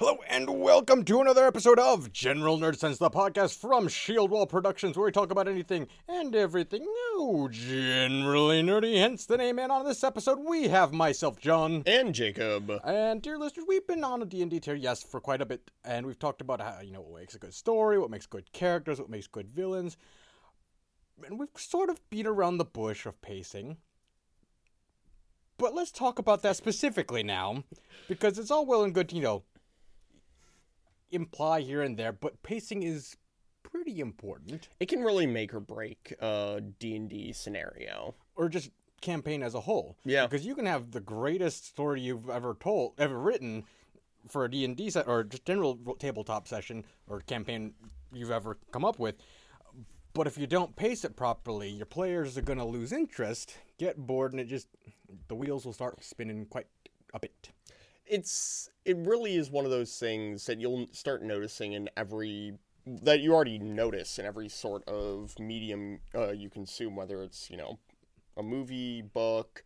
Hello 0.00 0.20
and 0.28 0.60
welcome 0.60 1.04
to 1.06 1.20
another 1.20 1.44
episode 1.44 1.80
of 1.80 2.12
General 2.12 2.56
Nerd 2.56 2.78
Sense, 2.78 2.98
the 2.98 3.10
podcast 3.10 3.58
from 3.58 3.88
Shieldwall 3.88 4.48
Productions, 4.48 4.96
where 4.96 5.06
we 5.06 5.10
talk 5.10 5.32
about 5.32 5.48
anything 5.48 5.88
and 6.06 6.36
everything 6.36 6.84
oh, 6.86 7.48
generally 7.50 8.62
nerdy. 8.62 8.96
Hence 8.96 9.26
the 9.26 9.36
name. 9.36 9.58
And 9.58 9.72
on 9.72 9.84
this 9.84 10.04
episode, 10.04 10.38
we 10.38 10.68
have 10.68 10.92
myself, 10.92 11.40
John, 11.40 11.82
and 11.84 12.14
Jacob. 12.14 12.70
And 12.84 13.20
dear 13.20 13.38
listeners, 13.38 13.66
we've 13.66 13.88
been 13.88 14.04
on 14.04 14.22
a 14.22 14.24
D&D 14.24 14.60
tier, 14.60 14.76
yes, 14.76 15.02
for 15.02 15.20
quite 15.20 15.42
a 15.42 15.46
bit, 15.46 15.68
and 15.84 16.06
we've 16.06 16.16
talked 16.16 16.42
about 16.42 16.60
how 16.60 16.78
you 16.80 16.92
know 16.92 17.00
what 17.00 17.18
makes 17.18 17.34
a 17.34 17.40
good 17.40 17.52
story, 17.52 17.98
what 17.98 18.08
makes 18.08 18.26
good 18.26 18.52
characters, 18.52 19.00
what 19.00 19.10
makes 19.10 19.26
good 19.26 19.48
villains, 19.48 19.96
and 21.26 21.40
we've 21.40 21.48
sort 21.56 21.90
of 21.90 22.00
beat 22.08 22.28
around 22.28 22.58
the 22.58 22.64
bush 22.64 23.04
of 23.04 23.20
pacing. 23.20 23.78
But 25.58 25.74
let's 25.74 25.90
talk 25.90 26.20
about 26.20 26.42
that 26.42 26.54
specifically 26.54 27.24
now, 27.24 27.64
because 28.08 28.38
it's 28.38 28.52
all 28.52 28.64
well 28.64 28.84
and 28.84 28.94
good, 28.94 29.12
you 29.12 29.20
know, 29.20 29.42
imply 31.10 31.60
here 31.60 31.82
and 31.82 31.96
there, 31.96 32.12
but 32.12 32.42
pacing 32.42 32.82
is 32.82 33.16
pretty 33.62 34.00
important. 34.00 34.68
It 34.80 34.86
can 34.86 35.02
really 35.02 35.26
make 35.26 35.54
or 35.54 35.60
break 35.60 36.14
a 36.20 36.62
D&D 36.78 37.32
scenario. 37.32 38.14
Or 38.36 38.48
just 38.48 38.70
campaign 39.00 39.42
as 39.42 39.54
a 39.54 39.60
whole. 39.60 39.96
Yeah. 40.04 40.26
Because 40.26 40.46
you 40.46 40.54
can 40.54 40.66
have 40.66 40.90
the 40.90 41.00
greatest 41.00 41.66
story 41.66 42.00
you've 42.00 42.30
ever 42.30 42.56
told, 42.58 42.94
ever 42.98 43.18
written 43.18 43.64
for 44.28 44.44
a 44.44 44.50
D&D 44.50 44.90
set 44.90 45.06
or 45.06 45.24
just 45.24 45.44
general 45.44 45.76
tabletop 45.98 46.48
session 46.48 46.84
or 47.08 47.20
campaign 47.20 47.74
you've 48.12 48.30
ever 48.30 48.58
come 48.72 48.84
up 48.84 48.98
with. 48.98 49.16
But 50.14 50.26
if 50.26 50.36
you 50.38 50.46
don't 50.46 50.74
pace 50.74 51.04
it 51.04 51.14
properly, 51.16 51.68
your 51.68 51.86
players 51.86 52.36
are 52.36 52.42
going 52.42 52.58
to 52.58 52.64
lose 52.64 52.92
interest, 52.92 53.56
get 53.78 53.96
bored, 53.96 54.32
and 54.32 54.40
it 54.40 54.48
just 54.48 54.66
the 55.28 55.34
wheels 55.34 55.64
will 55.64 55.72
start 55.72 56.02
spinning 56.02 56.46
quite 56.46 56.66
a 57.14 57.20
bit 57.20 57.50
it's 58.08 58.68
it 58.84 58.96
really 58.98 59.36
is 59.36 59.50
one 59.50 59.64
of 59.64 59.70
those 59.70 59.96
things 59.96 60.46
that 60.46 60.60
you'll 60.60 60.86
start 60.92 61.22
noticing 61.22 61.72
in 61.72 61.88
every 61.96 62.54
that 62.86 63.20
you 63.20 63.34
already 63.34 63.58
notice 63.58 64.18
in 64.18 64.24
every 64.24 64.48
sort 64.48 64.82
of 64.88 65.38
medium 65.38 66.00
uh, 66.14 66.30
you 66.30 66.48
consume, 66.48 66.96
whether 66.96 67.22
it's 67.22 67.50
you 67.50 67.56
know 67.56 67.78
a 68.36 68.42
movie, 68.42 69.02
book, 69.02 69.62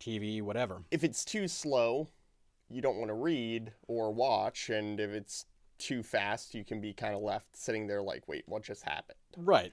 TV, 0.00 0.42
whatever. 0.42 0.82
If 0.90 1.04
it's 1.04 1.24
too 1.24 1.46
slow, 1.46 2.08
you 2.68 2.80
don't 2.80 2.96
want 2.96 3.08
to 3.08 3.14
read 3.14 3.72
or 3.86 4.12
watch, 4.12 4.70
and 4.70 4.98
if 4.98 5.10
it's 5.10 5.46
too 5.78 6.02
fast, 6.02 6.54
you 6.54 6.64
can 6.64 6.80
be 6.80 6.92
kind 6.92 7.14
of 7.14 7.22
left 7.22 7.56
sitting 7.56 7.86
there 7.86 8.02
like, 8.02 8.26
wait, 8.26 8.44
what 8.46 8.62
just 8.62 8.82
happened? 8.82 9.18
Right. 9.36 9.72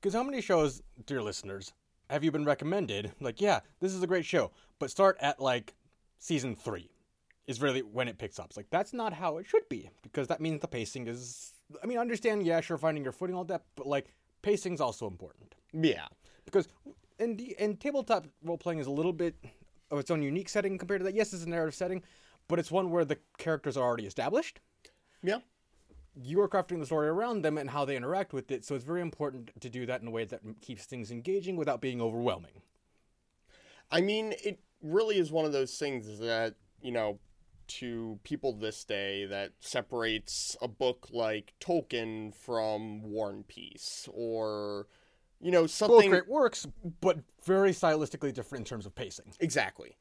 Because 0.00 0.14
how 0.14 0.22
many 0.22 0.40
shows, 0.40 0.82
dear 1.06 1.22
listeners, 1.22 1.72
have 2.10 2.22
you 2.22 2.30
been 2.30 2.44
recommended? 2.44 3.12
Like, 3.20 3.40
yeah, 3.40 3.60
this 3.80 3.94
is 3.94 4.02
a 4.02 4.06
great 4.06 4.26
show, 4.26 4.50
but 4.78 4.90
start 4.90 5.16
at 5.20 5.40
like 5.40 5.74
season 6.18 6.54
three 6.54 6.90
is 7.46 7.60
really 7.60 7.82
when 7.82 8.08
it 8.08 8.18
picks 8.18 8.38
up. 8.38 8.46
It's 8.46 8.56
like 8.56 8.70
that's 8.70 8.92
not 8.92 9.12
how 9.12 9.38
it 9.38 9.46
should 9.46 9.68
be 9.68 9.90
because 10.02 10.28
that 10.28 10.40
means 10.40 10.60
the 10.60 10.68
pacing 10.68 11.06
is. 11.08 11.52
I 11.82 11.86
mean, 11.86 11.98
understand, 11.98 12.44
yeah, 12.44 12.60
sure, 12.60 12.78
finding 12.78 13.02
your 13.02 13.12
footing, 13.12 13.34
all 13.36 13.44
that, 13.44 13.62
but 13.74 13.86
like 13.86 14.14
pacing's 14.42 14.80
also 14.80 15.06
important. 15.06 15.54
Yeah, 15.72 16.06
because 16.44 16.68
in 17.18 17.40
and 17.58 17.80
tabletop 17.80 18.26
role 18.42 18.58
playing 18.58 18.78
is 18.78 18.86
a 18.86 18.90
little 18.90 19.12
bit 19.12 19.34
of 19.90 19.98
its 19.98 20.10
own 20.10 20.22
unique 20.22 20.48
setting 20.48 20.78
compared 20.78 21.00
to 21.00 21.04
that. 21.04 21.14
Yes, 21.14 21.32
it's 21.32 21.44
a 21.44 21.48
narrative 21.48 21.74
setting, 21.74 22.02
but 22.48 22.58
it's 22.58 22.70
one 22.70 22.90
where 22.90 23.04
the 23.04 23.18
characters 23.38 23.76
are 23.76 23.84
already 23.84 24.06
established. 24.06 24.60
Yeah. 25.22 25.38
You 26.16 26.40
are 26.42 26.48
crafting 26.48 26.78
the 26.78 26.86
story 26.86 27.08
around 27.08 27.42
them 27.42 27.58
and 27.58 27.68
how 27.68 27.84
they 27.84 27.96
interact 27.96 28.32
with 28.32 28.50
it, 28.52 28.64
so 28.64 28.76
it's 28.76 28.84
very 28.84 29.00
important 29.00 29.50
to 29.60 29.68
do 29.68 29.84
that 29.86 30.00
in 30.00 30.06
a 30.06 30.12
way 30.12 30.24
that 30.24 30.40
keeps 30.60 30.84
things 30.84 31.10
engaging 31.10 31.56
without 31.56 31.80
being 31.80 32.00
overwhelming. 32.00 32.62
I 33.90 34.00
mean, 34.00 34.32
it 34.44 34.60
really 34.80 35.18
is 35.18 35.32
one 35.32 35.44
of 35.44 35.52
those 35.52 35.76
things 35.76 36.20
that, 36.20 36.54
you 36.80 36.92
know, 36.92 37.18
to 37.68 38.18
people 38.24 38.52
this 38.52 38.84
day 38.84 39.26
that 39.26 39.52
separates 39.60 40.56
a 40.62 40.68
book 40.68 41.08
like 41.12 41.54
Tolkien 41.60 42.34
from 42.34 43.02
War 43.02 43.30
and 43.30 43.46
Peace 43.46 44.08
or 44.12 44.86
you 45.40 45.50
know 45.50 45.66
something 45.66 46.10
both 46.10 46.10
great 46.10 46.28
works 46.28 46.66
but 47.00 47.18
very 47.44 47.72
stylistically 47.72 48.32
different 48.32 48.62
in 48.62 48.64
terms 48.64 48.86
of 48.86 48.94
pacing. 48.94 49.32
Exactly. 49.40 49.96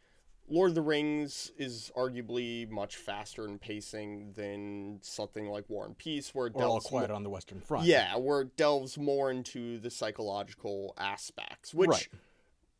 Lord 0.50 0.69
of 0.69 0.75
the 0.75 0.81
Rings 0.81 1.51
is 1.57 1.91
arguably 1.96 2.69
much 2.69 2.97
faster 2.97 3.47
in 3.47 3.57
pacing 3.59 4.34
than 4.35 5.00
something 5.01 5.47
like 5.47 5.69
War 5.69 5.85
and 5.85 5.97
Peace, 5.97 6.35
where 6.35 6.47
it 6.47 6.53
or 6.56 6.62
delves 6.62 6.85
All 6.85 6.90
Quiet 6.90 7.09
more, 7.09 7.16
on 7.16 7.24
the 7.24 7.30
Western 7.30 7.62
Front. 7.62 7.85
Yeah, 7.85 8.18
where 8.18 8.41
it 8.41 8.57
delves 8.57 8.97
more 8.97 9.31
into 9.31 9.80
the 9.80 9.90
psychological 9.90 10.94
aspects, 10.97 11.74
which 11.74 11.90
right. 11.90 12.07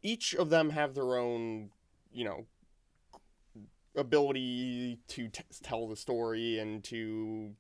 each 0.02 0.36
of 0.36 0.50
them 0.50 0.72
have 0.72 0.94
their 0.94 1.18
own, 1.18 1.70
you 2.12 2.26
know, 2.26 2.46
ability 3.96 5.00
to 5.08 5.28
t- 5.30 5.44
tell 5.62 5.88
the 5.88 5.96
story 5.96 6.60
and 6.60 6.84
to 6.86 7.56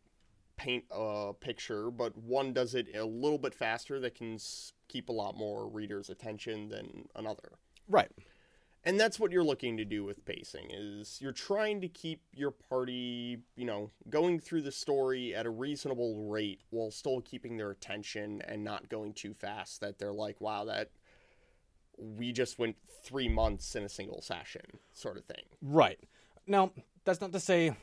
paint 0.55 0.85
a 0.91 1.33
picture, 1.39 1.89
but 1.91 2.17
one 2.17 2.53
does 2.53 2.75
it 2.75 2.88
a 2.95 3.03
little 3.05 3.38
bit 3.38 3.53
faster 3.53 3.99
that 3.99 4.16
can 4.16 4.35
s- 4.35 4.73
keep 4.88 5.09
a 5.09 5.13
lot 5.13 5.35
more 5.35 5.67
readers' 5.67 6.09
attention 6.09 6.69
than 6.69 7.07
another. 7.16 7.53
Right. 7.88 8.11
And 8.85 8.99
that's 8.99 9.17
what 9.19 9.31
you're 9.31 9.45
looking 9.45 9.77
to 9.77 9.85
do 9.85 10.03
with 10.03 10.25
pacing 10.25 10.69
is 10.72 11.19
you're 11.22 11.31
trying 11.31 11.79
to 11.81 11.88
keep 11.88 12.22
your 12.33 12.51
party, 12.51 13.38
you 13.55 13.66
know, 13.66 13.91
going 14.09 14.39
through 14.39 14.61
the 14.63 14.73
story 14.73 15.33
at 15.33 15.45
a 15.45 15.49
reasonable 15.49 16.29
rate 16.29 16.61
while 16.69 16.91
still 16.91 17.22
keeping 17.22 17.55
their 17.55 17.72
attention 17.72 18.41
and 18.41 18.63
not 18.63 18.89
going 18.89 19.13
too 19.13 19.33
fast 19.33 19.79
that 19.79 19.99
they're 19.99 20.11
like, 20.11 20.41
wow, 20.41 20.66
that 20.66 20.89
we 21.97 22.33
just 22.33 22.59
went 22.59 22.75
3 23.03 23.29
months 23.29 23.75
in 23.75 23.83
a 23.83 23.89
single 23.89 24.22
session 24.22 24.79
sort 24.91 25.16
of 25.17 25.23
thing. 25.23 25.45
Right. 25.61 25.99
Now, 26.47 26.71
that's 27.05 27.21
not 27.21 27.31
to 27.33 27.39
say 27.39 27.75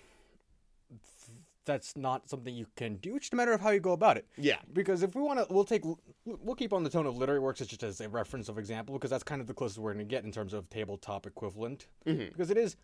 that's 1.65 1.97
not 1.97 2.29
something 2.29 2.55
you 2.55 2.67
can 2.77 2.97
do. 2.97 3.17
It's 3.17 3.27
just 3.27 3.33
a 3.33 3.37
matter 3.37 3.53
of 3.53 3.61
how 3.61 3.71
you 3.71 3.81
go 3.81 3.93
about 3.93 4.17
it. 4.17 4.27
Yeah. 4.37 4.57
Because 4.73 5.03
if 5.03 5.15
we 5.15 5.23
want 5.23 5.39
to, 5.39 5.47
we'll 5.53 5.65
take, 5.65 5.85
we'll 6.25 6.57
keep 6.57 6.73
on 6.73 6.83
the 6.83 6.91
tone 6.91 7.07
of 7.07 7.17
literary 7.17 7.41
works 7.41 7.61
as 7.61 7.69
just 7.69 7.83
as 7.83 8.01
a 8.01 8.09
reference 8.09 8.49
of 8.49 8.59
example, 8.59 8.95
because 8.95 9.11
that's 9.11 9.23
kind 9.23 9.41
of 9.41 9.47
the 9.47 9.55
closest 9.55 9.79
we're 9.79 9.93
going 9.93 10.05
to 10.05 10.11
get 10.11 10.25
in 10.25 10.33
terms 10.33 10.53
of 10.53 10.69
tabletop 10.71 11.27
equivalent. 11.27 11.87
Mm-hmm. 12.07 12.29
Because 12.29 12.51
it 12.51 12.57
is 12.57 12.77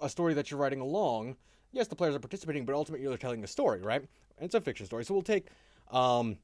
a 0.00 0.08
story 0.08 0.34
that 0.34 0.50
you're 0.50 0.58
writing 0.60 0.80
along. 0.80 1.36
Yes, 1.72 1.88
the 1.88 1.96
players 1.96 2.14
are 2.14 2.20
participating, 2.20 2.64
but 2.64 2.74
ultimately 2.74 3.06
you're 3.06 3.16
telling 3.16 3.42
a 3.44 3.46
story, 3.46 3.82
right? 3.82 4.00
And 4.00 4.46
it's 4.46 4.54
a 4.54 4.60
fiction 4.60 4.86
story. 4.86 5.04
So 5.04 5.14
we'll 5.14 5.22
take, 5.22 5.48
um, 5.90 6.38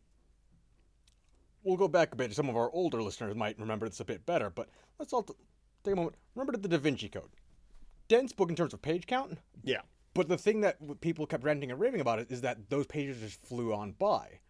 we'll 1.62 1.76
go 1.76 1.88
back 1.88 2.12
a 2.12 2.16
bit. 2.16 2.34
Some 2.34 2.48
of 2.48 2.56
our 2.56 2.70
older 2.72 3.02
listeners 3.02 3.34
might 3.34 3.58
remember 3.58 3.88
this 3.88 4.00
a 4.00 4.04
bit 4.04 4.26
better, 4.26 4.50
but 4.50 4.68
let's 4.98 5.12
all 5.12 5.22
t- 5.22 5.34
take 5.84 5.92
a 5.92 5.96
moment. 5.96 6.16
Remember 6.34 6.56
the 6.56 6.68
Da 6.68 6.78
Vinci 6.78 7.08
Code 7.08 7.30
dense 8.08 8.32
book 8.32 8.50
in 8.50 8.56
terms 8.56 8.74
of 8.74 8.82
page 8.82 9.06
count. 9.06 9.38
Yeah. 9.62 9.80
But 10.14 10.28
the 10.28 10.38
thing 10.38 10.62
that 10.62 11.00
people 11.00 11.26
kept 11.26 11.44
ranting 11.44 11.70
and 11.70 11.78
raving 11.78 12.00
about 12.00 12.18
it 12.18 12.30
is 12.30 12.40
that 12.40 12.70
those 12.70 12.86
pages 12.86 13.20
just 13.20 13.40
flew 13.40 13.72
on 13.72 13.92
by. 13.92 14.40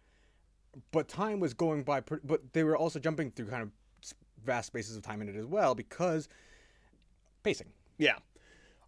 But 0.91 1.07
time 1.07 1.39
was 1.39 1.53
going 1.53 1.83
by, 1.83 2.01
but 2.01 2.53
they 2.53 2.63
were 2.63 2.77
also 2.77 2.99
jumping 2.99 3.31
through 3.31 3.47
kind 3.47 3.63
of 3.63 3.69
vast 4.43 4.67
spaces 4.67 4.95
of 4.95 5.03
time 5.03 5.21
in 5.21 5.29
it 5.29 5.35
as 5.35 5.45
well 5.45 5.75
because 5.75 6.27
pacing. 7.43 7.67
Yeah. 7.97 8.17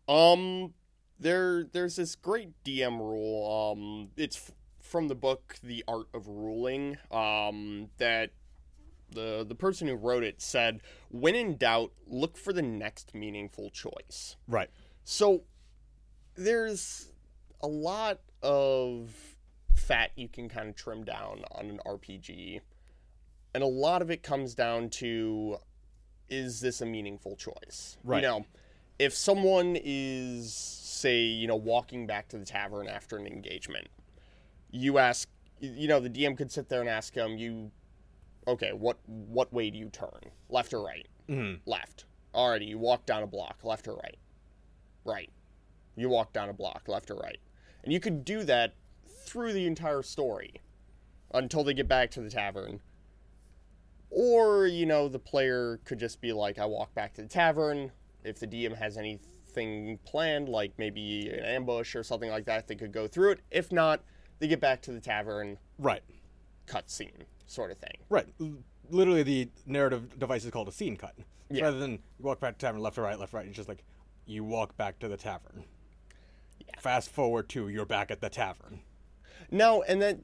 Um, 0.07 0.73
there, 1.19 1.65
there's 1.71 1.97
this 1.97 2.15
great 2.15 2.49
DM 2.63 2.99
rule. 2.99 3.73
Um, 3.73 4.09
it's 4.17 4.37
f- 4.37 4.51
from 4.79 5.07
the 5.07 5.15
book 5.15 5.55
The 5.61 5.83
Art 5.87 6.07
of 6.13 6.27
Ruling. 6.27 6.97
Um, 7.11 7.89
that 7.97 8.31
the 9.11 9.45
the 9.47 9.55
person 9.55 9.87
who 9.87 9.95
wrote 9.95 10.23
it 10.23 10.41
said, 10.41 10.81
"When 11.09 11.35
in 11.35 11.57
doubt, 11.57 11.91
look 12.07 12.37
for 12.37 12.53
the 12.53 12.61
next 12.61 13.13
meaningful 13.13 13.69
choice." 13.69 14.37
Right. 14.47 14.69
So 15.03 15.43
there's 16.35 17.11
a 17.61 17.67
lot 17.67 18.21
of 18.41 19.11
fat 19.75 20.11
you 20.15 20.27
can 20.27 20.49
kind 20.49 20.69
of 20.69 20.75
trim 20.75 21.03
down 21.03 21.43
on 21.51 21.69
an 21.69 21.79
RPG, 21.85 22.61
and 23.53 23.63
a 23.63 23.67
lot 23.67 24.01
of 24.01 24.09
it 24.09 24.23
comes 24.23 24.55
down 24.55 24.89
to 24.89 25.57
is 26.29 26.61
this 26.61 26.79
a 26.79 26.85
meaningful 26.85 27.35
choice? 27.35 27.97
Right. 28.03 28.21
You 28.21 28.27
know, 28.27 28.45
if 28.97 29.13
someone 29.13 29.77
is 29.83 30.53
say, 30.53 31.23
you 31.23 31.47
know, 31.47 31.55
walking 31.55 32.07
back 32.07 32.29
to 32.29 32.37
the 32.37 32.45
tavern 32.45 32.87
after 32.87 33.17
an 33.17 33.27
engagement, 33.27 33.87
you 34.69 34.97
ask 34.97 35.27
you 35.61 35.87
know, 35.87 35.99
the 35.99 36.09
DM 36.09 36.35
could 36.35 36.51
sit 36.51 36.69
there 36.69 36.81
and 36.81 36.89
ask 36.89 37.13
him, 37.13 37.37
you 37.37 37.71
okay, 38.47 38.71
what 38.73 38.97
what 39.05 39.51
way 39.53 39.69
do 39.69 39.77
you 39.77 39.89
turn? 39.89 40.21
Left 40.49 40.73
or 40.73 40.83
right? 40.83 41.07
Mm-hmm. 41.29 41.69
Left. 41.69 42.05
Alrighty, 42.33 42.67
you 42.67 42.77
walk 42.77 43.05
down 43.05 43.23
a 43.23 43.27
block, 43.27 43.59
left 43.63 43.87
or 43.87 43.95
right? 43.95 44.17
Right. 45.03 45.29
You 45.95 46.09
walk 46.09 46.33
down 46.33 46.49
a 46.49 46.53
block, 46.53 46.83
left 46.87 47.11
or 47.11 47.15
right. 47.15 47.39
And 47.83 47.91
you 47.91 47.99
could 47.99 48.23
do 48.23 48.43
that 48.43 48.75
through 49.25 49.53
the 49.53 49.65
entire 49.65 50.01
story 50.01 50.53
until 51.33 51.63
they 51.63 51.73
get 51.73 51.87
back 51.87 52.11
to 52.11 52.21
the 52.21 52.29
tavern. 52.29 52.79
Or, 54.09 54.67
you 54.67 54.85
know, 54.85 55.07
the 55.07 55.19
player 55.19 55.79
could 55.85 55.99
just 55.99 56.21
be 56.21 56.33
like, 56.33 56.59
I 56.59 56.65
walk 56.65 56.93
back 56.93 57.13
to 57.15 57.21
the 57.21 57.27
tavern. 57.27 57.91
If 58.23 58.39
the 58.39 58.47
DM 58.47 58.77
has 58.77 58.97
anything 58.97 59.99
planned, 60.05 60.49
like 60.49 60.73
maybe 60.77 61.29
an 61.29 61.43
ambush 61.43 61.95
or 61.95 62.03
something 62.03 62.29
like 62.29 62.45
that, 62.45 62.67
they 62.67 62.75
could 62.75 62.91
go 62.91 63.07
through 63.07 63.31
it. 63.31 63.39
If 63.49 63.71
not, 63.71 64.03
they 64.39 64.47
get 64.47 64.59
back 64.59 64.81
to 64.83 64.91
the 64.91 64.99
tavern. 64.99 65.57
Right. 65.79 66.03
Cutscene 66.67 67.25
sort 67.51 67.71
of 67.71 67.77
thing. 67.77 67.97
Right. 68.09 68.27
Literally, 68.89 69.23
the 69.23 69.49
narrative 69.65 70.17
device 70.19 70.43
is 70.45 70.51
called 70.51 70.67
a 70.67 70.71
scene 70.71 70.95
cut. 70.97 71.15
Yeah. 71.49 71.65
Rather 71.65 71.79
than 71.79 71.91
you 71.91 71.99
walk 72.25 72.39
back 72.39 72.57
to 72.57 72.65
tavern, 72.65 72.81
left 72.81 72.97
or 72.97 73.01
right, 73.03 73.19
left 73.19 73.33
or 73.33 73.37
right, 73.37 73.45
it's 73.47 73.55
just 73.55 73.69
like 73.69 73.83
you 74.25 74.43
walk 74.43 74.77
back 74.77 74.99
to 74.99 75.07
the 75.07 75.17
tavern. 75.17 75.65
Yeah. 76.59 76.79
Fast 76.79 77.09
forward 77.09 77.49
to 77.49 77.67
you're 77.69 77.85
back 77.85 78.11
at 78.11 78.21
the 78.21 78.29
tavern. 78.29 78.81
No, 79.49 79.83
and 79.83 80.01
that 80.01 80.19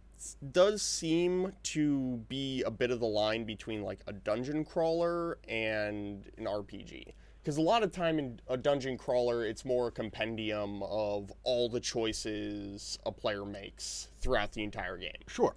does 0.51 0.81
seem 0.81 1.53
to 1.63 2.23
be 2.29 2.63
a 2.63 2.71
bit 2.71 2.91
of 2.91 2.99
the 2.99 3.07
line 3.07 3.43
between 3.43 3.81
like 3.83 3.99
a 4.07 4.13
dungeon 4.13 4.63
crawler 4.63 5.37
and 5.47 6.29
an 6.37 6.45
RPG. 6.45 7.13
Because 7.43 7.57
a 7.57 7.61
lot 7.61 7.83
of 7.83 7.91
time 7.91 8.19
in 8.19 8.39
a 8.49 8.57
dungeon 8.57 8.97
crawler, 8.97 9.45
it's 9.45 9.63
more 9.63 9.87
a 9.87 9.91
compendium 9.91 10.83
of 10.83 11.31
all 11.43 11.69
the 11.69 11.79
choices 11.79 12.99
a 13.05 13.11
player 13.11 13.45
makes 13.45 14.09
throughout 14.19 14.51
the 14.51 14.63
entire 14.63 14.97
game, 14.97 15.15
Sure. 15.27 15.55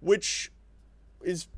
which 0.00 0.50
is 1.22 1.48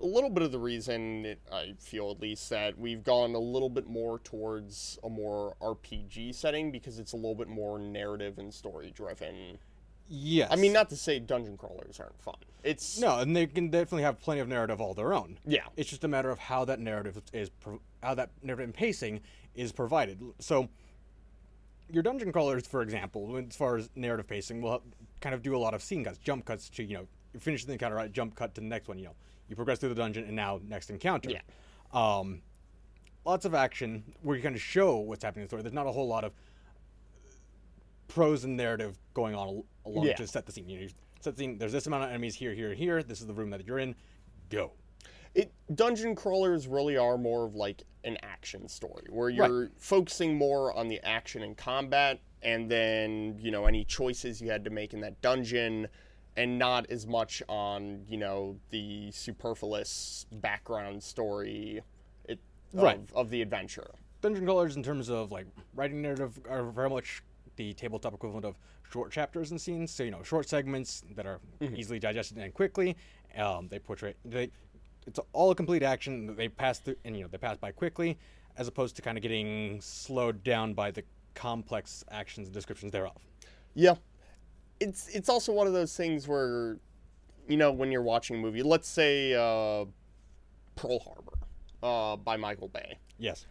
a 0.00 0.06
little 0.06 0.30
bit 0.30 0.42
of 0.42 0.52
the 0.52 0.58
reason 0.58 1.24
it, 1.24 1.38
I 1.52 1.74
feel 1.78 2.10
at 2.10 2.20
least 2.20 2.50
that 2.50 2.78
we've 2.78 3.02
gone 3.02 3.34
a 3.34 3.38
little 3.38 3.70
bit 3.70 3.86
more 3.86 4.18
towards 4.18 4.98
a 5.04 5.08
more 5.08 5.56
RPG 5.60 6.34
setting 6.34 6.70
because 6.70 6.98
it's 6.98 7.12
a 7.12 7.16
little 7.16 7.34
bit 7.34 7.48
more 7.48 7.78
narrative 7.78 8.38
and 8.38 8.52
story 8.52 8.92
driven. 8.94 9.58
Yes. 10.08 10.48
I 10.50 10.56
mean, 10.56 10.72
not 10.72 10.90
to 10.90 10.96
say 10.96 11.18
dungeon 11.18 11.56
crawlers 11.56 11.98
aren't 11.98 12.20
fun. 12.20 12.34
It's 12.62 12.98
No, 12.98 13.18
and 13.18 13.34
they 13.34 13.46
can 13.46 13.70
definitely 13.70 14.02
have 14.02 14.20
plenty 14.20 14.40
of 14.40 14.48
narrative 14.48 14.80
all 14.80 14.94
their 14.94 15.14
own. 15.14 15.38
yeah, 15.46 15.64
It's 15.76 15.88
just 15.88 16.04
a 16.04 16.08
matter 16.08 16.30
of 16.30 16.38
how 16.38 16.64
that 16.66 16.80
narrative 16.80 17.20
is, 17.32 17.50
how 18.02 18.14
that 18.14 18.30
narrative 18.42 18.64
and 18.64 18.74
pacing 18.74 19.20
is 19.54 19.72
provided. 19.72 20.20
So, 20.40 20.68
your 21.90 22.02
dungeon 22.02 22.32
crawlers, 22.32 22.66
for 22.66 22.82
example, 22.82 23.36
as 23.36 23.56
far 23.56 23.76
as 23.76 23.88
narrative 23.94 24.26
pacing, 24.26 24.60
will 24.60 24.82
kind 25.20 25.34
of 25.34 25.42
do 25.42 25.56
a 25.56 25.58
lot 25.58 25.74
of 25.74 25.82
scene 25.82 26.04
cuts, 26.04 26.18
jump 26.18 26.44
cuts 26.44 26.68
to 26.70 26.82
you 26.82 26.98
know, 26.98 27.06
you 27.34 27.40
finish 27.40 27.64
the 27.64 27.72
encounter, 27.72 27.96
right, 27.96 28.10
jump 28.10 28.34
cut 28.36 28.54
to 28.54 28.60
the 28.60 28.66
next 28.66 28.88
one. 28.88 28.98
You 28.98 29.06
know, 29.06 29.14
you 29.48 29.56
progress 29.56 29.78
through 29.80 29.90
the 29.90 29.94
dungeon, 29.96 30.24
and 30.24 30.34
now 30.36 30.60
next 30.66 30.88
encounter. 30.90 31.30
Yeah. 31.30 31.40
Um, 31.92 32.40
lots 33.26 33.44
of 33.44 33.54
action 33.54 34.04
where 34.22 34.36
you 34.36 34.42
kind 34.42 34.54
of 34.54 34.62
show 34.62 34.96
what's 34.98 35.24
happening 35.24 35.42
in 35.42 35.46
the 35.46 35.48
story. 35.50 35.62
There's 35.62 35.74
not 35.74 35.86
a 35.86 35.92
whole 35.92 36.06
lot 36.08 36.24
of 36.24 36.32
prose 38.08 38.44
and 38.44 38.56
narrative 38.56 38.98
going 39.12 39.34
on 39.34 39.62
along 39.84 40.06
Yeah. 40.06 40.14
to 40.16 40.26
set 40.26 40.46
the 40.46 40.52
scene. 40.52 40.68
You 40.68 40.76
know, 40.78 40.82
you 40.84 40.90
set 41.20 41.34
the 41.36 41.40
scene. 41.40 41.58
There's 41.58 41.72
this 41.72 41.86
amount 41.86 42.04
of 42.04 42.10
enemies 42.10 42.34
here, 42.34 42.54
here, 42.54 42.74
here. 42.74 43.02
This 43.02 43.20
is 43.20 43.26
the 43.26 43.34
room 43.34 43.50
that 43.50 43.66
you're 43.66 43.78
in. 43.78 43.94
Go. 44.50 44.72
it 45.34 45.52
dungeon 45.74 46.14
crawlers 46.14 46.68
really 46.68 46.96
are 46.96 47.18
more 47.18 47.44
of 47.46 47.56
like 47.56 47.82
an 48.04 48.16
action 48.22 48.68
story 48.68 49.04
where 49.10 49.30
you're 49.30 49.70
focusing 49.78 50.36
more 50.36 50.72
on 50.74 50.88
the 50.88 51.00
action 51.04 51.42
and 51.42 51.56
combat, 51.56 52.20
and 52.42 52.70
then 52.70 53.36
you 53.40 53.50
know 53.50 53.64
any 53.66 53.84
choices 53.84 54.40
you 54.40 54.48
had 54.50 54.62
to 54.62 54.70
make 54.70 54.92
in 54.94 55.00
that 55.00 55.20
dungeon, 55.22 55.88
and 56.36 56.58
not 56.58 56.90
as 56.90 57.06
much 57.06 57.42
on 57.48 58.04
you 58.08 58.16
know 58.16 58.56
the 58.70 59.10
superfluous 59.12 60.26
background 60.32 61.02
story. 61.02 61.80
It, 62.24 62.38
Right. 62.72 62.96
of, 62.96 63.12
of 63.14 63.30
the 63.30 63.40
adventure. 63.42 63.90
dungeon 64.20 64.44
crawlers 64.44 64.76
in 64.76 64.82
terms 64.82 65.08
of 65.10 65.30
like 65.30 65.46
writing 65.74 66.02
narrative 66.02 66.38
are 66.50 66.64
very 66.64 66.90
much 66.90 67.22
the 67.56 67.72
tabletop 67.74 68.14
equivalent 68.14 68.44
of 68.44 68.56
short 68.90 69.12
chapters 69.12 69.50
and 69.52 69.60
scenes. 69.60 69.90
So 69.92 70.02
you 70.02 70.10
know, 70.10 70.22
short 70.22 70.48
segments 70.48 71.02
that 71.14 71.26
are 71.26 71.40
easily 71.60 71.98
digested 72.00 72.38
and 72.38 72.52
quickly. 72.52 72.96
Um, 73.36 73.68
they 73.68 73.78
portray 73.78 74.14
they. 74.24 74.50
It's 75.06 75.20
all 75.32 75.50
a 75.50 75.54
complete 75.54 75.82
action. 75.82 76.34
They 76.34 76.48
pass 76.48 76.78
through, 76.78 76.96
and 77.04 77.14
you 77.16 77.22
know 77.22 77.28
they 77.28 77.38
pass 77.38 77.56
by 77.58 77.70
quickly, 77.72 78.16
as 78.56 78.66
opposed 78.68 78.96
to 78.96 79.02
kind 79.02 79.18
of 79.18 79.22
getting 79.22 79.80
slowed 79.80 80.42
down 80.42 80.72
by 80.74 80.90
the 80.90 81.02
complex 81.34 82.04
actions 82.10 82.46
and 82.48 82.54
descriptions 82.54 82.90
thereof. 82.92 83.16
Yeah. 83.74 83.94
It's 84.80 85.08
it's 85.08 85.28
also 85.28 85.52
one 85.52 85.66
of 85.66 85.72
those 85.72 85.96
things 85.96 86.26
where 86.28 86.78
you 87.48 87.56
know 87.56 87.72
when 87.72 87.92
you're 87.92 88.02
watching 88.02 88.36
a 88.36 88.38
movie, 88.38 88.62
let's 88.62 88.88
say 88.88 89.34
uh, 89.34 89.84
Pearl 90.76 90.98
Harbor 91.00 91.38
uh, 91.82 92.16
by 92.16 92.36
Michael 92.36 92.68
Bay. 92.68 92.98
Yes. 93.18 93.46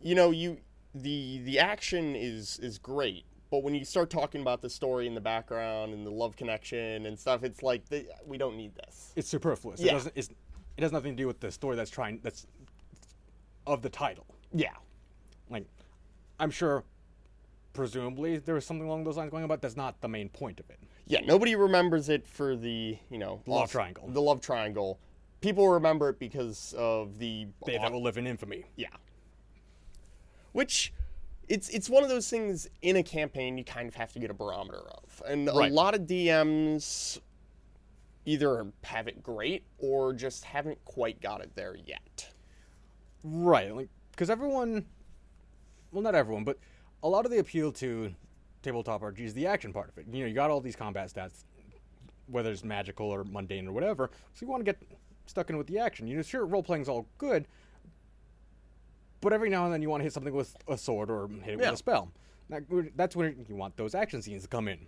You 0.00 0.14
know, 0.14 0.30
you 0.30 0.58
the 0.94 1.38
the 1.44 1.58
action 1.58 2.14
is 2.14 2.58
is 2.60 2.78
great, 2.78 3.24
but 3.50 3.62
when 3.62 3.74
you 3.74 3.84
start 3.84 4.10
talking 4.10 4.40
about 4.40 4.62
the 4.62 4.70
story 4.70 5.06
in 5.06 5.14
the 5.14 5.20
background 5.20 5.92
and 5.92 6.06
the 6.06 6.10
love 6.10 6.36
connection 6.36 7.04
and 7.06 7.18
stuff, 7.18 7.42
it's 7.42 7.62
like 7.62 7.88
the, 7.88 8.06
we 8.26 8.38
don't 8.38 8.56
need 8.56 8.74
this. 8.76 9.12
It's 9.16 9.28
superfluous. 9.28 9.80
It 9.80 9.86
Yeah. 9.86 9.92
doesn't. 9.92 10.12
It's, 10.16 10.28
it 10.76 10.82
has 10.82 10.92
nothing 10.92 11.12
to 11.16 11.22
do 11.22 11.26
with 11.26 11.40
the 11.40 11.50
story 11.50 11.74
that's 11.74 11.90
trying. 11.90 12.20
That's 12.22 12.46
of 13.66 13.82
the 13.82 13.88
title. 13.90 14.24
Yeah. 14.52 14.74
Like, 15.50 15.64
I'm 16.38 16.50
sure, 16.50 16.84
presumably, 17.78 18.38
there 18.38 18.56
was 18.56 18.66
something 18.66 18.86
along 18.86 19.04
those 19.04 19.16
lines 19.16 19.30
going 19.30 19.44
on, 19.44 19.48
but 19.48 19.62
that's 19.62 19.76
not 19.76 20.00
the 20.00 20.08
main 20.08 20.28
point 20.28 20.58
of 20.58 20.68
it. 20.68 20.80
Yeah, 21.06 21.20
nobody 21.20 21.54
remembers 21.54 22.08
it 22.08 22.26
for 22.26 22.56
the, 22.56 22.98
you 23.08 23.18
know, 23.18 23.40
love 23.46 23.62
off- 23.62 23.70
triangle. 23.72 24.08
The 24.08 24.20
love 24.20 24.40
triangle. 24.40 24.98
People 25.40 25.68
remember 25.68 26.08
it 26.08 26.18
because 26.18 26.74
of 26.76 27.18
the 27.20 27.46
They 27.64 27.78
that 27.78 27.92
will 27.92 28.02
live 28.02 28.18
in 28.18 28.26
infamy. 28.26 28.64
Yeah. 28.74 28.88
Which 30.52 30.92
it's 31.48 31.68
it's 31.68 31.88
one 31.88 32.02
of 32.02 32.08
those 32.08 32.28
things 32.28 32.68
in 32.82 32.96
a 32.96 33.02
campaign 33.04 33.56
you 33.56 33.64
kind 33.64 33.88
of 33.88 33.94
have 33.94 34.12
to 34.14 34.18
get 34.18 34.28
a 34.30 34.34
barometer 34.34 34.80
of. 34.90 35.22
And 35.24 35.46
Right. 35.46 35.70
a 35.70 35.74
lot 35.74 35.94
of 35.94 36.00
DMs 36.02 37.20
either 38.26 38.66
have 38.82 39.06
it 39.06 39.22
great 39.22 39.62
or 39.78 40.12
just 40.12 40.44
haven't 40.44 40.84
quite 40.84 41.20
got 41.20 41.40
it 41.40 41.54
there 41.54 41.76
yet. 41.76 42.32
Right, 43.22 43.72
like 43.74 43.88
because 44.10 44.30
everyone, 44.30 44.86
well, 45.92 46.02
not 46.02 46.16
everyone, 46.16 46.42
but 46.42 46.58
a 47.02 47.08
lot 47.08 47.24
of 47.24 47.30
the 47.30 47.38
appeal 47.38 47.72
to 47.72 48.14
tabletop 48.62 49.02
RPG 49.02 49.20
is 49.20 49.34
the 49.34 49.46
action 49.46 49.72
part 49.72 49.88
of 49.88 49.98
it. 49.98 50.06
You 50.10 50.20
know, 50.20 50.26
you 50.26 50.34
got 50.34 50.50
all 50.50 50.60
these 50.60 50.76
combat 50.76 51.10
stats, 51.10 51.44
whether 52.26 52.50
it's 52.50 52.64
magical 52.64 53.06
or 53.08 53.24
mundane 53.24 53.68
or 53.68 53.72
whatever. 53.72 54.10
So 54.34 54.44
you 54.44 54.50
want 54.50 54.64
to 54.64 54.64
get 54.64 54.82
stuck 55.26 55.50
in 55.50 55.56
with 55.56 55.66
the 55.66 55.78
action. 55.78 56.06
You 56.06 56.16
know, 56.16 56.22
sure, 56.22 56.44
role 56.46 56.62
playing's 56.62 56.88
all 56.88 57.06
good, 57.18 57.46
but 59.20 59.32
every 59.32 59.50
now 59.50 59.64
and 59.64 59.72
then 59.72 59.82
you 59.82 59.90
want 59.90 60.00
to 60.00 60.04
hit 60.04 60.12
something 60.12 60.34
with 60.34 60.56
a 60.66 60.76
sword 60.76 61.10
or 61.10 61.28
hit 61.28 61.54
it 61.54 61.60
Yeah. 61.60 61.70
with 61.70 61.74
a 61.74 61.76
spell. 61.76 62.10
That, 62.50 62.62
that's 62.96 63.14
when 63.14 63.44
you 63.48 63.56
want 63.56 63.76
those 63.76 63.94
action 63.94 64.22
scenes 64.22 64.42
to 64.42 64.48
come 64.48 64.68
in, 64.68 64.86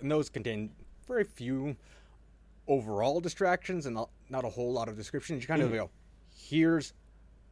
and 0.00 0.10
those 0.10 0.30
contain 0.30 0.70
very 1.06 1.24
few 1.24 1.76
overall 2.66 3.20
distractions 3.20 3.84
and 3.84 3.94
not, 3.94 4.08
not 4.30 4.44
a 4.44 4.48
whole 4.48 4.72
lot 4.72 4.88
of 4.88 4.96
descriptions. 4.96 5.42
You 5.42 5.46
kind 5.46 5.60
of 5.60 5.68
mm-hmm. 5.68 5.78
go, 5.78 5.90
here's 6.34 6.94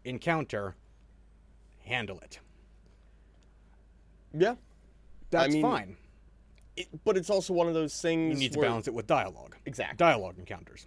encounter, 0.05 0.75
handle 1.85 2.19
it. 2.21 2.41
Yeah. 4.35 4.55
That's 5.31 5.53
mean, 5.53 5.63
fine. 5.63 5.97
It, 6.77 6.89
but 7.05 7.17
it's 7.17 7.31
also 7.31 7.53
one 7.53 7.69
of 7.69 7.75
those 7.75 8.01
things 8.01 8.35
You 8.35 8.41
need 8.41 8.53
to 8.53 8.59
where- 8.61 8.69
balance 8.69 8.89
it 8.89 8.95
with 8.95 9.07
dialogue. 9.07 9.57
Exactly. 9.67 9.97
Dialogue 9.97 10.39
encounters. 10.39 10.87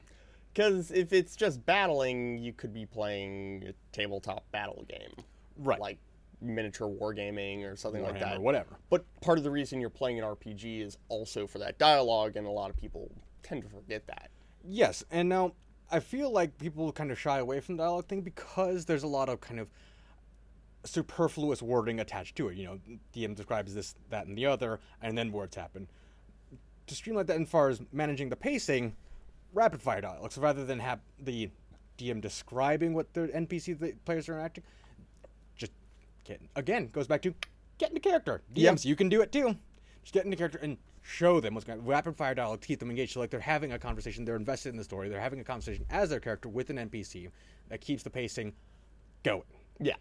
Because 0.53 0.91
if 0.91 1.11
it's 1.11 1.35
just 1.35 1.65
battling, 1.65 2.37
you 2.37 2.53
could 2.53 2.73
be 2.73 2.85
playing 2.85 3.65
a 3.67 3.73
tabletop 3.91 4.49
battle 4.51 4.85
game. 4.87 5.11
Right. 5.57 5.79
Like 5.79 5.97
miniature 6.41 6.87
wargaming 6.87 7.63
or 7.69 7.75
something 7.75 8.03
like 8.03 8.19
that. 8.19 8.37
Or 8.37 8.41
whatever. 8.41 8.77
But 8.89 9.03
part 9.21 9.37
of 9.37 9.43
the 9.43 9.51
reason 9.51 9.81
you're 9.81 9.89
playing 9.89 10.19
an 10.19 10.25
RPG 10.25 10.81
is 10.81 10.97
also 11.09 11.45
for 11.47 11.59
that 11.59 11.77
dialogue, 11.77 12.35
and 12.37 12.47
a 12.47 12.51
lot 12.51 12.69
of 12.69 12.77
people 12.77 13.11
tend 13.43 13.63
to 13.63 13.69
forget 13.69 14.07
that. 14.07 14.29
Yes, 14.63 15.03
and 15.11 15.27
now 15.29 15.53
I 15.91 15.99
feel 15.99 16.31
like 16.31 16.57
people 16.57 16.91
kind 16.91 17.11
of 17.11 17.19
shy 17.19 17.39
away 17.39 17.59
from 17.59 17.77
the 17.77 17.83
dialogue 17.83 18.07
thing 18.07 18.21
because 18.21 18.85
there's 18.85 19.03
a 19.03 19.07
lot 19.07 19.29
of 19.29 19.41
kind 19.41 19.59
of 19.59 19.67
superfluous 20.85 21.61
wording 21.61 21.99
attached 21.99 22.35
to 22.37 22.49
it. 22.49 22.57
You 22.57 22.65
know, 22.65 22.79
DM 23.13 23.35
describes 23.35 23.73
this, 23.73 23.95
that, 24.09 24.27
and 24.27 24.37
the 24.37 24.45
other, 24.45 24.79
and 25.01 25.17
then 25.17 25.31
words 25.31 25.55
happen. 25.55 25.87
To 26.87 26.95
streamline 26.95 27.25
that, 27.25 27.41
as 27.41 27.49
far 27.49 27.69
as 27.69 27.81
managing 27.91 28.29
the 28.29 28.35
pacing, 28.35 28.95
rapid 29.53 29.81
fire 29.81 30.01
dialogue. 30.01 30.31
So 30.31 30.41
rather 30.41 30.65
than 30.65 30.79
have 30.79 30.99
the 31.19 31.49
DM 31.97 32.21
describing 32.21 32.93
what 32.93 33.13
the 33.13 33.27
NPC 33.27 33.79
the 33.79 33.93
players 34.05 34.29
are 34.29 34.33
interacting, 34.33 34.63
just 35.55 35.71
get 36.23 36.41
again 36.55 36.89
goes 36.91 37.07
back 37.07 37.21
to 37.23 37.33
get 37.77 37.89
into 37.89 38.01
character. 38.01 38.41
DMs, 38.53 38.85
you 38.85 38.95
can 38.95 39.09
do 39.09 39.21
it 39.21 39.31
too. 39.31 39.55
Just 40.03 40.13
get 40.13 40.25
into 40.25 40.37
character 40.37 40.59
and 40.61 40.77
show 41.01 41.39
them 41.39 41.53
what's 41.53 41.65
going. 41.65 41.79
on. 41.79 41.85
Rapid 41.85 42.15
fire 42.15 42.35
dialogue 42.35 42.61
to 42.61 42.67
keep 42.67 42.79
them 42.79 42.89
engaged. 42.89 43.13
So 43.13 43.19
like 43.19 43.29
they're 43.29 43.39
having 43.39 43.71
a 43.71 43.79
conversation, 43.79 44.25
they're 44.25 44.35
invested 44.35 44.69
in 44.69 44.77
the 44.77 44.83
story, 44.83 45.09
they're 45.09 45.19
having 45.19 45.39
a 45.39 45.43
conversation 45.43 45.85
as 45.89 46.09
their 46.09 46.19
character 46.19 46.49
with 46.49 46.69
an 46.69 46.77
NPC 46.77 47.29
that 47.69 47.81
keeps 47.81 48.03
the 48.03 48.09
pacing 48.09 48.53
going. 49.23 49.43
Yeah. 49.79 49.95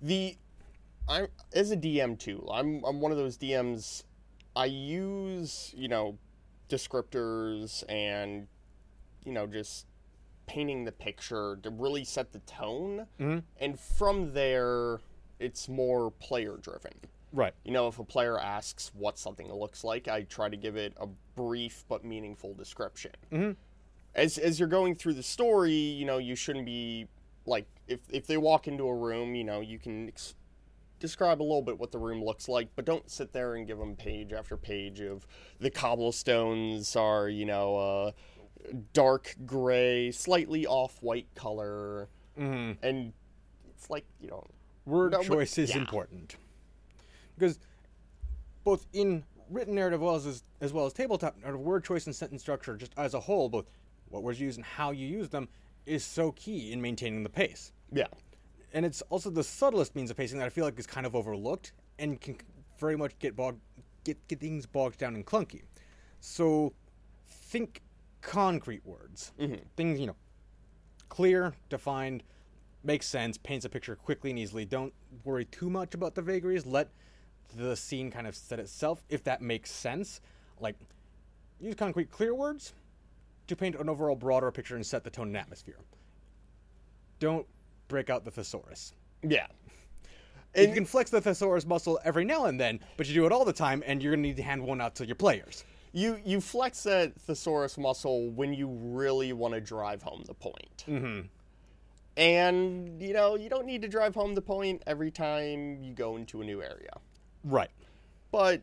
The 0.00 0.36
I'm 1.08 1.28
as 1.54 1.70
a 1.70 1.76
DM 1.76 2.18
too. 2.18 2.46
I'm 2.50 2.84
I'm 2.84 3.00
one 3.00 3.12
of 3.12 3.18
those 3.18 3.36
DMs 3.38 4.04
I 4.54 4.66
use, 4.66 5.72
you 5.76 5.88
know, 5.88 6.18
descriptors 6.68 7.84
and 7.88 8.46
you 9.24 9.32
know, 9.32 9.46
just 9.46 9.86
painting 10.46 10.84
the 10.84 10.92
picture 10.92 11.58
to 11.62 11.70
really 11.70 12.04
set 12.04 12.32
the 12.32 12.38
tone. 12.40 13.06
Mhm. 13.18 13.42
And 13.60 13.78
from 13.80 14.32
there 14.32 15.00
it's 15.38 15.68
more 15.68 16.10
player 16.12 16.56
driven. 16.56 16.92
Right. 17.32 17.52
You 17.64 17.72
know, 17.72 17.88
if 17.88 17.98
a 17.98 18.04
player 18.04 18.38
asks 18.38 18.92
what 18.94 19.18
something 19.18 19.52
looks 19.52 19.84
like, 19.84 20.08
I 20.08 20.22
try 20.22 20.48
to 20.48 20.56
give 20.56 20.76
it 20.76 20.94
a 20.96 21.06
brief 21.34 21.84
but 21.88 22.04
meaningful 22.04 22.54
description. 22.54 23.12
Mhm. 23.30 23.56
As 24.14 24.38
as 24.38 24.58
you're 24.58 24.68
going 24.68 24.94
through 24.94 25.14
the 25.14 25.22
story, 25.22 25.74
you 25.74 26.04
know, 26.06 26.18
you 26.18 26.34
shouldn't 26.36 26.64
be 26.66 27.08
like 27.46 27.66
if 27.88 28.00
if 28.10 28.26
they 28.26 28.36
walk 28.36 28.68
into 28.68 28.84
a 28.88 28.94
room, 28.94 29.34
you 29.34 29.44
know, 29.44 29.60
you 29.60 29.78
can 29.78 30.08
ex- 30.08 30.34
describe 30.98 31.40
a 31.40 31.44
little 31.44 31.62
bit 31.62 31.78
what 31.78 31.92
the 31.92 31.98
room 31.98 32.22
looks 32.24 32.48
like, 32.48 32.68
but 32.76 32.84
don't 32.84 33.10
sit 33.10 33.32
there 33.32 33.54
and 33.54 33.66
give 33.66 33.78
them 33.78 33.94
page 33.96 34.32
after 34.32 34.56
page 34.56 35.00
of 35.00 35.26
the 35.60 35.70
cobblestones 35.70 36.96
are, 36.96 37.28
you 37.28 37.44
know, 37.44 37.76
uh, 37.76 38.10
dark 38.92 39.34
gray, 39.46 40.10
slightly 40.10 40.66
off 40.66 40.96
white 41.02 41.28
color, 41.34 42.08
hmm 42.36 42.72
and 42.82 43.12
it's 43.70 43.90
like 43.90 44.04
you 44.20 44.28
know, 44.28 44.44
Word 44.84 45.12
No, 45.12 45.18
but- 45.18 45.26
choice 45.26 45.58
is 45.58 45.70
yeah. 45.70 45.78
important. 45.78 46.36
Because 47.38 47.58
both 48.64 48.86
in 48.92 49.22
written 49.50 49.74
narrative 49.74 50.00
as 50.00 50.04
well 50.04 50.16
as 50.16 50.42
as 50.60 50.72
well 50.72 50.86
as 50.86 50.92
tabletop 50.92 51.36
narrative, 51.38 51.60
word 51.60 51.84
choice 51.84 52.06
and 52.06 52.16
sentence 52.16 52.42
structure, 52.42 52.76
just 52.76 52.92
as 52.96 53.14
a 53.14 53.20
whole, 53.20 53.48
both 53.48 53.66
what 54.08 54.22
words 54.22 54.40
you 54.40 54.46
use 54.46 54.56
and 54.56 54.64
how 54.64 54.90
you 54.92 55.06
use 55.06 55.28
them, 55.28 55.48
is 55.86 56.04
so 56.04 56.32
key 56.32 56.72
in 56.72 56.82
maintaining 56.82 57.22
the 57.22 57.28
pace. 57.30 57.72
Yeah. 57.92 58.08
And 58.74 58.84
it's 58.84 59.02
also 59.02 59.30
the 59.30 59.44
subtlest 59.44 59.94
means 59.94 60.10
of 60.10 60.16
pacing 60.16 60.38
that 60.38 60.46
I 60.46 60.50
feel 60.50 60.64
like 60.64 60.78
is 60.78 60.86
kind 60.86 61.06
of 61.06 61.14
overlooked 61.14 61.72
and 61.98 62.20
can 62.20 62.36
very 62.78 62.96
much 62.96 63.18
get 63.18 63.36
bogged, 63.36 63.60
get 64.04 64.18
get 64.28 64.40
things 64.40 64.66
bogged 64.66 64.98
down 64.98 65.14
and 65.14 65.24
clunky. 65.24 65.62
So, 66.20 66.72
think 67.26 67.80
concrete 68.20 68.84
words, 68.84 69.32
mm-hmm. 69.40 69.54
things 69.76 70.00
you 70.00 70.08
know, 70.08 70.16
clear, 71.08 71.54
defined, 71.70 72.22
makes 72.82 73.06
sense, 73.06 73.38
paints 73.38 73.64
a 73.64 73.68
picture 73.68 73.96
quickly 73.96 74.30
and 74.30 74.38
easily. 74.38 74.64
Don't 74.64 74.92
worry 75.24 75.44
too 75.46 75.70
much 75.70 75.94
about 75.94 76.14
the 76.14 76.22
vagaries. 76.22 76.66
Let 76.66 76.90
the 77.56 77.76
scene 77.76 78.10
kind 78.10 78.26
of 78.26 78.34
set 78.34 78.58
itself 78.58 79.04
if 79.08 79.22
that 79.24 79.40
makes 79.40 79.70
sense. 79.70 80.20
Like, 80.60 80.76
use 81.60 81.76
concrete, 81.76 82.10
clear 82.10 82.34
words 82.34 82.74
to 83.46 83.56
paint 83.56 83.76
an 83.76 83.88
overall 83.88 84.16
broader 84.16 84.50
picture 84.50 84.76
and 84.76 84.84
set 84.84 85.04
the 85.04 85.10
tone 85.10 85.28
and 85.28 85.36
atmosphere. 85.36 85.78
Don't 87.18 87.46
break 87.88 88.10
out 88.10 88.24
the 88.24 88.30
thesaurus. 88.30 88.92
Yeah. 89.22 89.46
And 90.54 90.68
you 90.68 90.74
can 90.74 90.84
flex 90.86 91.10
the 91.10 91.20
thesaurus 91.20 91.66
muscle 91.66 92.00
every 92.04 92.24
now 92.24 92.46
and 92.46 92.58
then, 92.58 92.80
but 92.96 93.06
you 93.06 93.14
do 93.14 93.26
it 93.26 93.32
all 93.32 93.44
the 93.44 93.52
time, 93.52 93.82
and 93.86 94.02
you're 94.02 94.12
gonna 94.12 94.22
need 94.22 94.36
to 94.36 94.42
hand 94.42 94.62
one 94.62 94.80
out 94.80 94.94
to 94.96 95.06
your 95.06 95.14
players. 95.14 95.64
You 95.92 96.18
you 96.24 96.40
flex 96.40 96.82
that 96.84 97.14
thesaurus 97.20 97.76
muscle 97.78 98.30
when 98.30 98.54
you 98.54 98.68
really 98.68 99.32
want 99.32 99.54
to 99.54 99.60
drive 99.60 100.02
home 100.02 100.24
the 100.26 100.34
point. 100.34 100.84
Mm-hmm. 100.88 101.26
And 102.16 103.02
you 103.02 103.12
know 103.12 103.36
you 103.36 103.50
don't 103.50 103.66
need 103.66 103.82
to 103.82 103.88
drive 103.88 104.14
home 104.14 104.34
the 104.34 104.42
point 104.42 104.82
every 104.86 105.10
time 105.10 105.82
you 105.82 105.92
go 105.92 106.16
into 106.16 106.40
a 106.40 106.44
new 106.44 106.62
area. 106.62 106.98
Right. 107.44 107.70
But 108.30 108.62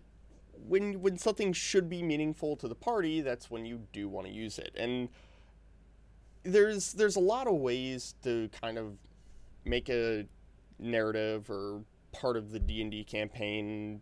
when 0.67 1.01
when 1.01 1.17
something 1.17 1.53
should 1.53 1.89
be 1.89 2.01
meaningful 2.01 2.55
to 2.57 2.67
the 2.67 2.75
party, 2.75 3.21
that's 3.21 3.49
when 3.49 3.65
you 3.65 3.81
do 3.91 4.07
want 4.07 4.27
to 4.27 4.33
use 4.33 4.59
it. 4.59 4.73
And 4.75 5.09
there's 6.43 6.93
there's 6.93 7.15
a 7.15 7.21
lot 7.21 7.47
of 7.47 7.55
ways 7.55 8.15
to 8.23 8.49
kind 8.61 8.77
of 8.77 8.97
make 9.65 9.89
a 9.89 10.25
narrative 10.79 11.49
or 11.49 11.81
part 12.11 12.37
of 12.37 12.51
the 12.51 12.59
D&D 12.59 13.03
campaign 13.05 14.01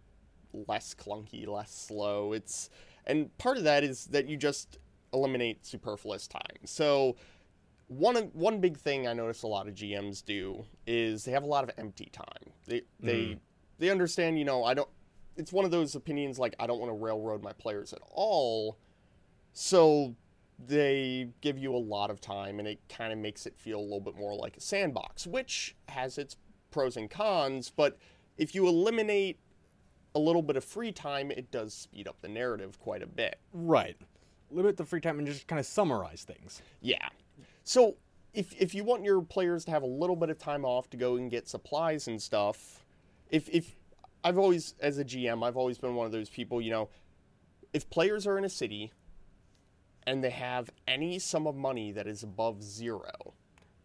less 0.67 0.93
clunky, 0.93 1.47
less 1.47 1.71
slow. 1.71 2.33
It's 2.33 2.69
and 3.05 3.35
part 3.37 3.57
of 3.57 3.63
that 3.63 3.83
is 3.83 4.05
that 4.07 4.27
you 4.27 4.37
just 4.37 4.77
eliminate 5.13 5.65
superfluous 5.65 6.27
time. 6.27 6.65
So 6.65 7.15
one 7.87 8.15
one 8.33 8.59
big 8.59 8.77
thing 8.77 9.07
I 9.07 9.13
notice 9.13 9.43
a 9.43 9.47
lot 9.47 9.67
of 9.67 9.75
GMs 9.75 10.23
do 10.23 10.63
is 10.87 11.25
they 11.25 11.31
have 11.31 11.43
a 11.43 11.47
lot 11.47 11.63
of 11.63 11.71
empty 11.77 12.09
time. 12.11 12.53
They 12.65 12.81
they 12.99 13.13
mm. 13.13 13.39
they 13.79 13.89
understand, 13.89 14.39
you 14.39 14.45
know, 14.45 14.63
I 14.63 14.73
don't 14.73 14.89
it's 15.35 15.51
one 15.51 15.65
of 15.65 15.71
those 15.71 15.95
opinions 15.95 16.39
like 16.39 16.55
I 16.59 16.67
don't 16.67 16.79
want 16.79 16.91
to 16.91 16.97
railroad 16.97 17.43
my 17.43 17.53
players 17.53 17.93
at 17.93 17.99
all. 18.11 18.77
So 19.53 20.15
they 20.67 21.29
give 21.41 21.57
you 21.57 21.75
a 21.75 21.77
lot 21.77 22.09
of 22.11 22.21
time 22.21 22.59
and 22.59 22.67
it 22.67 22.79
kind 22.89 23.11
of 23.11 23.19
makes 23.19 23.45
it 23.45 23.57
feel 23.57 23.79
a 23.79 23.81
little 23.81 23.99
bit 23.99 24.15
more 24.15 24.35
like 24.35 24.57
a 24.57 24.61
sandbox, 24.61 25.25
which 25.25 25.75
has 25.89 26.17
its 26.17 26.37
pros 26.69 26.97
and 26.97 27.09
cons, 27.09 27.71
but 27.75 27.97
if 28.37 28.55
you 28.55 28.67
eliminate 28.67 29.39
a 30.15 30.19
little 30.19 30.41
bit 30.41 30.55
of 30.55 30.63
free 30.63 30.91
time, 30.91 31.31
it 31.31 31.51
does 31.51 31.73
speed 31.73 32.07
up 32.07 32.17
the 32.21 32.27
narrative 32.27 32.79
quite 32.79 33.01
a 33.01 33.07
bit. 33.07 33.39
Right. 33.53 33.97
Limit 34.49 34.77
the 34.77 34.85
free 34.85 35.01
time 35.01 35.19
and 35.19 35.27
just 35.27 35.47
kind 35.47 35.59
of 35.59 35.65
summarize 35.65 36.23
things. 36.23 36.61
Yeah. 36.81 37.07
So 37.63 37.95
if 38.33 38.53
if 38.59 38.73
you 38.73 38.83
want 38.83 39.03
your 39.03 39.21
players 39.21 39.65
to 39.65 39.71
have 39.71 39.83
a 39.83 39.87
little 39.87 40.15
bit 40.15 40.29
of 40.29 40.37
time 40.37 40.65
off 40.65 40.89
to 40.91 40.97
go 40.97 41.15
and 41.15 41.29
get 41.29 41.47
supplies 41.47 42.07
and 42.07 42.21
stuff, 42.21 42.83
if 43.29 43.47
if 43.49 43.75
I've 44.23 44.37
always 44.37 44.75
as 44.79 44.97
a 44.97 45.05
GM, 45.05 45.43
I've 45.45 45.57
always 45.57 45.77
been 45.77 45.95
one 45.95 46.05
of 46.05 46.11
those 46.11 46.29
people, 46.29 46.61
you 46.61 46.71
know, 46.71 46.89
if 47.73 47.89
players 47.89 48.27
are 48.27 48.37
in 48.37 48.45
a 48.45 48.49
city 48.49 48.91
and 50.05 50.23
they 50.23 50.29
have 50.29 50.69
any 50.87 51.19
sum 51.19 51.47
of 51.47 51.55
money 51.55 51.91
that 51.91 52.07
is 52.07 52.23
above 52.23 52.61
0, 52.63 53.33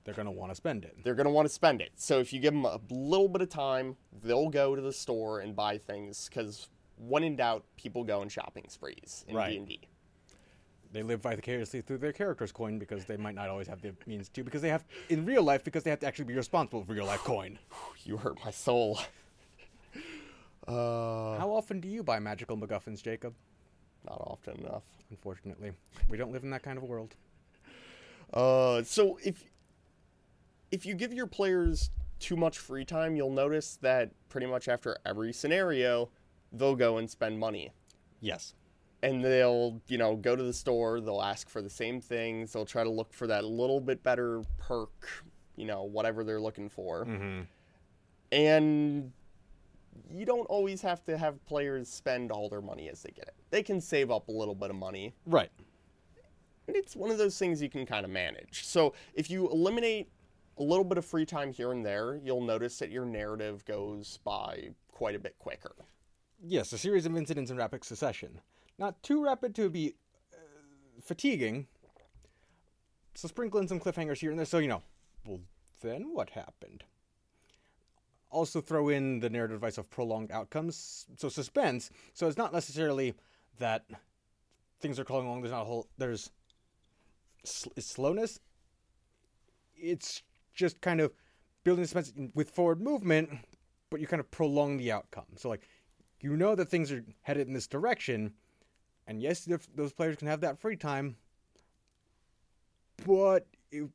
They're 0.05 0.15
gonna 0.15 0.31
want 0.31 0.51
to 0.51 0.57
spend 0.57 0.85
it. 0.85 0.97
they're 1.05 1.15
going 1.15 1.27
to 1.27 1.31
want 1.33 1.47
to 1.49 1.53
spend 1.53 1.81
it. 1.81 1.91
So 1.97 2.19
if 2.21 2.33
you 2.33 2.41
give 2.41 2.53
them 2.55 2.65
a 2.65 2.81
little 2.91 3.29
bit 3.29 3.43
of 3.43 3.49
time, 3.49 3.97
they'll 4.23 4.49
go 4.51 4.75
to 4.77 4.83
the 4.83 4.93
store 4.93 5.41
and 5.41 5.55
buy 5.55 5.79
things 5.79 6.29
cuz 6.29 6.69
when 6.99 7.23
in 7.25 7.37
doubt, 7.37 7.65
people 7.77 8.05
go 8.05 8.21
on 8.23 8.29
shopping 8.29 8.65
sprees 8.69 9.25
in 9.29 9.37
Right. 9.37 9.51
D&D. 9.67 9.81
They 10.93 11.03
live 11.03 11.21
vicariously 11.21 11.83
through 11.83 11.99
their 11.99 12.13
character's 12.13 12.53
coin 12.53 12.79
because 12.79 13.05
they 13.05 13.19
might 13.19 13.35
not 13.35 13.51
always 13.51 13.67
have 13.67 13.83
the 13.83 13.95
means 14.07 14.31
to. 14.31 14.43
Because 14.43 14.63
they 14.63 14.71
have 14.71 14.87
in 15.11 15.27
real 15.27 15.43
life 15.43 15.63
because 15.63 15.83
they 15.83 15.91
have 15.91 15.99
to 16.01 16.07
actually 16.07 16.25
be 16.25 16.35
responsible 16.35 16.83
for 16.85 16.93
real 16.95 17.05
life 17.07 17.21
coin. 17.25 17.59
You 18.05 18.17
hurt 18.17 18.39
my 18.45 18.51
soul. 18.53 19.01
Uh, 20.67 21.39
How 21.39 21.51
often 21.51 21.81
do 21.81 21.89
you 21.89 22.03
buy 22.03 22.19
magical 22.19 22.57
MacGuffins, 22.57 23.03
Jacob? 23.03 23.35
not 24.07 24.21
often 24.21 24.59
enough. 24.61 24.83
Unfortunately, 25.11 25.73
we 26.09 26.17
don't 26.17 26.33
live 26.33 26.43
in 26.45 26.51
that 26.51 26.63
kind 26.63 26.79
of 26.79 26.85
world. 26.85 27.15
Uh, 28.33 28.83
so 28.83 29.19
if 29.25 29.45
if 30.71 30.85
you 30.85 30.95
give 30.95 31.13
your 31.13 31.27
players 31.27 31.91
too 32.19 32.37
much 32.37 32.59
free 32.59 32.85
time, 32.85 33.15
you'll 33.15 33.31
notice 33.31 33.79
that 33.83 34.11
pretty 34.29 34.47
much 34.47 34.69
after 34.69 34.97
every 35.05 35.33
scenario, 35.33 36.09
they'll 36.53 36.75
go 36.75 36.97
and 36.99 37.09
spend 37.09 37.39
money. 37.39 37.71
Yes. 38.21 38.55
And 39.03 39.23
they'll, 39.23 39.81
you 39.89 39.99
know, 39.99 40.17
go 40.17 40.35
to 40.35 40.43
the 40.43 40.53
store, 40.53 41.01
they'll 41.01 41.23
ask 41.23 41.49
for 41.49 41.63
the 41.63 41.71
same 41.71 42.01
things, 42.01 42.53
they'll 42.53 42.65
try 42.65 42.83
to 42.83 42.91
look 42.91 43.13
for 43.13 43.27
that 43.27 43.45
little 43.45 43.81
bit 43.81 44.03
better 44.03 44.43
perk, 44.59 45.25
you 45.55 45.67
know, 45.67 45.85
whatever 45.85 46.25
they're 46.25 46.41
looking 46.41 46.69
for. 46.69 47.05
Mm-hmm. 47.05 47.43
And 48.33 49.13
you 50.11 50.25
don't 50.25 50.47
always 50.47 50.81
have 50.83 51.05
to 51.05 51.17
have 51.17 51.45
players 51.47 51.89
spend 51.89 52.31
all 52.31 52.49
their 52.49 52.61
money 52.61 52.89
as 52.89 53.03
they 53.03 53.11
get 53.11 53.29
it. 53.29 53.35
They 53.51 53.63
can 53.63 53.81
save 53.81 54.11
up 54.11 54.29
a 54.29 54.33
little 54.33 54.55
bit 54.55 54.71
of 54.71 54.77
money 54.77 55.15
Right. 55.27 55.51
And 56.67 56.77
it's 56.77 56.97
one 56.97 57.11
of 57.11 57.19
those 57.19 57.39
things 57.39 57.63
you 57.63 57.69
can 57.69 57.87
kind 57.87 58.05
of 58.05 58.11
manage. 58.11 58.65
So 58.65 58.95
if 59.15 59.31
you 59.31 59.49
eliminate 59.51 60.09
a 60.59 60.63
little 60.63 60.85
bit 60.85 60.99
of 60.99 61.05
free 61.05 61.27
time 61.27 61.53
here 61.53 61.73
and 61.73 61.85
there, 61.85 62.19
you'll 62.25 62.41
notice 62.41 62.79
that 62.79 62.91
your 62.91 63.05
narrative 63.05 63.65
goes 63.65 64.19
by 64.25 64.71
quite 64.91 65.15
a 65.15 65.19
bit 65.19 65.39
quicker. 65.39 65.75
Yes, 66.43 66.73
a 66.73 66.79
series 66.79 67.07
of 67.07 67.17
incidents 67.17 67.51
in 67.51 67.57
rapid 67.57 67.85
succession. 67.85 68.41
Not 68.79 69.03
too 69.03 69.23
rapid 69.23 69.55
to 69.57 69.71
be 69.71 69.95
uh, 70.33 71.01
fatiguing. 71.03 71.67
So 73.15 73.29
sprinkle 73.29 73.61
in 73.61 73.69
some 73.69 73.81
cliffhangers 73.81 74.19
here 74.19 74.31
and 74.31 74.39
there 74.39 74.47
so 74.47 74.59
you 74.59 74.69
know, 74.69 74.83
well, 75.25 75.41
then 75.81 76.13
what 76.13 76.31
happened? 76.31 76.85
Also 78.31 78.61
throw 78.61 78.89
in 78.89 79.21
the 79.21 79.31
narrative 79.31 79.57
device 79.57 79.79
of 79.79 79.89
prolonged 79.89 80.33
outcomes, 80.33 81.07
so 81.17 81.29
suspense. 81.29 81.91
So 82.13 82.27
it's 82.27 82.37
not 82.37 82.53
necessarily 82.53 83.15
that 83.59 83.85
things 84.81 84.99
are 84.99 85.05
going 85.05 85.27
along. 85.27 85.43
There's 85.43 85.53
not 85.53 85.63
a 85.63 85.65
whole. 85.65 85.87
There's 85.97 86.31
sl- 87.45 87.71
slowness. 87.79 88.41
It's 89.77 90.23
just 90.55 90.81
kind 90.81 91.01
of 91.01 91.13
building 91.65 91.85
suspense 91.85 92.13
with 92.35 92.51
forward 92.51 92.81
movement, 92.81 93.31
but 93.91 94.01
you 94.01 94.07
kind 94.07 94.21
of 94.21 94.31
prolong 94.31 94.77
the 94.77 94.93
outcome. 94.93 95.27
So 95.37 95.49
like, 95.49 95.63
you 96.21 96.37
know 96.37 96.55
that 96.55 96.69
things 96.69 96.91
are 96.91 97.05
headed 97.23 97.47
in 97.47 97.55
this 97.55 97.67
direction, 97.67 98.33
and 99.07 99.23
yes, 99.23 99.49
those 99.75 99.93
players 99.93 100.17
can 100.17 100.29
have 100.29 100.41
that 100.41 100.59
free 100.59 100.77
time, 100.77 101.17
but 103.07 103.47
it 103.71 103.89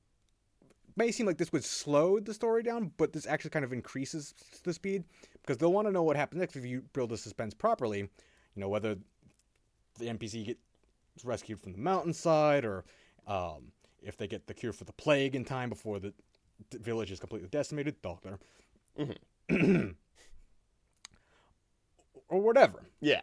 may 1.02 1.12
seem 1.12 1.26
like 1.26 1.38
this 1.38 1.52
would 1.52 1.64
slow 1.64 2.20
the 2.20 2.34
story 2.34 2.62
down, 2.62 2.92
but 2.98 3.12
this 3.12 3.26
actually 3.26 3.50
kind 3.50 3.66
of 3.66 3.74
increases 3.74 4.34
the 4.64 4.74
speed 4.74 5.04
because 5.42 5.58
they'll 5.58 5.74
want 5.74 5.88
to 5.88 5.92
know 5.92 6.04
what 6.04 6.16
happens 6.16 6.40
next 6.40 6.56
if 6.56 6.66
you 6.66 6.84
build 6.94 7.10
the 7.10 7.18
suspense 7.18 7.54
properly. 7.54 8.00
You 8.00 8.10
know 8.56 8.70
whether 8.70 8.96
the 9.98 10.06
NPC 10.06 10.46
gets 10.46 10.60
rescued 11.24 11.60
from 11.60 11.72
the 11.72 11.80
mountainside 11.80 12.66
or 12.66 12.86
um, 13.28 13.72
if 14.04 14.16
they 14.18 14.28
get 14.28 14.46
the 14.46 14.54
cure 14.54 14.74
for 14.74 14.84
the 14.84 14.94
plague 14.94 15.36
in 15.36 15.44
time 15.44 15.70
before 15.70 16.00
the, 16.00 16.14
village 16.74 17.12
is 17.12 17.20
completely 17.20 17.50
decimated. 17.50 18.00
Doctor. 18.04 18.38
or 22.30 22.40
whatever. 22.40 22.84
Yeah. 23.00 23.22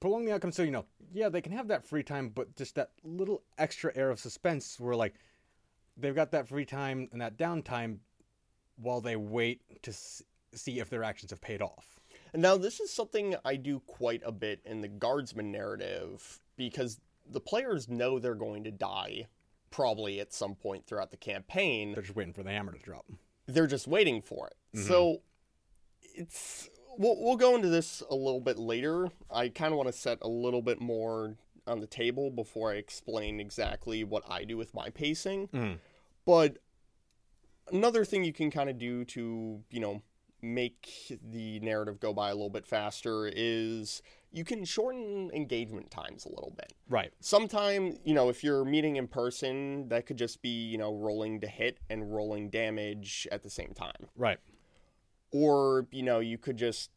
Prolong 0.00 0.26
the 0.26 0.32
outcome 0.32 0.52
so 0.52 0.62
you 0.62 0.70
know, 0.70 0.84
yeah, 1.12 1.30
they 1.30 1.40
can 1.40 1.52
have 1.52 1.68
that 1.68 1.84
free 1.84 2.02
time, 2.02 2.28
but 2.28 2.54
just 2.56 2.74
that 2.74 2.90
little 3.02 3.42
extra 3.56 3.90
air 3.96 4.10
of 4.10 4.20
suspense 4.20 4.78
where 4.78 4.94
like 4.94 5.14
they've 5.98 6.14
got 6.14 6.30
that 6.32 6.48
free 6.48 6.64
time 6.64 7.08
and 7.12 7.20
that 7.20 7.36
downtime 7.36 7.98
while 8.76 9.00
they 9.00 9.16
wait 9.16 9.60
to 9.82 9.92
see 10.54 10.78
if 10.78 10.88
their 10.88 11.02
actions 11.04 11.30
have 11.30 11.40
paid 11.40 11.60
off. 11.60 12.00
And 12.32 12.40
now 12.42 12.56
this 12.56 12.78
is 12.80 12.92
something 12.92 13.34
I 13.44 13.56
do 13.56 13.80
quite 13.86 14.22
a 14.24 14.32
bit 14.32 14.60
in 14.64 14.80
the 14.80 14.88
guardsman 14.88 15.50
narrative 15.50 16.40
because 16.56 17.00
the 17.30 17.40
players 17.40 17.88
know 17.88 18.18
they're 18.18 18.34
going 18.34 18.64
to 18.64 18.70
die 18.70 19.26
probably 19.70 20.20
at 20.20 20.32
some 20.32 20.54
point 20.54 20.86
throughout 20.86 21.10
the 21.10 21.16
campaign. 21.16 21.92
They're 21.92 22.02
just 22.02 22.16
waiting 22.16 22.32
for 22.32 22.42
the 22.42 22.50
hammer 22.50 22.72
to 22.72 22.78
drop. 22.78 23.04
they're 23.46 23.66
just 23.66 23.86
waiting 23.88 24.22
for 24.22 24.46
it. 24.48 24.54
So 24.86 25.22
it's 26.14 26.68
we'll 26.96 27.16
we'll 27.22 27.36
go 27.36 27.54
into 27.56 27.68
this 27.68 28.02
a 28.10 28.14
little 28.14 28.40
bit 28.40 28.58
later. 28.58 29.08
I 29.30 29.48
kind 29.48 29.72
of 29.72 29.78
want 29.78 29.88
to 29.88 29.98
set 29.98 30.18
a 30.22 30.28
little 30.28 30.62
bit 30.62 30.80
more 30.80 31.36
on 31.66 31.80
the 31.80 31.86
table 31.86 32.30
before 32.30 32.72
I 32.72 32.76
explain 32.76 33.40
exactly 33.40 34.04
what 34.04 34.22
I 34.28 34.44
do 34.44 34.56
with 34.56 34.74
my 34.74 34.90
pacing. 34.90 35.48
Mhm. 35.48 35.78
But 36.28 36.58
another 37.72 38.04
thing 38.04 38.22
you 38.22 38.34
can 38.34 38.50
kind 38.50 38.68
of 38.68 38.76
do 38.76 39.02
to, 39.06 39.62
you 39.70 39.80
know, 39.80 40.02
make 40.42 41.18
the 41.22 41.58
narrative 41.60 42.00
go 42.00 42.12
by 42.12 42.28
a 42.28 42.34
little 42.34 42.50
bit 42.50 42.66
faster 42.66 43.32
is 43.34 44.02
you 44.30 44.44
can 44.44 44.66
shorten 44.66 45.30
engagement 45.32 45.90
times 45.90 46.26
a 46.26 46.28
little 46.28 46.52
bit. 46.54 46.74
Right. 46.86 47.14
Sometime, 47.20 47.96
you 48.04 48.12
know, 48.12 48.28
if 48.28 48.44
you're 48.44 48.62
meeting 48.66 48.96
in 48.96 49.08
person, 49.08 49.88
that 49.88 50.04
could 50.04 50.18
just 50.18 50.42
be, 50.42 50.50
you 50.50 50.76
know, 50.76 50.94
rolling 50.94 51.40
to 51.40 51.46
hit 51.46 51.78
and 51.88 52.12
rolling 52.14 52.50
damage 52.50 53.26
at 53.32 53.42
the 53.42 53.48
same 53.48 53.72
time. 53.72 54.08
Right. 54.14 54.38
Or, 55.32 55.86
you 55.90 56.02
know, 56.02 56.18
you 56.20 56.36
could 56.36 56.58
just 56.58 56.90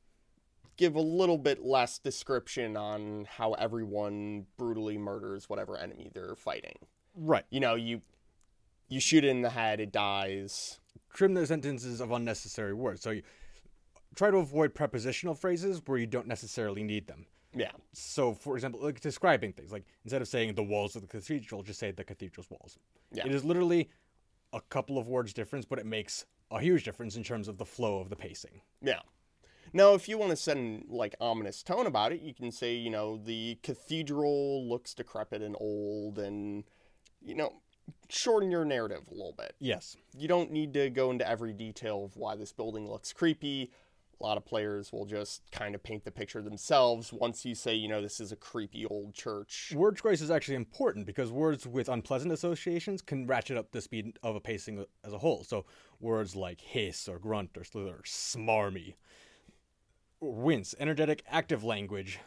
give 0.75 0.95
a 0.95 1.01
little 1.01 1.37
bit 1.37 1.63
less 1.63 1.99
description 1.99 2.75
on 2.75 3.27
how 3.29 3.53
everyone 3.53 4.47
brutally 4.57 4.97
murders 4.97 5.47
whatever 5.47 5.77
enemy 5.77 6.11
they're 6.13 6.35
fighting. 6.35 6.79
Right. 7.15 7.45
You 7.49 7.61
know, 7.61 7.75
you 7.75 8.01
you 8.91 8.99
shoot 8.99 9.23
it 9.23 9.29
in 9.29 9.41
the 9.41 9.49
head, 9.49 9.79
it 9.79 9.91
dies. 9.91 10.79
Trim 11.13 11.33
the 11.33 11.47
sentences 11.47 12.01
of 12.01 12.11
unnecessary 12.11 12.73
words. 12.73 13.01
So 13.01 13.11
you 13.11 13.23
try 14.15 14.29
to 14.29 14.37
avoid 14.37 14.75
prepositional 14.75 15.33
phrases 15.33 15.81
where 15.85 15.97
you 15.97 16.05
don't 16.05 16.27
necessarily 16.27 16.83
need 16.83 17.07
them. 17.07 17.25
Yeah. 17.55 17.71
So, 17.93 18.33
for 18.33 18.55
example, 18.55 18.81
like 18.81 18.99
describing 18.99 19.53
things, 19.53 19.71
like 19.71 19.85
instead 20.03 20.21
of 20.21 20.27
saying 20.27 20.55
the 20.55 20.63
walls 20.63 20.95
of 20.95 21.01
the 21.01 21.07
cathedral, 21.07 21.63
just 21.63 21.79
say 21.79 21.91
the 21.91 22.03
cathedral's 22.03 22.49
walls. 22.49 22.77
Yeah. 23.13 23.25
It 23.25 23.33
is 23.33 23.45
literally 23.45 23.89
a 24.53 24.59
couple 24.59 24.97
of 24.97 25.07
words 25.07 25.33
difference, 25.33 25.65
but 25.65 25.79
it 25.79 25.85
makes 25.85 26.25
a 26.51 26.59
huge 26.59 26.83
difference 26.83 27.15
in 27.15 27.23
terms 27.23 27.47
of 27.47 27.57
the 27.57 27.65
flow 27.65 27.99
of 27.99 28.09
the 28.09 28.15
pacing. 28.17 28.61
Yeah. 28.81 28.99
Now, 29.73 29.93
if 29.93 30.09
you 30.09 30.17
want 30.17 30.31
to 30.31 30.35
send 30.35 30.85
like 30.89 31.15
ominous 31.21 31.63
tone 31.63 31.87
about 31.87 32.11
it, 32.11 32.21
you 32.21 32.33
can 32.33 32.51
say, 32.51 32.75
you 32.75 32.89
know, 32.89 33.17
the 33.17 33.57
cathedral 33.63 34.67
looks 34.67 34.93
decrepit 34.93 35.41
and 35.41 35.55
old, 35.59 36.19
and 36.19 36.65
you 37.21 37.35
know, 37.35 37.53
shorten 38.09 38.51
your 38.51 38.65
narrative 38.65 39.03
a 39.09 39.13
little 39.13 39.35
bit. 39.37 39.55
Yes. 39.59 39.95
You 40.17 40.27
don't 40.27 40.51
need 40.51 40.73
to 40.73 40.89
go 40.89 41.11
into 41.11 41.27
every 41.27 41.53
detail 41.53 42.05
of 42.05 42.17
why 42.17 42.35
this 42.35 42.51
building 42.51 42.89
looks 42.89 43.13
creepy. 43.13 43.71
A 44.19 44.23
lot 44.23 44.37
of 44.37 44.45
players 44.45 44.93
will 44.93 45.05
just 45.05 45.41
kind 45.51 45.73
of 45.73 45.81
paint 45.81 46.05
the 46.05 46.11
picture 46.11 46.43
themselves 46.43 47.11
once 47.11 47.43
you 47.43 47.55
say, 47.55 47.73
you 47.73 47.87
know, 47.87 48.03
this 48.03 48.19
is 48.19 48.31
a 48.31 48.35
creepy 48.35 48.85
old 48.85 49.15
church. 49.15 49.73
Word 49.75 49.97
choice 49.97 50.21
is 50.21 50.29
actually 50.29 50.57
important 50.57 51.07
because 51.07 51.31
words 51.31 51.65
with 51.65 51.89
unpleasant 51.89 52.31
associations 52.31 53.01
can 53.01 53.25
ratchet 53.25 53.57
up 53.57 53.71
the 53.71 53.81
speed 53.81 54.19
of 54.21 54.35
a 54.35 54.39
pacing 54.39 54.85
as 55.03 55.13
a 55.13 55.17
whole. 55.17 55.43
So 55.43 55.65
words 55.99 56.35
like 56.35 56.61
hiss 56.61 57.07
or 57.07 57.17
grunt 57.17 57.57
or 57.57 57.63
slither, 57.63 57.95
or 57.95 58.03
smarmy, 58.05 58.93
or 60.19 60.33
wince, 60.33 60.75
energetic, 60.79 61.23
active 61.27 61.63
language 61.63 62.19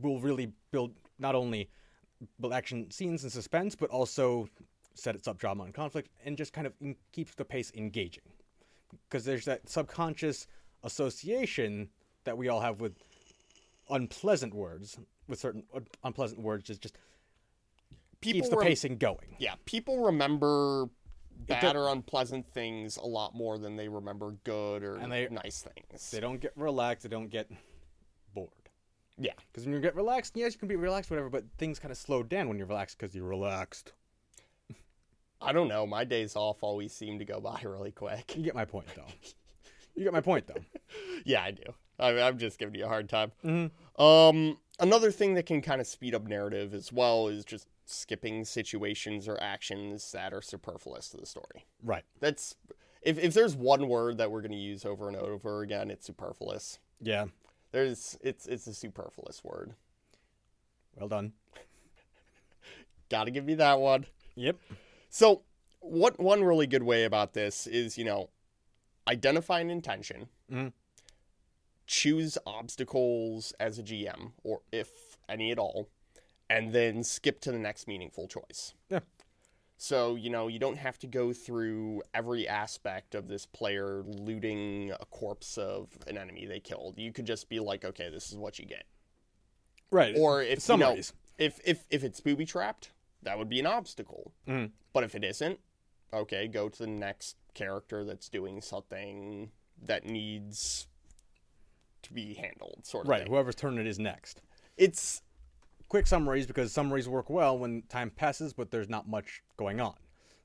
will 0.00 0.20
really 0.20 0.52
build 0.70 0.94
not 1.18 1.34
only 1.34 1.68
action 2.52 2.90
scenes 2.90 3.22
and 3.22 3.32
suspense, 3.32 3.74
but 3.74 3.90
also 3.90 4.48
set 4.94 5.14
its 5.14 5.28
up 5.28 5.38
drama 5.38 5.64
and 5.64 5.74
conflict, 5.74 6.08
and 6.24 6.36
just 6.36 6.52
kind 6.52 6.66
of 6.66 6.72
in- 6.80 6.96
keeps 7.12 7.34
the 7.34 7.44
pace 7.44 7.70
engaging. 7.74 8.22
Because 9.08 9.24
there's 9.24 9.44
that 9.44 9.68
subconscious 9.68 10.46
association 10.84 11.90
that 12.24 12.36
we 12.38 12.48
all 12.48 12.60
have 12.60 12.80
with 12.80 12.94
unpleasant 13.90 14.54
words, 14.54 14.98
with 15.28 15.38
certain 15.38 15.64
un- 15.74 15.86
unpleasant 16.04 16.40
words, 16.40 16.64
just 16.64 16.80
just 16.80 16.96
keeps 18.22 18.48
the 18.48 18.56
rem- 18.56 18.66
pacing 18.66 18.96
going. 18.98 19.36
Yeah, 19.38 19.54
people 19.64 20.04
remember 20.04 20.88
bad 21.46 21.76
or 21.76 21.88
unpleasant 21.92 22.46
things 22.52 22.96
a 22.96 23.04
lot 23.06 23.34
more 23.34 23.58
than 23.58 23.76
they 23.76 23.88
remember 23.88 24.32
good 24.44 24.82
or 24.82 24.98
they- 25.12 25.28
nice 25.28 25.62
things. 25.62 26.10
They 26.10 26.20
don't 26.20 26.40
get 26.40 26.52
relaxed. 26.56 27.02
They 27.02 27.08
don't 27.10 27.28
get. 27.28 27.50
Yeah. 29.18 29.32
Because 29.50 29.64
when 29.64 29.74
you 29.74 29.80
get 29.80 29.94
relaxed, 29.96 30.32
yes, 30.36 30.52
you 30.52 30.58
can 30.58 30.68
be 30.68 30.76
relaxed, 30.76 31.10
whatever, 31.10 31.30
but 31.30 31.44
things 31.58 31.78
kind 31.78 31.90
of 31.92 31.98
slow 31.98 32.22
down 32.22 32.48
when 32.48 32.58
you're 32.58 32.66
relaxed 32.66 32.98
because 32.98 33.14
you're 33.14 33.24
relaxed. 33.26 33.92
I 35.40 35.52
don't 35.52 35.68
know. 35.68 35.86
My 35.86 36.04
days 36.04 36.34
off 36.36 36.62
always 36.62 36.92
seem 36.92 37.18
to 37.18 37.24
go 37.24 37.40
by 37.40 37.60
really 37.64 37.92
quick. 37.92 38.36
You 38.36 38.42
get 38.42 38.54
my 38.54 38.64
point, 38.64 38.86
though. 38.94 39.06
you 39.94 40.04
get 40.04 40.12
my 40.12 40.20
point, 40.20 40.46
though. 40.46 40.54
Yeah, 41.24 41.42
I 41.42 41.50
do. 41.50 41.62
I, 41.98 42.20
I'm 42.20 42.38
just 42.38 42.58
giving 42.58 42.74
you 42.76 42.84
a 42.84 42.88
hard 42.88 43.08
time. 43.08 43.32
Mhm. 43.44 43.70
Um, 44.00 44.58
another 44.78 45.10
thing 45.10 45.34
that 45.34 45.44
can 45.46 45.60
kind 45.60 45.80
of 45.80 45.86
speed 45.88 46.14
up 46.14 46.24
narrative 46.26 46.72
as 46.72 46.92
well 46.92 47.26
is 47.28 47.44
just 47.44 47.66
skipping 47.84 48.44
situations 48.44 49.26
or 49.26 49.36
actions 49.42 50.12
that 50.12 50.32
are 50.32 50.42
superfluous 50.42 51.08
to 51.10 51.16
the 51.16 51.26
story. 51.26 51.64
Right. 51.82 52.04
That's 52.20 52.54
if 53.02 53.18
if 53.18 53.34
there's 53.34 53.56
one 53.56 53.88
word 53.88 54.18
that 54.18 54.30
we're 54.30 54.40
going 54.42 54.52
to 54.52 54.56
use 54.58 54.84
over 54.84 55.08
and 55.08 55.16
over 55.16 55.62
again, 55.62 55.90
it's 55.90 56.06
superfluous. 56.06 56.78
Yeah. 57.00 57.26
There's 57.72 58.16
it's 58.22 58.46
it's 58.46 58.66
a 58.66 58.74
superfluous 58.74 59.42
word. 59.44 59.74
Well 60.96 61.08
done. 61.08 61.32
Got 63.10 63.24
to 63.24 63.30
give 63.30 63.44
me 63.44 63.54
that 63.54 63.78
one. 63.78 64.06
Yep. 64.34 64.56
So, 65.10 65.42
what 65.80 66.18
one 66.18 66.42
really 66.42 66.66
good 66.66 66.82
way 66.82 67.04
about 67.04 67.32
this 67.34 67.66
is, 67.66 67.96
you 67.96 68.04
know, 68.04 68.30
identify 69.08 69.60
an 69.60 69.70
intention, 69.70 70.28
Mhm. 70.50 70.72
choose 71.86 72.36
obstacles 72.46 73.52
as 73.60 73.78
a 73.78 73.82
GM, 73.82 74.32
or 74.42 74.62
if 74.72 75.16
any 75.28 75.52
at 75.52 75.58
all, 75.58 75.88
and 76.50 76.72
then 76.72 77.04
skip 77.04 77.40
to 77.42 77.52
the 77.52 77.58
next 77.58 77.86
meaningful 77.86 78.26
choice. 78.26 78.74
Yeah. 78.88 79.00
So, 79.78 80.14
you 80.14 80.30
know, 80.30 80.48
you 80.48 80.58
don't 80.58 80.78
have 80.78 80.98
to 81.00 81.06
go 81.06 81.32
through 81.32 82.02
every 82.14 82.48
aspect 82.48 83.14
of 83.14 83.28
this 83.28 83.44
player 83.44 84.02
looting 84.06 84.90
a 84.98 85.04
corpse 85.06 85.58
of 85.58 85.88
an 86.06 86.16
enemy 86.16 86.46
they 86.46 86.60
killed. 86.60 86.94
You 86.98 87.12
could 87.12 87.26
just 87.26 87.48
be 87.50 87.60
like, 87.60 87.84
okay, 87.84 88.08
this 88.08 88.30
is 88.32 88.38
what 88.38 88.58
you 88.58 88.64
get. 88.64 88.84
Right. 89.90 90.14
Or 90.18 90.42
if 90.42 90.66
you 90.68 90.76
know, 90.78 90.96
if 91.38 91.60
if 91.64 91.86
if 91.90 92.02
it's 92.04 92.20
booby 92.20 92.46
trapped, 92.46 92.90
that 93.22 93.38
would 93.38 93.48
be 93.48 93.60
an 93.60 93.66
obstacle. 93.66 94.32
Mhm. 94.48 94.72
But 94.92 95.04
if 95.04 95.14
it 95.14 95.22
isn't, 95.22 95.60
okay, 96.12 96.48
go 96.48 96.68
to 96.70 96.78
the 96.78 96.86
next 96.86 97.36
character 97.54 98.04
that's 98.04 98.28
doing 98.28 98.62
something 98.62 99.50
that 99.82 100.04
needs 100.06 100.88
to 102.02 102.12
be 102.14 102.34
handled, 102.34 102.86
sort 102.86 103.04
of 103.04 103.10
Right. 103.10 103.22
thing. 103.22 103.30
Whoever's 103.30 103.54
turn 103.56 103.78
it 103.78 103.86
is 103.86 103.98
next. 103.98 104.40
It's 104.76 105.22
Quick 105.88 106.06
summaries 106.06 106.46
because 106.46 106.72
summaries 106.72 107.08
work 107.08 107.30
well 107.30 107.56
when 107.58 107.82
time 107.88 108.10
passes, 108.10 108.52
but 108.52 108.70
there's 108.70 108.88
not 108.88 109.08
much 109.08 109.42
going 109.56 109.80
on. 109.80 109.94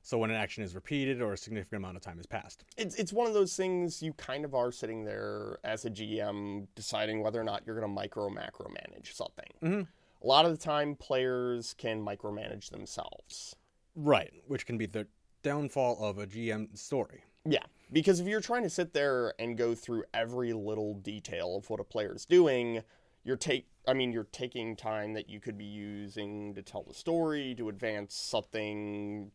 So 0.02 0.18
when 0.18 0.30
an 0.30 0.36
action 0.36 0.62
is 0.64 0.74
repeated 0.74 1.20
or 1.20 1.32
a 1.32 1.36
significant 1.36 1.78
amount 1.78 1.96
of 1.96 2.02
time 2.02 2.16
has 2.16 2.26
passed. 2.26 2.64
it's 2.76 2.96
it's 2.96 3.12
one 3.12 3.26
of 3.28 3.34
those 3.34 3.56
things 3.56 4.02
you 4.02 4.12
kind 4.14 4.44
of 4.44 4.54
are 4.54 4.72
sitting 4.72 5.04
there 5.04 5.58
as 5.64 5.84
a 5.84 5.90
GM 5.90 6.66
deciding 6.74 7.22
whether 7.22 7.40
or 7.40 7.44
not 7.44 7.62
you're 7.64 7.76
going 7.76 7.88
to 7.88 7.92
micro 7.94 8.28
macro 8.28 8.68
manage 8.68 9.14
something. 9.14 9.46
Mhm. 9.62 9.86
A 10.22 10.26
lot 10.26 10.44
of 10.44 10.52
the 10.52 10.56
time, 10.56 10.94
players 10.94 11.74
can 11.74 12.04
micromanage 12.04 12.70
themselves. 12.70 13.56
Right. 13.96 14.32
Which 14.46 14.66
can 14.66 14.78
be 14.78 14.86
the 14.86 15.06
downfall 15.42 15.98
of 16.04 16.18
a 16.18 16.26
GM 16.26 16.76
story. 16.76 17.24
Yeah, 17.44 17.64
because 17.90 18.20
if 18.20 18.28
you're 18.28 18.40
trying 18.40 18.62
to 18.62 18.70
sit 18.70 18.92
there 18.92 19.34
and 19.40 19.58
go 19.58 19.74
through 19.74 20.04
every 20.14 20.52
little 20.52 20.94
detail 20.94 21.56
of 21.56 21.68
what 21.68 21.80
a 21.80 21.84
player's 21.84 22.24
doing, 22.24 22.82
you're 23.24 23.36
take 23.36 23.66
I 23.86 23.94
mean 23.94 24.12
you're 24.12 24.24
taking 24.24 24.76
time 24.76 25.14
that 25.14 25.28
you 25.28 25.40
could 25.40 25.58
be 25.58 25.64
using 25.64 26.54
to 26.54 26.62
tell 26.62 26.82
the 26.82 26.94
story, 26.94 27.54
to 27.56 27.68
advance 27.68 28.14
something 28.14 29.30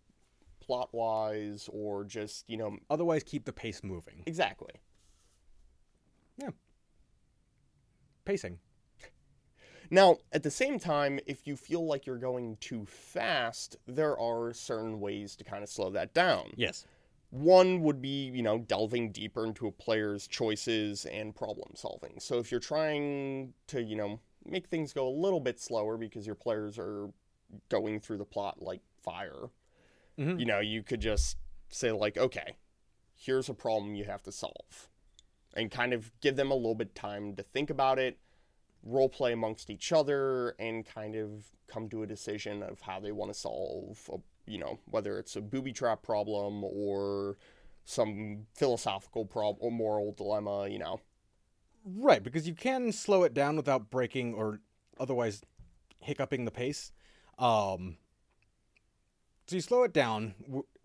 plot 0.60 0.90
wise 0.92 1.70
or 1.72 2.04
just, 2.04 2.50
you 2.50 2.58
know, 2.58 2.78
Otherwise, 2.90 3.24
keep 3.24 3.46
the 3.46 3.54
pace 3.54 3.84
moving. 3.84 4.24
exactly. 4.26 4.74
Yeah. 6.38 6.50
Pacing. 8.26 8.60
Now, 9.90 10.18
at 10.34 10.44
the 10.44 10.52
same 10.52 10.80
time, 10.80 11.20
if 11.26 11.48
you 11.48 11.56
feel 11.56 11.86
like 11.86 12.06
you're 12.06 12.18
going 12.18 12.58
too 12.60 12.86
fast, 12.86 13.78
there 13.88 14.20
are 14.20 14.52
certain 14.54 15.00
ways 15.00 15.38
to 15.38 15.46
kind 15.46 15.64
of 15.64 15.70
slow 15.70 15.90
that 15.92 16.14
down. 16.14 16.52
Yes. 16.58 16.86
One 17.30 17.82
would 17.82 18.02
be, 18.02 18.28
you 18.28 18.42
know, 18.42 18.58
delving 18.58 19.12
deeper 19.12 19.46
into 19.46 19.68
a 19.68 19.72
player's 19.72 20.28
choices 20.28 21.06
and 21.06 21.36
problem 21.36 21.72
solving. 21.76 22.20
So 22.20 22.40
if 22.40 22.52
you're 22.52 22.60
trying 22.60 23.54
to, 23.68 23.82
you 23.82 23.96
know, 23.96 24.20
make 24.46 24.68
things 24.68 24.94
go 24.94 25.08
a 25.08 25.10
little 25.10 25.42
bit 25.42 25.60
slower 25.60 25.98
because 25.98 26.26
your 26.26 26.36
players 26.36 26.80
are 26.80 27.10
going 27.70 28.00
through 28.00 28.18
the 28.18 28.26
plot 28.26 28.62
like 28.62 28.82
fire, 29.04 29.50
Mhm. 30.18 30.40
you 30.40 30.46
know, 30.46 30.60
you 30.60 30.84
could 30.84 31.02
just 31.02 31.38
say, 31.70 31.92
like, 31.92 32.18
okay, 32.18 32.56
here's 33.14 33.50
a 33.50 33.54
problem 33.54 33.96
you 33.96 34.06
have 34.06 34.24
to 34.24 34.32
solve. 34.32 34.90
And 35.54 35.70
kind 35.72 35.94
of 35.94 36.12
give 36.22 36.36
them 36.36 36.52
a 36.52 36.56
little 36.56 36.76
bit 36.76 36.96
time 36.96 37.36
to 37.36 37.44
think 37.44 37.70
about 37.70 38.00
it, 38.00 38.20
role 38.84 39.10
play 39.10 39.34
amongst 39.34 39.70
each 39.70 39.92
other, 39.92 40.56
and 40.60 40.86
kind 40.86 41.16
of 41.16 41.46
come 41.68 41.90
to 41.90 42.04
a 42.04 42.08
decision 42.08 42.64
of 42.64 42.82
how 42.82 43.00
they 43.00 43.12
want 43.12 43.34
to 43.34 43.40
solve 43.40 44.10
a 44.14 44.18
you 44.48 44.58
know, 44.58 44.80
whether 44.86 45.20
it's 45.20 45.36
a 45.36 45.42
booby 45.42 45.74
trap 45.74 46.02
problem 46.02 46.64
or 46.64 47.38
some 47.86 48.46
philosophical 48.56 49.26
problem 49.26 49.58
or 49.62 49.72
moral 49.72 50.14
dilemma, 50.14 50.68
you 50.68 50.80
know. 50.80 51.02
Right, 51.86 52.24
because 52.24 52.48
you 52.48 52.54
can 52.54 52.92
slow 52.92 53.24
it 53.24 53.34
down 53.34 53.56
without 53.56 53.92
breaking 53.92 54.34
or 54.34 54.62
otherwise 55.00 55.42
hiccuping 56.00 56.46
the 56.46 56.52
pace. 56.52 56.92
Um, 57.38 57.98
so 59.48 59.56
you 59.56 59.62
slow 59.62 59.84
it 59.84 59.94
down 59.94 60.34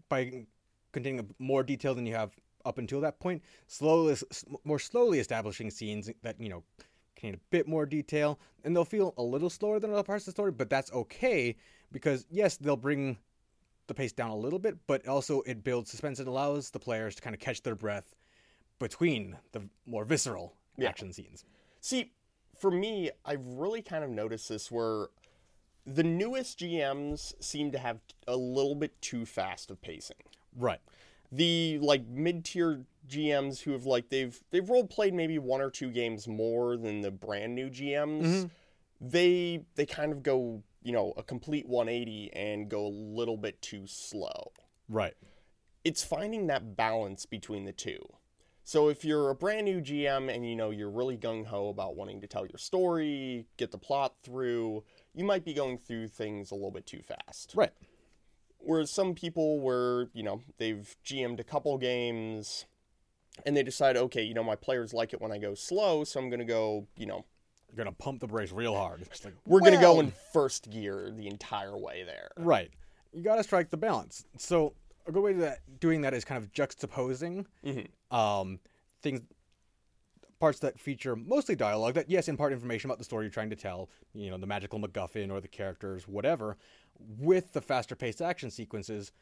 by 0.09 0.47
containing 0.93 1.35
more 1.39 1.63
detail 1.63 1.95
than 1.95 2.07
you 2.07 2.15
have 2.15 2.33
up 2.65 2.79
until 2.79 3.01
that 3.01 3.19
point. 3.19 3.43
Slowly, 3.67 4.17
more 4.65 4.79
slowly 4.79 5.19
establishing 5.19 5.71
scenes 5.71 6.11
that 6.23 6.41
you 6.41 6.49
know 6.49 6.63
contain 7.23 7.35
a 7.35 7.41
bit 7.51 7.69
more 7.69 7.87
detail, 7.87 8.39
and 8.65 8.75
they'll 8.75 8.85
feel 8.85 9.15
a 9.17 9.23
little 9.23 9.51
slower 9.51 9.79
than 9.79 9.93
other 9.93 10.03
parts 10.03 10.25
of 10.25 10.27
the 10.27 10.33
story, 10.33 10.51
but 10.53 10.69
that's 10.69 10.93
okay 10.93 11.57
because 11.93 12.27
yes, 12.31 12.57
they'll 12.57 12.77
bring 12.77 13.17
the 13.87 13.95
pace 13.95 14.13
down 14.13 14.31
a 14.31 14.37
little 14.37 14.59
bit, 14.59 14.77
but 14.87 15.07
also 15.07 15.43
it 15.43 15.63
builds 15.65 15.91
suspense 15.91 16.19
and 16.19 16.29
allows 16.29 16.71
the 16.71 16.79
players 16.79 17.15
to 17.15 17.23
kind 17.23 17.35
of 17.35 17.41
catch 17.41 17.63
their 17.63 17.75
breath 17.75 18.15
between 18.79 19.37
the 19.53 19.63
more 19.87 20.05
visceral 20.05 20.55
Yeah. 20.77 20.89
action 20.89 21.13
scenes. 21.13 21.45
See, 21.81 22.13
for 22.57 22.71
me, 22.71 23.11
I've 23.25 23.47
really 23.47 23.83
kind 23.83 24.05
of 24.05 24.11
noticed 24.11 24.49
this 24.49 24.71
where 24.71 25.09
the 25.85 26.05
newest 26.05 26.61
GMs 26.61 27.35
seem 27.43 27.73
to 27.73 27.79
have 27.79 28.01
a 28.29 28.37
little 28.37 28.75
bit 28.75 29.01
too 29.03 29.27
fast 29.27 29.71
of 29.71 29.81
pacing. 29.83 30.17
Right. 30.57 30.81
The 31.33 31.79
like 31.81 32.07
mid-tier 32.07 32.85
GMs 33.09 33.61
who 33.63 33.73
have 33.73 33.87
like 33.87 34.11
they've 34.11 34.39
they've 34.51 34.69
role 34.69 34.87
played 34.87 35.15
maybe 35.15 35.39
one 35.39 35.61
or 35.61 35.71
two 35.71 35.91
games 35.91 36.29
more 36.29 36.77
than 36.77 37.01
the 37.01 37.11
brand 37.11 37.55
new 37.55 37.69
GMs. 37.71 38.23
Mm-hmm. 38.23 38.47
They 39.01 39.65
they 39.75 39.87
kind 39.87 40.13
of 40.13 40.23
go, 40.23 40.63
you 40.83 40.93
know, 40.93 41.13
a 41.17 41.23
complete 41.23 41.67
180 41.69 42.33
and 42.35 42.69
go 42.69 42.87
a 42.87 42.89
little 42.89 43.37
bit 43.37 43.61
too 43.63 43.87
slow. 43.87 44.53
Right. 44.89 45.15
it's 45.85 46.05
finding 46.05 46.47
that 46.49 46.77
balance 46.77 47.27
between 47.27 47.65
the 47.65 47.73
two. 47.73 47.99
So 48.65 48.89
if 48.89 49.05
you're 49.05 49.31
a 49.31 49.35
brand 49.35 49.65
new 49.65 49.81
GM 49.81 50.33
and 50.33 50.49
you 50.49 50.55
know 50.55 50.71
you're 50.71 50.91
really 50.91 51.17
gung 51.17 51.45
ho 51.47 51.69
about 51.69 51.97
wanting 51.97 52.21
to 52.21 52.27
tell 52.29 52.47
your 52.47 52.59
story, 52.59 53.47
get 53.57 53.73
the 53.73 53.79
plot 53.79 54.15
through, 54.23 54.85
you 55.15 55.25
might 55.25 55.45
be 55.45 55.53
going 55.55 55.79
through 55.79 56.09
things 56.09 56.51
a 56.53 56.55
little 56.55 56.71
bit 56.71 56.87
too 56.87 57.01
fast. 57.03 57.55
Right. 57.57 57.73
Whereas 58.65 58.91
some 58.91 59.15
people 59.15 59.61
were, 59.61 60.09
you 60.13 60.23
know, 60.23 60.41
they've 60.59 60.95
GM'd 61.05 61.41
a 61.41 61.45
couple 61.45 61.77
games 61.79 62.67
and 63.45 63.57
they 63.57 63.63
decide, 63.63 63.97
okay, 63.97 64.23
you 64.23 64.35
know, 64.35 64.45
my 64.45 64.57
players 64.57 64.93
like 64.95 65.13
it 65.13 65.21
when 65.21 65.33
I 65.33 65.39
go 65.39 65.55
slow, 65.55 66.05
so 66.05 66.21
I'm 66.21 66.29
going 66.31 66.41
to 66.41 66.45
go, 66.47 66.87
you 66.97 67.07
know, 67.07 67.25
You're 67.69 67.85
gonna 67.85 67.93
pump 67.97 68.21
the 68.21 68.27
brakes 68.27 68.53
real 68.53 68.75
hard. 68.77 69.01
Like, 69.25 69.35
we're 69.47 69.61
going 69.61 69.73
to 69.75 69.81
go 69.81 69.99
in 70.01 70.13
first 70.33 70.71
gear 70.71 71.11
the 71.11 71.27
entire 71.27 71.77
way 71.77 72.05
there. 72.05 72.31
Right. 72.37 72.71
You 73.13 73.23
got 73.23 73.37
to 73.37 73.43
strike 73.43 73.71
the 73.71 73.77
balance. 73.77 74.25
So 74.37 74.75
a 75.07 75.13
good 75.13 75.23
way 75.23 75.33
to 75.33 75.41
that, 75.41 75.61
doing 75.81 76.03
that 76.03 76.15
is 76.15 76.25
kind 76.25 76.43
of 76.43 76.53
juxtaposing 76.53 77.47
Mhm. 77.65 77.89
um, 78.15 78.61
things, 79.03 79.23
parts 80.39 80.59
that 80.59 80.79
feature 80.79 81.15
mostly 81.17 81.55
dialogue 81.55 81.95
that 81.95 82.11
yes, 82.11 82.29
impart 82.29 82.53
information 82.53 82.91
about 82.91 82.99
the 82.99 83.05
story 83.05 83.25
you're 83.25 83.31
trying 83.33 83.51
to 83.51 83.57
tell. 83.57 83.89
You 84.13 84.31
know, 84.31 84.39
the 84.39 84.47
magical 84.47 84.79
MacGuffin 84.81 85.31
or 85.31 85.41
the 85.41 85.49
characters, 85.49 86.07
whatever, 86.09 86.57
with 87.19 87.53
the 87.53 87.61
faster 87.61 87.95
paced 87.95 88.23
action 88.23 88.51
sequences, 88.51 89.13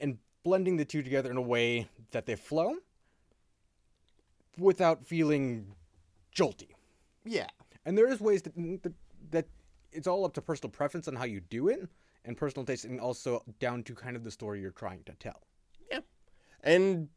and 0.00 0.18
blending 0.42 0.76
the 0.76 0.84
two 0.84 1.02
together 1.02 1.30
in 1.30 1.36
a 1.36 1.42
way 1.42 1.88
that 2.12 2.26
they 2.26 2.36
flow 2.36 2.76
without 4.58 5.04
feeling 5.04 5.74
jolty. 6.34 6.70
Yeah. 7.24 7.48
And 7.84 7.96
there 7.96 8.08
is 8.08 8.20
ways 8.20 8.42
that, 8.42 8.54
that 8.82 8.92
that 9.30 9.46
it's 9.92 10.06
all 10.06 10.24
up 10.24 10.34
to 10.34 10.42
personal 10.42 10.70
preference 10.70 11.08
on 11.08 11.16
how 11.16 11.24
you 11.24 11.40
do 11.40 11.68
it, 11.68 11.88
and 12.24 12.36
personal 12.36 12.64
taste, 12.64 12.84
and 12.84 13.00
also 13.00 13.42
down 13.58 13.82
to 13.84 13.94
kind 13.94 14.16
of 14.16 14.24
the 14.24 14.30
story 14.30 14.60
you're 14.60 14.70
trying 14.70 15.02
to 15.04 15.12
tell. 15.14 15.42
Yeah. 15.90 16.00
And 16.62 17.08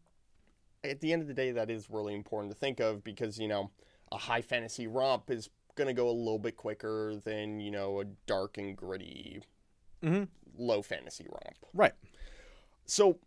at 0.83 1.01
the 1.01 1.11
end 1.11 1.21
of 1.21 1.27
the 1.27 1.33
day, 1.33 1.51
that 1.51 1.69
is 1.69 1.89
really 1.89 2.15
important 2.15 2.53
to 2.53 2.57
think 2.57 2.79
of 2.79 3.03
because, 3.03 3.39
you 3.39 3.47
know, 3.47 3.71
a 4.11 4.17
high 4.17 4.41
fantasy 4.41 4.87
romp 4.87 5.29
is 5.29 5.49
going 5.79 5.87
to 5.87 5.93
go 5.93 6.09
a 6.09 6.11
little 6.11 6.37
bit 6.37 6.57
quicker 6.57 7.15
than, 7.23 7.59
you 7.59 7.71
know, 7.71 8.01
a 8.01 8.05
dark 8.27 8.57
and 8.57 8.75
gritty 8.75 9.41
Mm-hmm. 10.03 10.23
low 10.57 10.81
fantasy 10.81 11.25
romp. 11.29 11.57
Right. 11.73 11.91
So, 12.85 13.19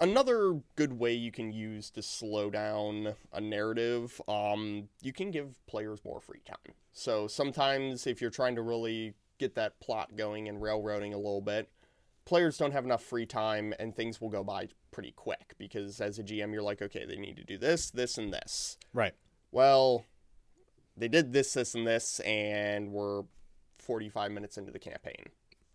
another 0.00 0.60
good 0.76 0.98
way 0.98 1.14
you 1.14 1.32
can 1.32 1.50
use 1.52 1.90
to 1.92 2.02
slow 2.02 2.50
down 2.50 3.14
a 3.32 3.40
narrative, 3.40 4.20
um, 4.28 4.88
you 5.00 5.12
can 5.12 5.30
give 5.30 5.64
players 5.66 6.04
more 6.04 6.20
free 6.20 6.42
time. 6.44 6.74
So, 6.92 7.26
sometimes 7.26 8.06
if 8.06 8.20
you're 8.20 8.30
trying 8.30 8.54
to 8.56 8.62
really 8.62 9.14
get 9.38 9.54
that 9.54 9.80
plot 9.80 10.16
going 10.16 10.46
and 10.48 10.60
railroading 10.60 11.14
a 11.14 11.16
little 11.16 11.40
bit, 11.40 11.70
players 12.26 12.58
don't 12.58 12.72
have 12.72 12.84
enough 12.84 13.02
free 13.02 13.24
time 13.26 13.72
and 13.78 13.96
things 13.96 14.20
will 14.20 14.28
go 14.28 14.44
by 14.44 14.68
pretty 14.90 15.12
quick 15.12 15.54
because 15.58 16.00
as 16.00 16.18
a 16.18 16.22
GM, 16.22 16.52
you're 16.52 16.62
like, 16.62 16.82
okay, 16.82 17.06
they 17.06 17.16
need 17.16 17.36
to 17.36 17.44
do 17.44 17.56
this, 17.56 17.90
this, 17.90 18.18
and 18.18 18.30
this. 18.32 18.76
Right. 18.92 19.14
Well, 19.52 20.04
they 21.00 21.08
did 21.08 21.32
this, 21.32 21.52
this, 21.54 21.74
and 21.74 21.86
this, 21.86 22.20
and 22.20 22.92
we're 22.92 23.22
45 23.78 24.30
minutes 24.30 24.56
into 24.58 24.70
the 24.70 24.78
campaign, 24.78 25.26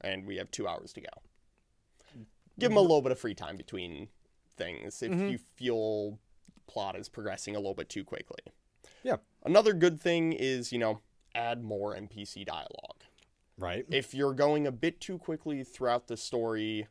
and 0.01 0.25
we 0.25 0.37
have 0.37 0.49
two 0.51 0.67
hours 0.67 0.93
to 0.93 1.01
go. 1.01 1.09
Give 2.57 2.69
them 2.69 2.77
a 2.77 2.81
little 2.81 3.01
bit 3.01 3.11
of 3.11 3.19
free 3.19 3.35
time 3.35 3.57
between 3.57 4.07
things 4.55 5.03
if 5.03 5.11
Mhm. 5.11 5.31
you 5.31 5.37
feel 5.37 6.19
plot 6.67 6.95
is 6.95 7.09
progressing 7.09 7.55
a 7.55 7.59
little 7.59 7.73
bit 7.73 7.89
too 7.89 8.05
quickly. 8.05 8.39
Yeah. 9.03 9.17
Another 9.43 9.73
good 9.73 9.99
thing 9.99 10.31
is, 10.33 10.71
you 10.71 10.79
know, 10.79 11.01
add 11.35 11.63
more 11.63 11.93
NPC 11.95 12.45
dialogue. 12.45 13.03
Right. 13.57 13.85
If 13.89 14.13
you're 14.13 14.33
going 14.33 14.65
a 14.65 14.71
bit 14.71 14.99
too 15.01 15.17
quickly 15.17 15.63
throughout 15.63 16.07
the 16.07 16.17
story, 16.17 16.87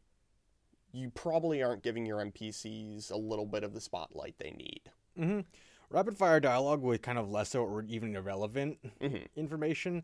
you 0.92 1.11
probably 1.11 1.62
aren't 1.62 1.83
giving 1.83 2.05
your 2.07 2.20
NPCs 2.20 3.11
a 3.11 3.16
little 3.16 3.47
bit 3.47 3.64
of 3.64 3.73
the 3.73 3.81
spotlight 3.81 4.38
they 4.38 4.51
need. 4.53 4.90
Mm-hmm. 5.18 5.40
Rapid 5.90 6.16
fire 6.16 6.40
dialogue 6.40 6.83
with 6.83 7.03
kind 7.03 7.18
of 7.18 7.31
lesser 7.31 7.59
or 7.61 7.83
even 7.83 8.16
irrelevant 8.16 8.79
Mhm. 9.01 9.27
information 9.37 10.03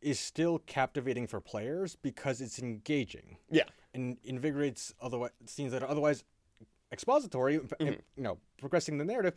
is 0.00 0.18
still 0.20 0.58
captivating 0.60 1.26
for 1.26 1.40
players 1.40 1.96
because 1.96 2.40
it's 2.40 2.58
engaging 2.58 3.38
Yeah. 3.50 3.64
and 3.94 4.18
invigorates 4.24 4.94
otherwise 5.00 5.32
scenes 5.46 5.72
that 5.72 5.82
are 5.82 5.88
otherwise 5.88 6.24
expository, 6.92 7.56
in- 7.80 8.02
you 8.16 8.22
know, 8.22 8.38
progressing 8.58 8.98
the 8.98 9.04
narrative, 9.04 9.34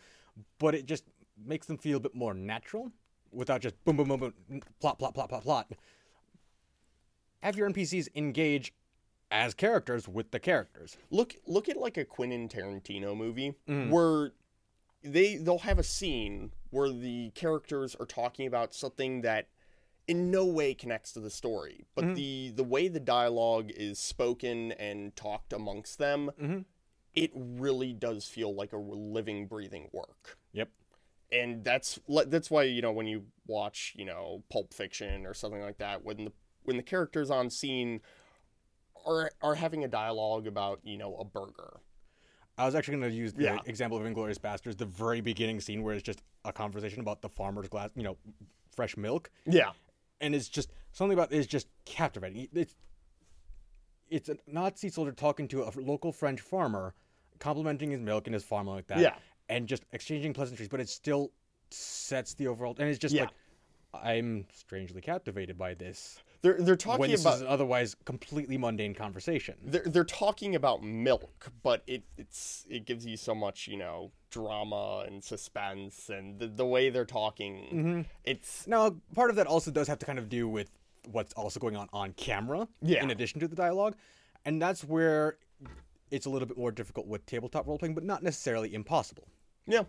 but 0.59 0.75
it 0.75 0.85
just 0.85 1.05
makes 1.37 1.65
them 1.67 1.77
feel 1.77 1.97
a 1.97 1.99
bit 2.01 2.13
more 2.13 2.33
natural 2.33 2.91
without 3.31 3.61
just 3.61 3.81
boom, 3.83 3.97
boom, 3.97 4.07
boom, 4.09 4.19
boom, 4.19 4.61
plot, 4.79 4.99
plot, 4.99 5.13
plot, 5.13 5.29
plot, 5.29 5.43
plot. 5.43 5.71
Have 7.41 7.55
your 7.55 7.67
NPCs 7.69 8.09
engage 8.15 8.73
as 9.31 9.53
characters 9.53 10.07
with 10.07 10.31
the 10.31 10.39
characters. 10.39 10.97
Look 11.09 11.35
look 11.45 11.69
at 11.69 11.77
like 11.77 11.97
a 11.97 12.05
Quentin 12.05 12.49
Tarantino 12.49 13.15
movie 13.15 13.55
Mhm. 13.67 13.89
where 13.89 14.33
they 15.03 15.37
they'll 15.37 15.59
have 15.59 15.79
a 15.79 15.83
scene 15.83 16.51
where 16.71 16.89
the 16.89 17.31
characters 17.35 17.95
are 17.99 18.05
talking 18.05 18.45
about 18.47 18.73
something 18.73 19.21
that 19.21 19.47
in 20.07 20.31
no 20.31 20.45
way 20.45 20.73
connects 20.73 21.11
to 21.13 21.19
the 21.19 21.29
story, 21.29 21.85
but 21.95 22.03
Mhm. 22.05 22.15
the 22.15 22.49
the 22.51 22.63
way 22.63 22.87
the 22.87 22.99
dialogue 22.99 23.69
is 23.71 23.99
spoken 23.99 24.71
and 24.73 25.15
talked 25.15 25.53
amongst 25.53 25.99
them, 25.99 26.31
Mhm. 26.41 26.65
it 27.15 27.31
really 27.33 27.93
does 27.93 28.27
feel 28.27 28.53
like 28.53 28.73
a 28.73 28.77
living 28.77 29.47
breathing 29.47 29.89
work. 29.91 30.37
Yep. 30.53 30.69
and 31.31 31.63
that's 31.63 31.99
that's 32.07 32.49
why 32.49 32.63
you 32.63 32.81
know 32.81 32.91
when 32.91 33.05
you 33.05 33.27
watch 33.45 33.93
you 33.95 34.03
know 34.03 34.41
Pulp 34.49 34.73
Fiction 34.73 35.27
or 35.27 35.33
something 35.35 35.61
like 35.61 35.77
that 35.77 36.03
when 36.03 36.25
the 36.25 36.33
when 36.63 36.75
the 36.75 36.81
characters 36.81 37.29
on 37.29 37.51
scene 37.51 38.01
are 39.05 39.31
are 39.41 39.53
having 39.55 39.83
a 39.83 39.87
dialogue 39.87 40.47
about 40.47 40.79
you 40.83 40.97
know 40.97 41.15
a 41.17 41.23
burger 41.23 41.81
I 42.59 42.65
was 42.65 42.75
actually 42.75 42.97
going 42.97 43.09
to 43.09 43.15
use 43.15 43.33
the 43.33 43.43
Yeah. 43.43 43.57
example 43.65 43.97
of 43.97 44.03
Inglourious 44.03 44.37
Basterds, 44.37 44.77
the 44.77 44.85
very 44.85 45.21
beginning 45.21 45.61
scene 45.61 45.81
where 45.81 45.95
it's 45.95 46.03
just 46.03 46.21
a 46.43 46.51
conversation 46.51 46.99
about 46.99 47.21
the 47.21 47.29
farmer's 47.29 47.69
glass, 47.69 47.89
you 47.95 48.03
know, 48.03 48.17
fresh 48.75 48.97
milk, 48.97 49.31
yeah 49.45 49.71
and 50.21 50.35
it's 50.35 50.49
just 50.49 50.73
something 50.91 51.17
about 51.17 51.31
it's 51.31 51.47
just 51.47 51.67
captivating. 51.85 52.49
It's 52.53 52.75
it's 54.09 54.27
a 54.27 54.35
Nazi 54.47 54.89
soldier 54.89 55.13
talking 55.13 55.47
to 55.49 55.63
a 55.63 55.71
local 55.77 56.11
French 56.11 56.41
farmer, 56.41 56.93
complimenting 57.39 57.91
his 57.91 58.01
milk 58.01 58.27
and 58.27 58.33
his 58.33 58.43
farm 58.43 58.67
like 58.67 58.87
that, 58.87 58.99
Yeah. 58.99 59.15
and 59.47 59.65
just 59.67 59.83
exchanging 59.93 60.33
pleasantries, 60.33 60.67
but 60.67 60.79
it 60.81 60.89
still 60.89 61.31
sets 61.69 62.33
the 62.33 62.47
overall, 62.47 62.75
and 62.79 62.89
it's 62.89 62.99
just 62.99 63.15
Yeah. 63.15 63.23
like 63.25 63.33
I'm 63.93 64.45
strangely 64.51 64.99
captivated 65.01 65.57
by 65.57 65.73
this 65.73 66.19
they're 66.41 66.57
they're 66.61 66.75
talking 66.75 66.99
when 67.01 67.11
this 67.11 67.21
about 67.21 67.35
is 67.35 67.41
an 67.41 67.47
otherwise 67.47 67.95
completely 68.05 68.57
mundane 68.57 68.93
conversation. 68.93 69.55
they're, 69.63 69.83
they're 69.85 70.03
talking 70.03 70.55
about 70.55 70.81
milk 70.83 71.51
but 71.63 71.83
it 71.87 72.03
it's 72.17 72.65
it 72.69 72.85
gives 72.85 73.05
you 73.05 73.17
so 73.17 73.33
much 73.35 73.67
you 73.67 73.77
know 73.77 74.11
drama 74.31 75.03
and 75.07 75.23
suspense 75.23 76.09
and 76.09 76.39
the, 76.39 76.47
the 76.47 76.65
way 76.65 76.89
they're 76.89 77.05
talking 77.05 77.67
Mhm. 77.73 78.05
it's 78.23 78.67
Now, 78.67 78.95
part 79.15 79.29
of 79.29 79.35
that 79.37 79.47
also 79.47 79.71
does 79.71 79.87
have 79.87 79.99
to 79.99 80.05
kind 80.05 80.19
of 80.19 80.29
do 80.29 80.47
with 80.47 80.69
what's 81.11 81.33
also 81.33 81.59
going 81.59 81.75
on 81.75 81.87
on 81.93 82.13
camera, 82.13 82.67
Yeah. 82.81 83.01
in 83.03 83.09
addition 83.09 83.39
to 83.39 83.47
the 83.47 83.55
dialogue, 83.55 83.95
and 84.45 84.61
that's 84.61 84.83
where 84.83 85.37
it's 86.11 86.25
a 86.25 86.29
little 86.29 86.47
bit 86.47 86.57
more 86.57 86.71
difficult 86.71 87.07
with 87.07 87.25
tabletop 87.25 87.65
role 87.67 87.77
playing, 87.77 87.95
but 87.95 88.03
not 88.03 88.21
necessarily 88.23 88.73
impossible. 88.73 89.27
yeah 89.65 89.83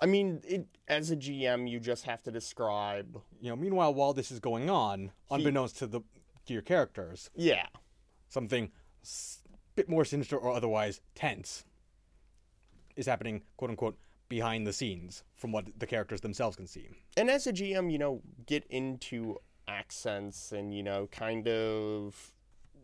i 0.00 0.06
mean 0.06 0.40
it 0.44 0.66
as 0.88 1.10
a 1.10 1.16
gm 1.16 1.68
you 1.70 1.78
just 1.80 2.04
have 2.04 2.22
to 2.22 2.30
describe 2.30 3.20
You 3.40 3.50
know, 3.50 3.56
meanwhile, 3.56 3.92
while 3.94 4.12
this 4.12 4.30
is 4.30 4.40
going 4.40 4.68
on, 4.70 5.12
unbeknownst 5.30 5.78
to 5.78 5.86
the 5.86 6.00
to 6.46 6.52
your 6.52 6.62
characters, 6.62 7.30
yeah 7.34 7.66
something 8.28 8.70
s- 9.02 9.42
bit 9.76 9.88
more 9.88 10.04
sinister 10.04 10.36
or 10.36 10.52
otherwise 10.54 11.00
tense 11.14 11.64
is 12.96 13.06
happening, 13.06 13.42
quote 13.56 13.70
unquote, 13.70 13.98
behind 14.28 14.66
the 14.66 14.72
scenes 14.72 15.24
from 15.34 15.52
what 15.52 15.64
the 15.78 15.86
characters 15.86 16.20
themselves 16.20 16.56
can 16.56 16.66
see. 16.66 16.88
and 17.16 17.30
as 17.30 17.46
a 17.46 17.52
GM, 17.52 17.90
you 17.90 17.98
know, 17.98 18.20
get 18.46 18.64
into 18.70 19.38
accents 19.68 20.52
and 20.52 20.74
you 20.74 20.82
know, 20.82 21.06
kind 21.10 21.48
of 21.48 22.32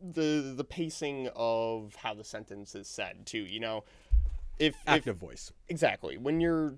the 0.03 0.55
the 0.57 0.65
pacing 0.65 1.29
of 1.37 1.95
how 1.97 2.15
the 2.15 2.25
sentence 2.25 2.75
is 2.75 2.89
said 2.89 3.27
too. 3.27 3.45
You 3.45 3.61
know, 3.61 3.85
if, 4.59 4.75
if 4.75 4.77
Active 4.87 5.17
voice. 5.17 5.53
exactly 5.69 6.17
when 6.17 6.41
you're, 6.41 6.75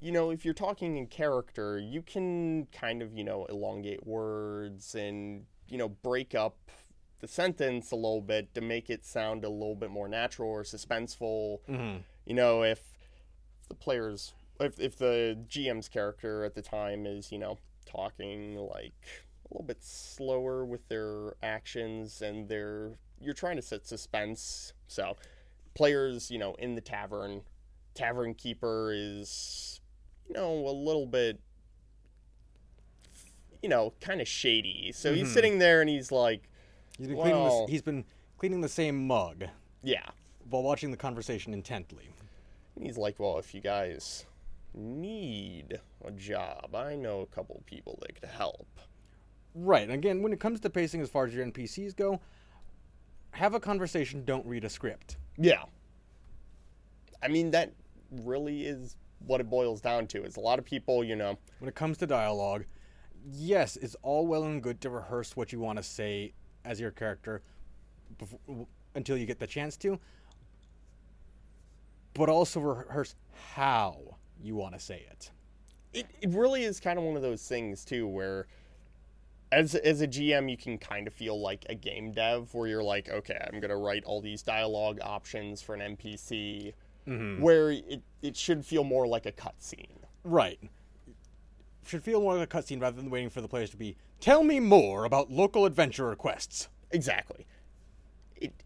you 0.00 0.12
know, 0.12 0.30
if 0.30 0.44
you're 0.44 0.54
talking 0.54 0.96
in 0.96 1.06
character, 1.06 1.78
you 1.78 2.02
can 2.02 2.66
kind 2.72 3.02
of 3.02 3.16
you 3.16 3.24
know 3.24 3.46
elongate 3.46 4.06
words 4.06 4.94
and 4.94 5.44
you 5.68 5.78
know 5.78 5.88
break 5.88 6.34
up 6.34 6.56
the 7.20 7.28
sentence 7.28 7.90
a 7.90 7.96
little 7.96 8.22
bit 8.22 8.54
to 8.54 8.60
make 8.60 8.88
it 8.88 9.04
sound 9.04 9.44
a 9.44 9.48
little 9.50 9.74
bit 9.74 9.90
more 9.90 10.08
natural 10.08 10.48
or 10.48 10.62
suspenseful 10.62 11.58
hmm 11.66 11.98
you 12.24 12.34
know 12.34 12.62
if 12.62 12.80
the 13.70 13.74
players, 13.74 14.34
if 14.58 14.78
if 14.78 14.96
the 14.98 15.38
GM's 15.48 15.88
character 15.88 16.44
at 16.44 16.54
the 16.54 16.60
time 16.60 17.06
is 17.06 17.32
you 17.32 17.38
know 17.38 17.56
talking 17.86 18.56
like 18.56 18.92
a 19.48 19.54
little 19.54 19.66
bit 19.66 19.82
slower 19.82 20.64
with 20.64 20.86
their 20.88 21.34
actions 21.42 22.20
and 22.20 22.48
they're 22.48 22.90
you're 23.20 23.34
trying 23.34 23.56
to 23.56 23.62
set 23.62 23.86
suspense. 23.86 24.74
So 24.86 25.16
players, 25.74 26.30
you 26.30 26.38
know, 26.38 26.54
in 26.54 26.74
the 26.74 26.80
tavern, 26.80 27.42
tavern 27.94 28.34
keeper 28.34 28.92
is 28.94 29.79
you 30.30 30.34
know 30.40 30.68
a 30.68 30.70
little 30.70 31.06
bit 31.06 31.40
you 33.62 33.68
know 33.68 33.92
kind 34.00 34.20
of 34.20 34.28
shady. 34.28 34.92
So 34.94 35.12
he's 35.12 35.24
mm-hmm. 35.24 35.34
sitting 35.34 35.58
there 35.58 35.80
and 35.80 35.90
he's 35.90 36.12
like, 36.12 36.48
He's 36.96 37.08
been, 37.08 37.16
cleaning 37.16 37.42
Well- 37.42 37.60
this, 37.62 37.70
he's 37.70 37.82
been 37.82 38.04
cleaning 38.38 38.60
the 38.60 38.68
same 38.68 39.06
mug 39.06 39.44
yeah. 39.82 40.06
while 40.48 40.62
watching 40.62 40.90
the 40.90 40.96
conversation 40.96 41.52
intently. 41.52 42.10
And 42.76 42.84
he's 42.84 42.96
like, 42.96 43.18
well, 43.18 43.38
if 43.38 43.54
you 43.54 43.60
guys 43.60 44.24
need 44.74 45.80
a 46.04 46.10
job, 46.12 46.74
I 46.74 46.94
know 46.94 47.20
a 47.20 47.26
couple 47.26 47.62
people 47.66 47.98
that 48.02 48.20
could 48.20 48.28
help. 48.28 48.68
Right. 49.54 49.82
And 49.82 49.92
again, 49.92 50.22
when 50.22 50.32
it 50.32 50.40
comes 50.40 50.60
to 50.60 50.70
pacing 50.70 51.00
as 51.00 51.08
far 51.08 51.26
as 51.26 51.34
your 51.34 51.44
NPCs 51.44 51.96
go, 51.96 52.20
have 53.32 53.54
a 53.54 53.60
conversation, 53.60 54.24
don't 54.24 54.46
read 54.46 54.64
a 54.64 54.68
script. 54.68 55.16
Yeah. 55.36 55.64
I 57.22 57.28
mean, 57.28 57.50
that 57.50 57.72
really 58.10 58.66
is 58.66 58.96
what 59.26 59.40
it 59.40 59.48
boils 59.48 59.80
down 59.80 60.06
to. 60.08 60.24
Is 60.24 60.36
a 60.36 60.40
lot 60.40 60.58
of 60.58 60.64
people, 60.64 61.04
you 61.04 61.16
know, 61.16 61.38
When 61.58 61.68
it 61.68 61.74
comes 61.74 61.98
to 61.98 62.06
dialogue, 62.06 62.64
yes, 63.30 63.76
it's 63.76 63.96
all 64.02 64.26
well 64.26 64.44
and 64.44 64.62
good 64.62 64.80
to 64.82 64.90
rehearse 64.90 65.36
what 65.36 65.52
you 65.52 65.60
want 65.60 65.78
to 65.78 65.82
say 65.82 66.32
as 66.64 66.80
your 66.80 66.90
character 66.90 67.42
before, 68.18 68.66
until 68.94 69.16
you 69.16 69.26
get 69.26 69.38
the 69.38 69.46
chance 69.46 69.76
to, 69.78 69.98
but 72.14 72.28
also 72.28 72.60
rehearse 72.60 73.14
how 73.54 74.16
you 74.42 74.56
want 74.56 74.74
to 74.74 74.80
say 74.80 75.06
it. 75.10 75.30
it, 75.92 76.06
it 76.20 76.30
really 76.30 76.64
is 76.64 76.80
kind 76.80 76.98
of 76.98 77.04
one 77.04 77.16
of 77.16 77.22
those 77.22 77.42
things 77.46 77.84
too 77.84 78.06
where 78.06 78.46
as 79.52 79.74
as 79.74 80.00
a 80.00 80.06
GM 80.08 80.50
you 80.50 80.56
can 80.56 80.78
kind 80.78 81.06
of 81.06 81.12
feel 81.12 81.40
like 81.40 81.66
a 81.68 81.74
game 81.74 82.12
dev 82.12 82.52
where 82.54 82.68
you're 82.68 82.82
like 82.82 83.08
okay 83.08 83.38
I'm 83.52 83.60
going 83.60 83.70
to 83.70 83.76
write 83.76 84.04
all 84.04 84.20
these 84.20 84.42
dialogue 84.42 84.98
options 85.02 85.60
for 85.62 85.74
an 85.74 85.96
NPC 85.96 86.72
Mm-hmm. 87.10 87.42
where 87.42 87.72
it, 87.72 88.02
it 88.22 88.36
should 88.36 88.64
feel 88.64 88.84
more 88.84 89.06
like 89.06 89.26
a 89.26 89.32
cutscene. 89.32 90.04
Right. 90.22 90.60
Should 91.84 92.04
feel 92.04 92.20
more 92.20 92.36
like 92.36 92.52
a 92.52 92.56
cutscene 92.58 92.80
rather 92.80 92.96
than 92.96 93.10
waiting 93.10 93.30
for 93.30 93.40
the 93.40 93.48
players 93.48 93.70
to 93.70 93.76
be, 93.76 93.96
tell 94.20 94.44
me 94.44 94.60
more 94.60 95.04
about 95.04 95.30
local 95.30 95.66
adventure 95.66 96.14
quests. 96.14 96.68
Exactly. 96.92 97.46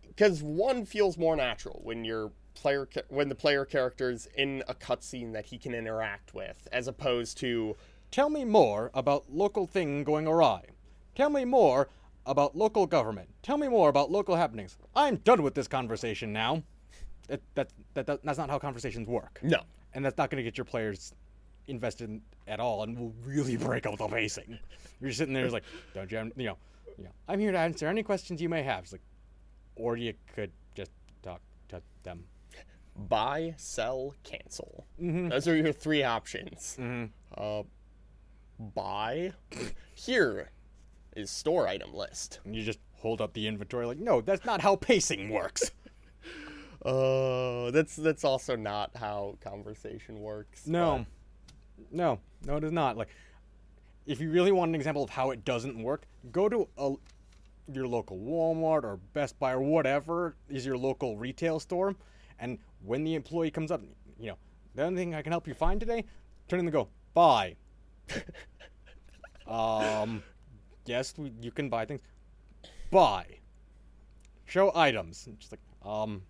Because 0.06 0.42
one 0.42 0.84
feels 0.84 1.16
more 1.16 1.36
natural 1.36 1.80
when 1.84 2.04
your 2.04 2.32
player 2.54 2.86
when 3.08 3.28
the 3.28 3.34
player 3.34 3.64
character's 3.64 4.28
in 4.36 4.62
a 4.68 4.74
cutscene 4.74 5.32
that 5.32 5.46
he 5.46 5.58
can 5.58 5.74
interact 5.74 6.34
with, 6.34 6.68
as 6.70 6.86
opposed 6.86 7.38
to 7.38 7.76
Tell 8.14 8.30
me 8.30 8.44
more 8.44 8.92
about 8.94 9.24
local 9.28 9.66
thing 9.66 10.04
going 10.04 10.28
awry. 10.28 10.66
Tell 11.16 11.30
me 11.30 11.44
more 11.44 11.88
about 12.24 12.56
local 12.56 12.86
government. 12.86 13.28
Tell 13.42 13.58
me 13.58 13.66
more 13.66 13.88
about 13.88 14.08
local 14.08 14.36
happenings. 14.36 14.78
I'm 14.94 15.16
done 15.16 15.42
with 15.42 15.56
this 15.56 15.66
conversation 15.66 16.32
now. 16.32 16.62
That, 17.28 17.40
that, 17.54 17.68
that, 17.94 18.06
that- 18.06 18.22
that's 18.24 18.38
not 18.38 18.50
how 18.50 18.58
conversations 18.58 19.08
work. 19.08 19.38
no. 19.42 19.60
And 19.96 20.04
that's 20.04 20.18
not 20.18 20.28
going 20.28 20.38
to 20.38 20.42
get 20.42 20.58
your 20.58 20.64
players 20.64 21.12
invested 21.68 22.10
in, 22.10 22.20
at 22.48 22.58
all 22.58 22.82
and 22.82 22.98
will 22.98 23.14
really 23.24 23.56
break 23.68 23.86
up 23.86 23.96
the 23.96 24.08
pacing. 24.08 24.58
You're 25.00 25.12
sitting 25.12 25.32
there, 25.32 25.44
it's 25.44 25.52
like, 25.54 25.62
don't 25.94 26.10
you, 26.10 26.18
have, 26.18 26.32
you 26.36 26.46
know, 26.46 26.56
you 26.98 27.04
know, 27.04 27.10
I'm 27.28 27.38
here 27.38 27.52
to 27.52 27.58
answer 27.58 27.86
any 27.86 28.02
questions 28.02 28.42
you 28.42 28.48
may 28.48 28.62
have. 28.64 28.82
It's 28.82 28.92
like, 28.92 29.02
or 29.76 29.96
you 29.96 30.14
could 30.34 30.50
just 30.74 30.90
talk 31.22 31.40
to 31.68 31.80
them. 32.02 32.24
buy, 33.08 33.54
sell, 33.56 34.14
cancel. 34.24 34.84
Those 34.98 35.46
are 35.48 35.54
your 35.56 35.72
three 35.72 36.02
options. 36.02 36.76
Uh, 37.36 37.62
buy. 38.74 39.32
Here 39.94 40.50
is 41.16 41.30
store 41.30 41.68
item 41.68 41.94
list. 41.94 42.40
And 42.44 42.54
you 42.56 42.64
just 42.64 42.80
hold 42.94 43.20
up 43.20 43.32
the 43.32 43.46
inventory 43.46 43.86
like, 43.86 43.98
no, 43.98 44.20
that's 44.20 44.44
not 44.44 44.60
how 44.60 44.74
pacing 44.76 45.28
works. 45.30 45.70
Uh, 46.84 47.70
that's 47.70 47.96
that's 47.96 48.24
also 48.24 48.56
not 48.56 48.90
how 48.96 49.36
conversation 49.40 50.20
works. 50.20 50.66
No, 50.66 51.06
no, 51.90 52.20
no, 52.46 52.56
it 52.56 52.64
is 52.64 52.72
not. 52.72 52.96
Like, 52.96 53.08
if 54.06 54.20
you 54.20 54.30
really 54.30 54.52
want 54.52 54.68
an 54.70 54.74
example 54.74 55.02
of 55.02 55.10
how 55.10 55.30
it 55.30 55.44
doesn't 55.44 55.82
work, 55.82 56.06
go 56.30 56.48
to 56.48 56.68
a, 56.76 56.92
your 57.72 57.86
local 57.86 58.18
Walmart 58.18 58.84
or 58.84 58.98
Best 59.14 59.38
Buy 59.38 59.52
or 59.52 59.62
whatever 59.62 60.36
is 60.50 60.66
your 60.66 60.76
local 60.76 61.16
retail 61.16 61.58
store, 61.58 61.94
and 62.38 62.58
when 62.84 63.02
the 63.02 63.14
employee 63.14 63.50
comes 63.50 63.70
up, 63.70 63.80
you 64.18 64.26
know, 64.28 64.36
the 64.74 64.82
only 64.84 65.00
thing 65.00 65.14
I 65.14 65.22
can 65.22 65.32
help 65.32 65.48
you 65.48 65.54
find 65.54 65.80
today, 65.80 66.04
turn 66.48 66.60
in 66.60 66.66
and 66.66 66.72
go 66.72 66.88
buy. 67.14 67.56
um, 69.46 70.22
yes, 70.84 71.14
we- 71.16 71.32
you 71.40 71.50
can 71.50 71.68
buy 71.70 71.86
things. 71.86 72.00
Buy. 72.90 73.24
Show 74.44 74.70
items. 74.74 75.26
Just 75.38 75.52
like, 75.52 75.60
um, 75.82 76.22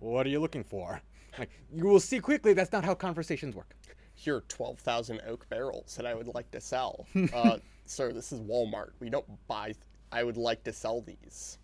what 0.00 0.26
are 0.26 0.30
you 0.30 0.40
looking 0.40 0.64
for? 0.64 1.00
Like, 1.38 1.50
you 1.72 1.86
will 1.86 2.00
see 2.00 2.18
quickly 2.18 2.52
that's 2.54 2.72
not 2.72 2.84
how 2.84 2.94
conversations 2.94 3.54
work. 3.54 3.74
Here 4.14 4.36
are 4.36 4.40
twelve 4.48 4.78
thousand 4.80 5.20
oak 5.26 5.48
barrels 5.48 5.94
that 5.96 6.04
I 6.06 6.14
would 6.14 6.26
like 6.26 6.50
to 6.50 6.60
sell. 6.60 7.06
uh, 7.34 7.58
sir, 7.86 8.12
this 8.12 8.32
is 8.32 8.40
Walmart. 8.40 8.90
We 8.98 9.08
don't 9.10 9.26
buy. 9.46 9.74
I 10.12 10.24
would 10.24 10.36
like 10.36 10.64
to 10.64 10.72
sell 10.72 11.00
these. 11.00 11.58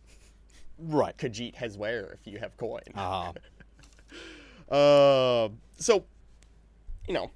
Right. 0.79 1.17
Khajiit 1.19 1.57
has 1.57 1.77
where 1.77 2.13
if 2.13 2.27
you 2.27 2.39
have 2.39 2.57
coin. 2.57 2.81
Uh, 2.95 3.33
Uh, 4.69 5.49
so, 5.79 6.05
you 7.07 7.15
know, 7.15 7.31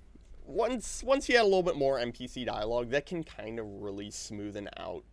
once 0.44 1.02
once 1.04 1.28
you 1.28 1.36
add 1.36 1.42
a 1.42 1.44
little 1.44 1.62
bit 1.62 1.76
more 1.76 1.96
NPC 1.98 2.44
dialogue, 2.44 2.90
that 2.90 3.06
can 3.06 3.22
kind 3.22 3.60
of 3.60 3.66
really 3.66 4.10
smoothen 4.10 4.66
out 4.78 5.04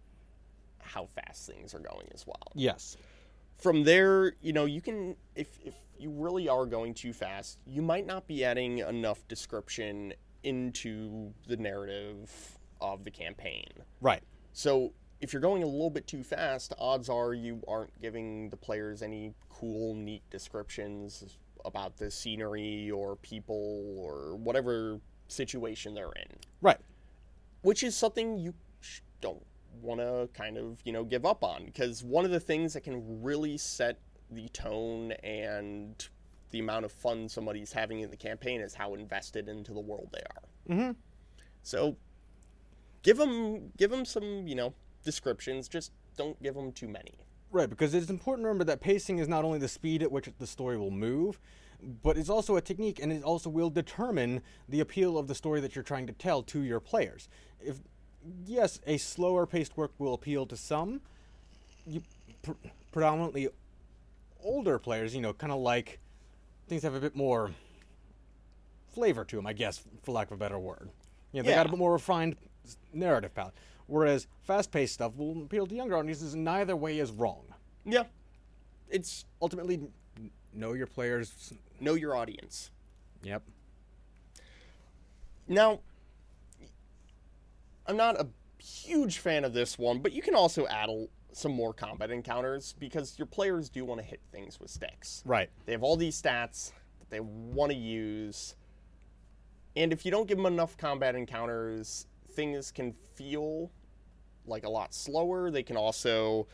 how 0.79 1.05
fast 1.05 1.45
things 1.45 1.75
are 1.75 1.79
going 1.79 2.07
as 2.13 2.25
well. 2.25 2.51
yes. 2.55 2.97
From 3.57 3.83
there, 3.83 4.33
you 4.41 4.53
know, 4.53 4.65
you 4.65 4.81
can 4.81 5.15
if 5.35 5.59
if 5.65 5.73
you 5.99 6.11
really 6.11 6.47
are 6.47 6.65
going 6.65 6.93
too 6.93 7.11
fast, 7.11 7.57
you 7.65 7.81
might 7.81 8.05
not 8.05 8.27
be 8.27 8.45
adding 8.45 8.79
enough 8.79 9.27
description 9.27 10.13
into 10.43 11.33
the 11.47 11.57
narrative 11.57 12.57
of 12.79 13.03
the 13.03 13.09
campaign. 13.11 13.65
Right. 13.99 14.21
So 14.53 14.93
if 15.19 15.33
you're 15.33 15.41
going 15.41 15.63
a 15.63 15.65
little 15.67 15.89
bit 15.89 16.05
too 16.05 16.23
fast, 16.23 16.73
odds 16.77 17.09
are 17.09 17.33
you 17.33 17.63
aren't 17.67 17.99
giving 17.99 18.49
the 18.49 18.57
players 18.57 19.01
any 19.01 19.33
cool, 19.49 19.95
neat 19.95 20.21
descriptions 20.29 21.37
about 21.65 21.97
the 21.97 22.11
scenery 22.11 22.91
or 22.91 23.15
people 23.17 23.95
or 23.97 24.35
whatever 24.35 24.99
situation 25.27 25.95
they're 25.95 26.11
in, 26.13 26.37
Right. 26.61 26.77
which 27.63 27.81
is 27.83 27.97
something 27.97 28.37
you 28.37 28.53
sh- 28.79 29.01
don't 29.19 29.43
want 29.81 29.99
to 29.99 30.29
kind 30.33 30.57
of 30.57 30.79
you 30.83 30.91
know 30.91 31.03
give 31.03 31.25
up 31.25 31.43
on 31.43 31.65
because 31.65 32.03
one 32.03 32.25
of 32.25 32.31
the 32.31 32.39
things 32.39 32.73
that 32.73 32.81
can 32.81 33.21
really 33.21 33.57
set 33.57 33.99
the 34.31 34.49
tone 34.49 35.13
and 35.23 36.09
the 36.51 36.59
amount 36.59 36.85
of 36.85 36.91
fun 36.91 37.27
somebody's 37.27 37.73
having 37.73 37.99
in 38.01 38.09
the 38.09 38.17
campaign 38.17 38.61
is 38.61 38.73
how 38.73 38.93
invested 38.93 39.47
into 39.49 39.73
the 39.73 39.79
world 39.79 40.09
they 40.11 40.19
are. 40.19 40.75
Mm-hmm. 40.75 40.91
So 41.63 41.97
give 43.03 43.17
them 43.17 43.71
give 43.77 43.91
them 43.91 44.05
some 44.05 44.47
you 44.47 44.55
know 44.55 44.73
descriptions. 45.03 45.67
Just 45.67 45.91
don't 46.17 46.41
give 46.41 46.55
them 46.55 46.71
too 46.71 46.87
many. 46.87 47.19
Right, 47.49 47.69
because 47.69 47.93
it's 47.93 48.09
important 48.09 48.43
to 48.43 48.49
remember 48.49 48.65
that 48.65 48.81
pacing 48.81 49.19
is 49.19 49.27
not 49.27 49.45
only 49.45 49.57
the 49.57 49.69
speed 49.69 50.03
at 50.03 50.11
which 50.11 50.29
the 50.37 50.47
story 50.47 50.77
will 50.77 50.91
move, 50.91 51.39
but 52.03 52.17
it's 52.17 52.29
also 52.29 52.57
a 52.57 52.61
technique 52.61 52.99
and 53.01 53.11
it 53.11 53.23
also 53.23 53.49
will 53.49 53.69
determine 53.69 54.41
the 54.67 54.81
appeal 54.81 55.17
of 55.17 55.27
the 55.27 55.35
story 55.35 55.61
that 55.61 55.75
you're 55.75 55.83
trying 55.83 56.07
to 56.07 56.13
tell 56.13 56.43
to 56.43 56.61
your 56.61 56.81
players. 56.81 57.29
If 57.61 57.77
yes, 58.45 58.79
a 58.85 58.97
slower 58.97 59.45
paced 59.45 59.77
work 59.77 59.91
will 59.97 60.13
appeal 60.13 60.45
to 60.45 60.57
some, 60.57 61.01
you 61.85 62.01
pr- 62.41 62.51
predominantly 62.91 63.49
older 64.43 64.79
players, 64.79 65.15
you 65.15 65.21
know, 65.21 65.33
kind 65.33 65.51
of 65.51 65.59
like 65.59 65.99
things 66.67 66.83
have 66.83 66.93
a 66.93 66.99
bit 66.99 67.15
more 67.15 67.51
flavor 68.93 69.23
to 69.25 69.35
them, 69.35 69.45
I 69.47 69.53
guess, 69.53 69.81
for 70.03 70.11
lack 70.11 70.27
of 70.27 70.33
a 70.33 70.37
better 70.37 70.59
word. 70.59 70.89
You 71.31 71.41
know, 71.41 71.47
they 71.47 71.53
got 71.55 71.65
a 71.67 71.69
bit 71.69 71.77
more 71.77 71.93
refined 71.93 72.35
narrative 72.93 73.33
palette. 73.35 73.53
Whereas 73.87 74.27
fast-paced 74.41 74.93
stuff 74.93 75.15
will 75.15 75.43
appeal 75.43 75.65
to 75.65 75.73
younger 75.75 75.95
audiences, 75.97 76.33
and 76.33 76.43
neither 76.43 76.75
way 76.75 76.99
is 76.99 77.11
wrong. 77.11 77.43
Yeah, 77.85 78.03
it's 78.89 79.25
Ultimately, 79.41 79.79
know 80.53 80.73
your 80.73 80.87
players. 80.87 81.53
know 81.79 81.93
your 81.93 82.15
audience. 82.15 82.71
Yep. 83.23 83.43
Now, 85.47 85.79
I'm 87.87 87.97
not 87.97 88.19
a 88.19 88.27
huge 88.61 89.19
fan 89.19 89.43
of 89.43 89.53
this 89.53 89.77
one, 89.77 89.99
but 89.99 90.11
you 90.11 90.21
can 90.21 90.35
also 90.35 90.67
add 90.67 90.89
a, 90.89 91.07
some 91.31 91.51
more 91.51 91.73
combat 91.73 92.11
encounters 92.11 92.75
because 92.79 93.17
your 93.17 93.27
players 93.27 93.69
do 93.69 93.85
want 93.85 94.01
to 94.01 94.05
hit 94.05 94.21
things 94.31 94.59
with 94.59 94.69
sticks. 94.69 95.23
Right. 95.25 95.49
They 95.65 95.71
have 95.71 95.83
all 95.83 95.95
these 95.95 96.21
stats 96.21 96.71
that 96.99 97.09
they 97.09 97.19
want 97.19 97.71
to 97.71 97.77
use. 97.77 98.55
And 99.75 99.93
if 99.93 100.05
you 100.05 100.11
don't 100.11 100.27
give 100.27 100.37
them 100.37 100.47
enough 100.47 100.77
combat 100.77 101.15
encounters, 101.15 102.07
things 102.31 102.71
can 102.71 102.91
feel 102.91 103.71
like 104.45 104.65
a 104.65 104.69
lot 104.69 104.93
slower. 104.93 105.51
They 105.51 105.63
can 105.63 105.77
also 105.77 106.47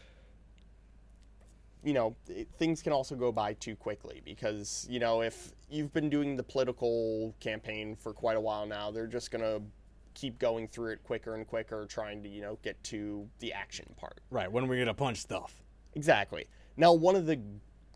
you 1.84 1.94
know, 1.94 2.16
it, 2.28 2.48
things 2.58 2.82
can 2.82 2.94
also 2.94 3.16
go 3.16 3.32
by 3.32 3.54
too 3.54 3.76
quickly 3.76 4.22
because, 4.24 4.88
you 4.90 5.00
know, 5.00 5.22
if 5.22 5.52
you've 5.70 5.92
been 5.94 6.10
doing 6.10 6.38
the 6.38 6.44
political 6.44 7.36
campaign 7.40 7.96
for 7.96 8.14
quite 8.14 8.38
a 8.38 8.42
while 8.42 8.66
now, 8.66 8.90
they're 8.90 9.08
just 9.08 9.32
going 9.32 9.44
to 9.44 9.62
keep 10.14 10.40
going 10.40 10.68
through 10.68 10.92
it 10.92 11.04
quicker 11.04 11.36
and 11.36 11.48
quicker, 11.48 11.86
trying 11.86 12.24
to, 12.24 12.30
you 12.30 12.42
know, 12.42 12.58
get 12.64 12.82
to 12.86 13.28
the 13.40 13.54
action 13.54 13.94
part. 13.98 14.22
Right, 14.30 14.52
when 14.52 14.68
we're 14.68 14.76
we 14.76 14.80
gonna 14.80 14.94
punch 14.94 15.18
stuff? 15.18 15.62
Exactly. 15.94 16.48
Now, 16.78 16.94
one 16.94 17.16
of 17.16 17.26
the 17.26 17.40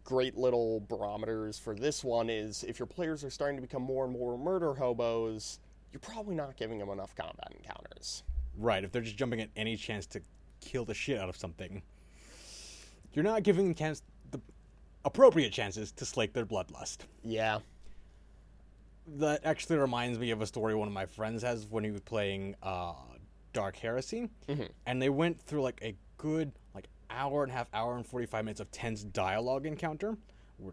great 0.03 0.37
little 0.37 0.79
barometers 0.87 1.59
for 1.59 1.75
this 1.75 2.03
one 2.03 2.29
is 2.29 2.63
if 2.63 2.79
your 2.79 2.85
players 2.85 3.23
are 3.23 3.29
starting 3.29 3.57
to 3.57 3.61
become 3.61 3.81
more 3.81 4.05
and 4.05 4.13
more 4.13 4.37
murder 4.37 4.73
hobos, 4.73 5.59
you're 5.91 5.99
probably 5.99 6.35
not 6.35 6.55
giving 6.55 6.79
them 6.79 6.89
enough 6.89 7.15
combat 7.15 7.53
encounters. 7.57 8.23
Right, 8.57 8.83
if 8.83 8.91
they're 8.91 9.01
just 9.01 9.17
jumping 9.17 9.41
at 9.41 9.49
any 9.55 9.75
chance 9.75 10.05
to 10.07 10.21
kill 10.61 10.85
the 10.85 10.93
shit 10.93 11.19
out 11.19 11.29
of 11.29 11.37
something, 11.37 11.81
you're 13.13 13.23
not 13.23 13.43
giving 13.43 13.65
them 13.65 13.75
chance, 13.75 14.01
the 14.31 14.39
appropriate 15.05 15.51
chances 15.51 15.91
to 15.93 16.05
slake 16.05 16.33
their 16.33 16.45
bloodlust. 16.45 16.99
Yeah. 17.23 17.59
That 19.15 19.45
actually 19.45 19.77
reminds 19.77 20.19
me 20.19 20.31
of 20.31 20.41
a 20.41 20.45
story 20.45 20.75
one 20.75 20.87
of 20.87 20.93
my 20.93 21.05
friends 21.05 21.41
has 21.43 21.65
when 21.67 21.83
he 21.83 21.91
was 21.91 22.01
playing 22.01 22.55
uh, 22.61 22.93
Dark 23.53 23.77
Heresy, 23.77 24.29
and 24.85 25.01
they 25.01 25.09
went 25.09 25.39
through 25.39 25.61
like 25.61 25.79
a 25.81 25.95
good 26.17 26.51
like 26.75 26.89
hour 27.09 27.43
and 27.43 27.51
a 27.51 27.55
half, 27.55 27.69
hour 27.73 27.95
and 27.95 28.05
forty 28.05 28.25
five 28.25 28.43
minutes 28.43 28.59
of 28.59 28.69
tense 28.71 29.03
dialogue 29.03 29.65
encounter, 29.65 30.17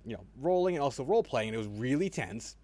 you 0.05 0.15
know, 0.17 0.25
rolling 0.41 0.75
and 0.75 0.83
also 0.83 1.05
role 1.05 1.23
playing. 1.23 1.55
It 1.55 1.59
was 1.59 1.69
really 1.69 2.11
tense. 2.11 2.57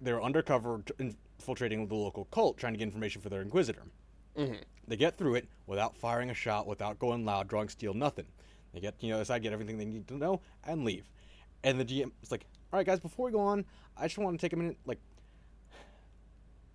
They 0.00 0.12
were 0.12 0.22
undercover, 0.22 0.82
infiltrating 0.98 1.86
the 1.88 1.94
local 1.94 2.24
cult, 2.26 2.56
trying 2.56 2.72
to 2.72 2.78
get 2.78 2.84
information 2.84 3.20
for 3.20 3.28
their 3.28 3.42
inquisitor. 3.42 3.82
They 4.86 4.96
get 4.96 5.18
through 5.18 5.34
it 5.34 5.48
without 5.66 5.94
firing 5.96 6.30
a 6.30 6.34
shot, 6.34 6.66
without 6.66 6.98
going 6.98 7.24
loud, 7.26 7.48
drawing 7.48 7.68
steel, 7.68 7.92
nothing. 7.92 8.26
They 8.72 8.80
get 8.80 8.94
you 9.00 9.10
know 9.10 9.20
aside, 9.20 9.42
get 9.42 9.52
everything 9.52 9.76
they 9.76 9.84
need 9.84 10.08
to 10.08 10.14
know, 10.16 10.40
and 10.64 10.84
leave. 10.84 11.04
And 11.64 11.78
the 11.78 11.84
GM 11.84 12.12
is 12.22 12.30
like, 12.30 12.46
"All 12.72 12.78
right, 12.78 12.86
guys, 12.86 12.98
before 13.00 13.26
we 13.26 13.32
go 13.32 13.40
on, 13.40 13.66
I 13.94 14.04
just 14.04 14.16
want 14.16 14.40
to 14.40 14.44
take 14.44 14.52
a 14.54 14.56
minute. 14.56 14.78
Like, 14.86 15.00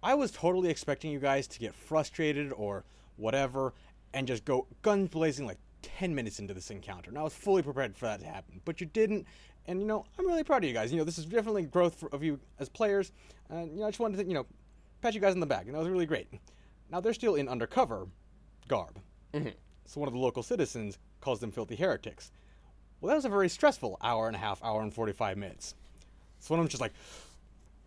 I 0.03 0.13
was 0.15 0.31
totally 0.31 0.69
expecting 0.69 1.11
you 1.11 1.19
guys 1.19 1.47
to 1.47 1.59
get 1.59 1.73
frustrated 1.73 2.51
or 2.51 2.83
whatever, 3.15 3.73
and 4.13 4.27
just 4.27 4.43
go 4.43 4.67
guns 4.81 5.09
blazing 5.09 5.45
like 5.45 5.57
ten 5.81 6.13
minutes 6.13 6.39
into 6.39 6.53
this 6.53 6.69
encounter. 6.69 7.09
And 7.09 7.17
I 7.17 7.23
was 7.23 7.33
fully 7.33 7.61
prepared 7.61 7.95
for 7.95 8.05
that 8.05 8.19
to 8.19 8.25
happen, 8.25 8.61
but 8.65 8.81
you 8.81 8.87
didn't. 8.87 9.25
And 9.65 9.79
you 9.79 9.87
know, 9.87 10.05
I'm 10.19 10.27
really 10.27 10.43
proud 10.43 10.63
of 10.63 10.67
you 10.67 10.73
guys. 10.73 10.91
You 10.91 10.97
know, 10.97 11.05
this 11.05 11.17
is 11.17 11.25
definitely 11.25 11.63
growth 11.63 11.95
for, 11.95 12.09
of 12.09 12.21
you 12.21 12.39
as 12.59 12.67
players. 12.67 13.11
And 13.49 13.71
you 13.71 13.79
know, 13.79 13.87
I 13.87 13.89
just 13.89 13.99
wanted 13.99 14.17
to 14.17 14.25
you 14.25 14.33
know 14.33 14.45
pat 15.01 15.13
you 15.13 15.21
guys 15.21 15.33
on 15.33 15.39
the 15.39 15.45
back, 15.45 15.65
and 15.65 15.73
that 15.73 15.79
was 15.79 15.89
really 15.89 16.05
great. 16.05 16.27
Now 16.91 16.99
they're 16.99 17.13
still 17.13 17.35
in 17.35 17.47
undercover 17.47 18.07
garb. 18.67 18.99
So 19.85 19.99
one 19.99 20.07
of 20.07 20.13
the 20.13 20.19
local 20.19 20.43
citizens 20.43 20.97
calls 21.21 21.39
them 21.39 21.51
filthy 21.51 21.75
heretics. 21.75 22.31
Well, 23.01 23.09
that 23.09 23.15
was 23.15 23.25
a 23.25 23.29
very 23.29 23.49
stressful 23.49 23.97
hour 24.01 24.27
and 24.27 24.35
a 24.35 24.39
half, 24.39 24.63
hour 24.63 24.81
and 24.81 24.93
45 24.93 25.37
minutes. 25.37 25.75
So 26.39 26.53
one 26.53 26.59
of 26.59 26.63
them's 26.63 26.71
just 26.71 26.81
like, 26.81 26.93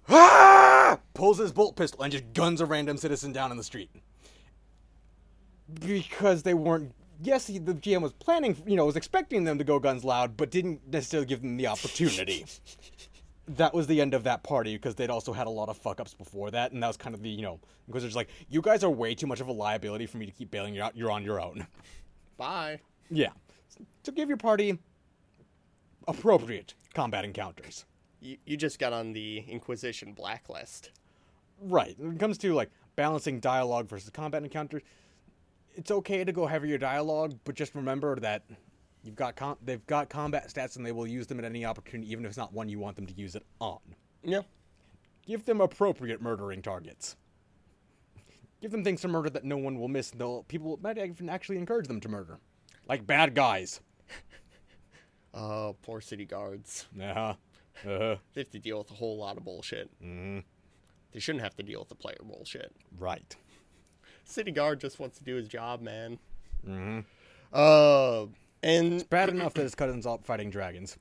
ah! 0.09 0.66
Pulls 1.15 1.39
his 1.39 1.53
bolt 1.53 1.77
pistol 1.77 2.03
and 2.03 2.13
just 2.13 2.33
guns 2.33 2.61
a 2.61 2.67
random 2.67 2.97
citizen 2.97 3.33
down 3.33 3.51
in 3.51 3.57
the 3.57 3.65
street. 3.65 3.91
Because 5.81 6.43
they 6.43 6.55
weren't. 6.55 6.93
Yes, 7.23 7.47
the 7.47 7.59
GM 7.59 8.03
was 8.03 8.13
planning, 8.13 8.57
you 8.67 8.77
know, 8.77 8.85
was 8.85 8.97
expecting 8.97 9.45
them 9.45 9.57
to 9.59 9.65
go 9.65 9.79
guns 9.79 10.05
loud, 10.05 10.37
but 10.37 10.51
didn't 10.51 10.81
necessarily 10.87 11.27
give 11.27 11.41
them 11.41 11.57
the 11.57 11.67
opportunity. 11.67 12.45
that 13.49 13.73
was 13.73 13.87
the 13.87 14.01
end 14.01 14.13
of 14.13 14.25
that 14.25 14.43
party 14.43 14.77
because 14.77 14.95
they'd 14.95 15.11
also 15.11 15.33
had 15.33 15.47
a 15.47 15.51
lot 15.51 15.69
of 15.69 15.77
fuck 15.79 16.01
ups 16.01 16.15
before 16.15 16.51
that, 16.51 16.73
and 16.73 16.83
that 16.83 16.89
was 16.89 16.97
kind 16.97 17.15
of 17.15 17.23
the, 17.23 17.31
you 17.31 17.43
know, 17.43 17.59
because 17.87 18.05
it's 18.05 18.17
like, 18.17 18.29
you 18.51 18.61
guys 18.61 18.85
are 18.85 18.91
way 18.91 19.15
too 19.15 19.27
much 19.27 19.41
of 19.41 19.49
a 19.49 19.53
liability 19.53 20.07
for 20.07 20.19
me 20.19 20.27
to 20.27 20.33
keep 20.33 20.51
bailing 20.51 20.75
you 20.75 20.83
out. 20.83 20.97
You're 20.97 21.11
on 21.11 21.25
your 21.25 21.41
own. 21.41 21.67
Bye. 22.37 22.81
Yeah. 23.11 23.31
So 24.03 24.13
give 24.13 24.29
your 24.29 24.37
party 24.37 24.79
appropriate 26.09 26.75
combat 26.95 27.25
encounters. 27.25 27.85
You, 28.27 28.37
you 28.45 28.57
just 28.57 28.79
got 28.79 28.93
on 28.93 29.13
the 29.13 29.39
Inquisition 29.49 30.13
blacklist. 30.13 30.91
Right. 31.61 31.95
When 31.99 32.13
it 32.13 32.19
comes 32.19 32.39
to 32.39 32.53
like 32.55 32.71
balancing 32.97 33.39
dialogue 33.41 33.89
versus 33.89 34.11
combat 34.11 34.43
encounters, 34.43 34.83
it's 35.75 35.91
okay 35.91 36.25
to 36.25 36.33
go 36.33 36.47
heavier 36.47 36.77
dialogue, 36.77 37.39
but 37.45 37.55
just 37.55 37.75
remember 37.75 38.17
that 38.21 38.43
you've 39.05 39.15
got 39.15 39.37
com- 39.37 39.59
they've 39.65 39.87
got 39.87 40.09
combat 40.09 40.49
stats 40.49 40.77
and 40.77 40.85
they 40.85 40.93
will 40.93 41.07
use 41.07 41.27
them 41.29 41.39
at 41.39 41.45
any 41.45 41.65
opportunity, 41.65 42.11
even 42.11 42.25
if 42.25 42.31
it's 42.31 42.39
not 42.39 42.53
one 42.53 42.69
you 42.69 42.79
want 42.79 42.97
them 42.97 43.07
to 43.07 43.15
use 43.15 43.37
it 43.37 43.45
on. 43.61 43.79
Yeah. 44.25 44.41
Give 45.25 45.45
them 45.45 45.61
appropriate 45.61 46.21
murdering 46.21 46.63
targets. 46.63 47.17
Give 48.61 48.71
them 48.73 48.83
things 48.83 49.03
to 49.03 49.09
murder 49.09 49.31
that 49.31 49.45
no 49.45 49.57
one 49.57 49.79
will 49.79 49.89
miss. 49.89 50.11
and 50.11 50.21
They'll 50.21 50.43
people 50.45 50.79
might 50.83 50.99
even 50.99 51.29
actually 51.29 51.59
encourage 51.59 51.87
them 51.87 52.01
to 52.01 52.09
murder, 52.09 52.39
like 52.89 53.07
bad 53.07 53.35
guys. 53.35 53.81
Oh, 55.39 55.77
poor 55.83 56.01
city 56.01 56.25
guards. 56.25 56.87
Uh 56.99 57.13
huh. 57.13 57.35
Uh-huh. 57.85 58.17
They 58.35 58.41
have 58.41 58.51
to 58.51 58.59
deal 58.59 58.79
with 58.79 58.91
a 58.91 58.95
whole 58.95 59.19
lot 59.19 59.37
of 59.37 59.45
bullshit. 59.45 59.91
Mm-hmm. 60.03 60.41
They 61.13 61.21
shouldn't 61.21 61.43
have 61.43 61.57
to 61.57 61.63
deal 61.63 61.81
with 61.81 61.89
the 61.89 61.95
player 61.95 62.17
bullshit. 62.23 62.75
Right. 62.99 63.37
City 64.25 64.51
guard 64.51 64.81
just 64.81 64.99
wants 64.99 65.19
to 65.19 65.25
do 65.25 65.37
his 65.37 65.49
job, 65.49 65.81
man. 65.81 66.19
Mm-hmm. 66.67 67.01
Uh, 67.53 68.27
and 68.63 69.09
Bad 69.09 69.29
enough 69.29 69.55
that 69.55 69.63
his 69.63 69.75
cousin's 69.75 70.07
out 70.07 70.25
fighting 70.25 70.51
dragons. 70.51 70.97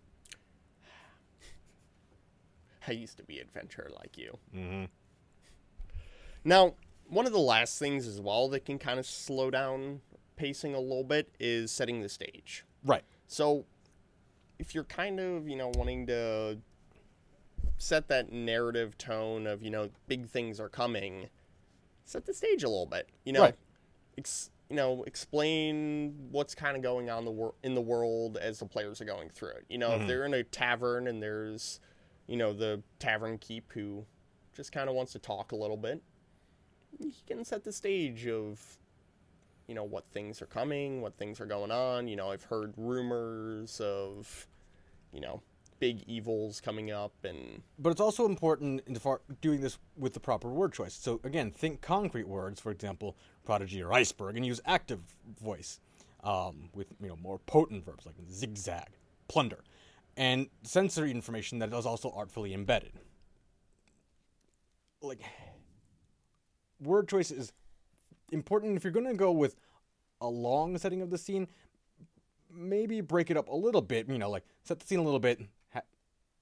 I 2.88 2.92
used 2.92 3.18
to 3.18 3.24
be 3.24 3.40
an 3.40 3.48
adventurer 3.48 3.90
like 3.98 4.18
you. 4.18 4.38
Mm-hmm. 4.56 4.86
Now, 6.44 6.76
one 7.10 7.26
of 7.26 7.32
the 7.32 7.40
last 7.40 7.80
things 7.80 8.08
as 8.08 8.22
well 8.22 8.48
that 8.50 8.66
can 8.66 8.78
kind 8.78 9.00
of 9.00 9.06
slow 9.06 9.50
down 9.50 10.02
pacing 10.36 10.76
a 10.76 10.80
little 10.80 11.04
bit 11.04 11.34
is 11.40 11.72
setting 11.72 12.02
the 12.02 12.10
stage. 12.10 12.64
Right. 12.84 13.04
So, 13.28 13.66
if 14.60 14.74
you're 14.74 14.84
kind 14.86 15.20
of, 15.20 15.48
you 15.48 15.56
know, 15.56 15.72
wanting 15.76 16.08
to 16.08 16.58
set 17.78 18.08
that 18.08 18.32
narrative 18.32 18.98
tone 18.98 19.48
of, 19.48 19.62
you 19.62 19.70
know, 19.70 19.90
big 20.08 20.28
things 20.28 20.60
are 20.60 20.70
coming, 20.70 21.30
set 22.06 22.26
the 22.26 22.34
stage 22.34 22.64
a 22.64 22.70
little 22.70 22.86
bit. 22.86 23.10
You 23.24 23.34
know, 23.34 23.42
Right. 23.42 23.56
ex- 24.18 24.50
you 24.70 24.76
know, 24.76 25.04
explain 25.04 26.30
what's 26.32 26.56
kind 26.56 26.76
of 26.76 26.82
going 26.82 27.10
on 27.10 27.26
the 27.26 27.32
wor- 27.32 27.56
in 27.64 27.76
the 27.76 27.82
world 27.82 28.38
as 28.38 28.60
the 28.60 28.66
players 28.66 29.00
are 29.02 29.06
going 29.06 29.30
through 29.30 29.50
it. 29.50 29.66
You 29.70 29.78
know, 29.78 29.92
if 29.92 30.00
mm-hmm. 30.00 30.08
they're 30.08 30.26
in 30.26 30.34
a 30.34 30.44
tavern 30.44 31.08
and 31.08 31.22
there's, 31.22 31.80
you 32.28 32.38
know, 32.38 32.54
the 32.54 32.82
tavern 32.98 33.38
keep 33.38 33.72
who 33.74 34.06
just 34.56 34.72
kind 34.72 34.90
of 34.90 34.96
wants 34.96 35.12
to 35.12 35.20
talk 35.20 35.52
a 35.52 35.56
little 35.56 35.78
bit, 35.78 36.02
you 37.00 37.12
can 37.28 37.44
set 37.46 37.64
the 37.64 37.72
stage 37.72 38.26
of 38.26 38.80
you 39.68 39.76
know 39.76 39.84
what 39.84 40.06
things 40.12 40.42
are 40.42 40.48
coming, 40.48 41.02
what 41.02 41.18
things 41.18 41.40
are 41.40 41.46
going 41.46 41.72
on. 41.72 42.08
You 42.08 42.16
know, 42.16 42.32
I've 42.32 42.44
heard 42.44 42.74
rumors 42.78 43.80
of, 43.82 44.48
you 45.12 45.22
know, 45.22 45.42
big 45.80 46.04
evils 46.08 46.62
coming 46.62 46.92
up, 46.92 47.14
and 47.24 47.62
But 47.80 47.92
it's 47.92 48.02
also 48.02 48.26
important 48.26 48.82
in 48.88 48.98
doing 49.42 49.62
this 49.62 49.78
with 49.98 50.14
the 50.14 50.20
proper 50.20 50.50
word 50.50 50.74
choice. 50.74 50.94
So 50.94 51.20
again, 51.24 51.52
think 51.52 51.82
concrete 51.82 52.28
words, 52.28 52.60
for 52.60 52.72
example, 52.72 53.18
prodigy 53.44 53.82
or 53.82 53.94
iceberg, 53.94 54.36
and 54.36 54.46
use 54.46 54.62
active 54.66 55.00
voice 55.42 55.80
um, 56.24 56.70
with 56.74 56.88
you 57.02 57.08
know 57.08 57.18
more 57.18 57.40
potent 57.40 57.86
verbs 57.86 58.06
like 58.06 58.16
zigzag, 58.32 58.90
plunder, 59.28 59.64
and 60.18 60.48
sensory 60.64 61.12
information 61.12 61.60
that 61.60 61.74
is 61.74 61.86
also 61.86 62.12
artfully 62.16 62.54
embedded. 62.54 62.94
Like 65.02 65.22
word 66.82 67.08
choice 67.08 67.32
is 67.32 67.52
important 68.32 68.78
if 68.78 68.84
you're 68.84 68.94
going 68.94 69.08
to 69.08 69.14
go 69.14 69.32
with 69.32 69.56
a 70.22 70.28
long 70.28 70.78
setting 70.78 71.02
of 71.02 71.10
the 71.10 71.18
scene. 71.18 71.48
Maybe 72.54 73.02
break 73.02 73.30
it 73.30 73.38
up 73.38 73.50
a 73.50 73.56
little 73.56 73.82
bit. 73.82 74.08
You 74.08 74.18
know, 74.18 74.30
like 74.30 74.46
set 74.64 74.80
the 74.80 74.88
scene 74.88 75.00
a 75.00 75.04
little 75.04 75.20
bit, 75.20 75.42
ha- 75.74 75.82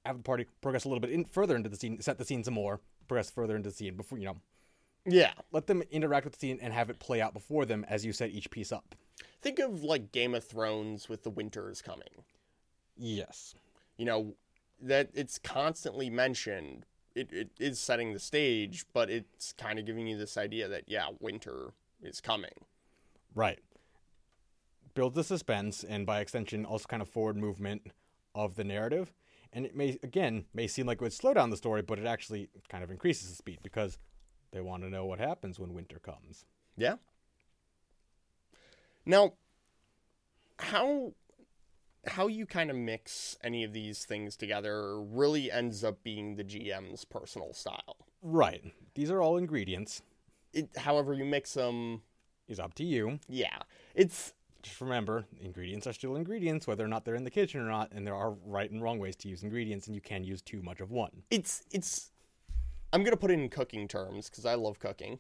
have 0.06 0.18
the 0.18 0.24
party 0.24 0.46
progress 0.62 0.86
a 0.86 0.90
little 0.90 1.00
bit 1.00 1.10
in, 1.10 1.26
further 1.26 1.56
into 1.56 1.70
the 1.70 1.76
scene, 1.76 2.00
set 2.02 2.18
the 2.18 2.26
scene 2.26 2.44
some 2.44 2.54
more, 2.54 2.82
progress 3.08 3.32
further 3.32 3.56
into 3.56 3.70
the 3.70 3.76
scene 3.76 3.96
before 3.96 4.20
you 4.20 4.26
know, 4.26 4.38
yeah, 5.06 5.34
let 5.52 5.68
them 5.68 5.82
interact 5.92 6.26
with 6.26 6.34
the 6.34 6.40
scene 6.40 6.60
and 6.62 6.74
have 6.74 6.90
it 6.90 7.00
play 7.00 7.20
out 7.20 7.34
before 7.34 7.66
them 7.66 7.86
as 7.90 8.06
you 8.06 8.14
set 8.14 8.30
each 8.30 8.50
piece 8.52 8.72
up. 8.72 8.96
think 9.42 9.60
of 9.60 9.84
like 9.84 10.12
Game 10.12 10.34
of 10.34 10.44
Thrones 10.44 11.10
with 11.10 11.24
the 11.24 11.30
winters 11.30 11.82
coming. 11.82 12.24
Yes. 12.96 13.56
You 13.98 14.06
know, 14.06 14.36
that 14.82 15.10
it's 15.14 15.38
constantly 15.40 16.10
mentioned. 16.10 16.86
It, 17.16 17.32
it 17.32 17.50
is 17.60 17.80
setting 17.80 18.14
the 18.14 18.20
stage, 18.20 18.86
but 18.94 19.10
it's 19.10 19.54
kind 19.54 19.78
of 19.78 19.86
giving 19.86 20.08
you 20.08 20.18
this 20.18 20.38
idea 20.38 20.68
that 20.68 20.86
yeah, 20.88 21.10
winter 21.20 21.74
is 22.02 22.22
coming. 22.22 22.66
Right. 23.36 23.60
Build 24.96 25.16
the 25.16 25.24
suspense 25.24 25.84
and 25.84 26.06
by 26.06 26.20
extension 26.20 26.66
also 26.66 26.86
kind 26.88 27.02
of 27.02 27.10
forward 27.10 27.38
movement 27.38 27.88
of 28.36 28.56
the 28.56 28.64
narrative. 28.64 29.14
And 29.52 29.66
it 29.66 29.76
may 29.76 30.00
again 30.02 30.46
may 30.54 30.68
seem 30.68 30.88
like 30.88 30.98
it 30.98 31.02
would 31.02 31.14
slow 31.14 31.34
down 31.34 31.52
the 31.52 31.58
story, 31.58 31.82
but 31.82 32.00
it 32.00 32.06
actually 32.06 32.50
kind 32.70 32.84
of 32.84 32.90
increases 32.90 33.30
the 33.30 33.36
speed 33.36 33.60
because 33.62 34.00
they 34.52 34.62
want 34.62 34.84
to 34.84 34.90
know 34.90 35.06
what 35.06 35.20
happens 35.20 35.60
when 35.60 35.74
winter 35.74 36.00
comes. 36.00 36.46
Yeah. 36.76 36.96
Now, 39.06 39.34
how 40.58 41.14
how 42.06 42.28
you 42.28 42.46
kind 42.46 42.70
of 42.70 42.76
mix 42.76 43.38
any 43.44 43.64
of 43.64 43.74
these 43.74 44.06
things 44.06 44.36
together 44.36 45.00
really 45.02 45.52
ends 45.52 45.84
up 45.84 46.04
being 46.04 46.36
the 46.36 46.44
GM's 46.44 47.06
personal 47.06 47.54
style. 47.54 47.98
Right. 48.22 48.74
These 48.96 49.10
are 49.12 49.22
all 49.22 49.38
ingredients. 49.38 50.02
It, 50.54 50.70
however 50.78 51.14
you 51.14 51.26
mix 51.26 51.54
them, 51.54 52.02
Is 52.48 52.60
up 52.60 52.74
to 52.76 52.84
you. 52.84 53.20
yeah, 53.28 53.58
it's 53.96 54.34
just 54.62 54.80
remember, 54.80 55.26
ingredients 55.42 55.88
are 55.88 55.94
still 55.94 56.16
ingredients, 56.16 56.68
whether 56.68 56.86
or 56.86 56.88
not 56.88 57.04
they're 57.04 57.16
in 57.16 57.24
the 57.26 57.32
kitchen 57.32 57.60
or 57.60 57.70
not, 57.70 57.92
and 57.92 58.06
there 58.08 58.16
are 58.16 58.32
right 58.46 58.70
and 58.72 58.82
wrong 58.82 58.98
ways 59.00 59.16
to 59.18 59.28
use 59.28 59.44
ingredients, 59.44 59.88
and 59.88 59.96
you 59.96 60.00
can 60.02 60.24
use 60.24 60.42
too 60.42 60.62
much 60.62 60.80
of 60.80 60.92
one. 60.92 61.24
It's 61.32 61.64
it's. 61.72 62.12
I'm 62.94 63.04
gonna 63.04 63.18
put 63.18 63.32
it 63.32 63.40
in 63.40 63.50
cooking 63.50 63.88
terms 63.90 64.30
because 64.30 64.46
I 64.46 64.56
love 64.56 64.80
cooking, 64.80 65.20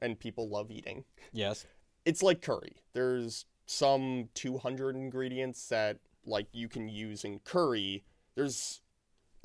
and 0.00 0.18
people 0.18 0.48
love 0.48 0.70
eating. 0.70 1.04
Yes. 1.32 1.64
It's 2.04 2.22
like 2.22 2.42
curry. 2.42 2.82
There's 2.92 3.46
some 3.64 4.28
200 4.34 4.96
ingredients 4.96 5.68
that 5.68 5.98
like 6.24 6.46
you 6.52 6.68
can 6.68 6.88
use 6.88 7.24
in 7.24 7.40
curry. 7.40 8.04
There's 8.34 8.80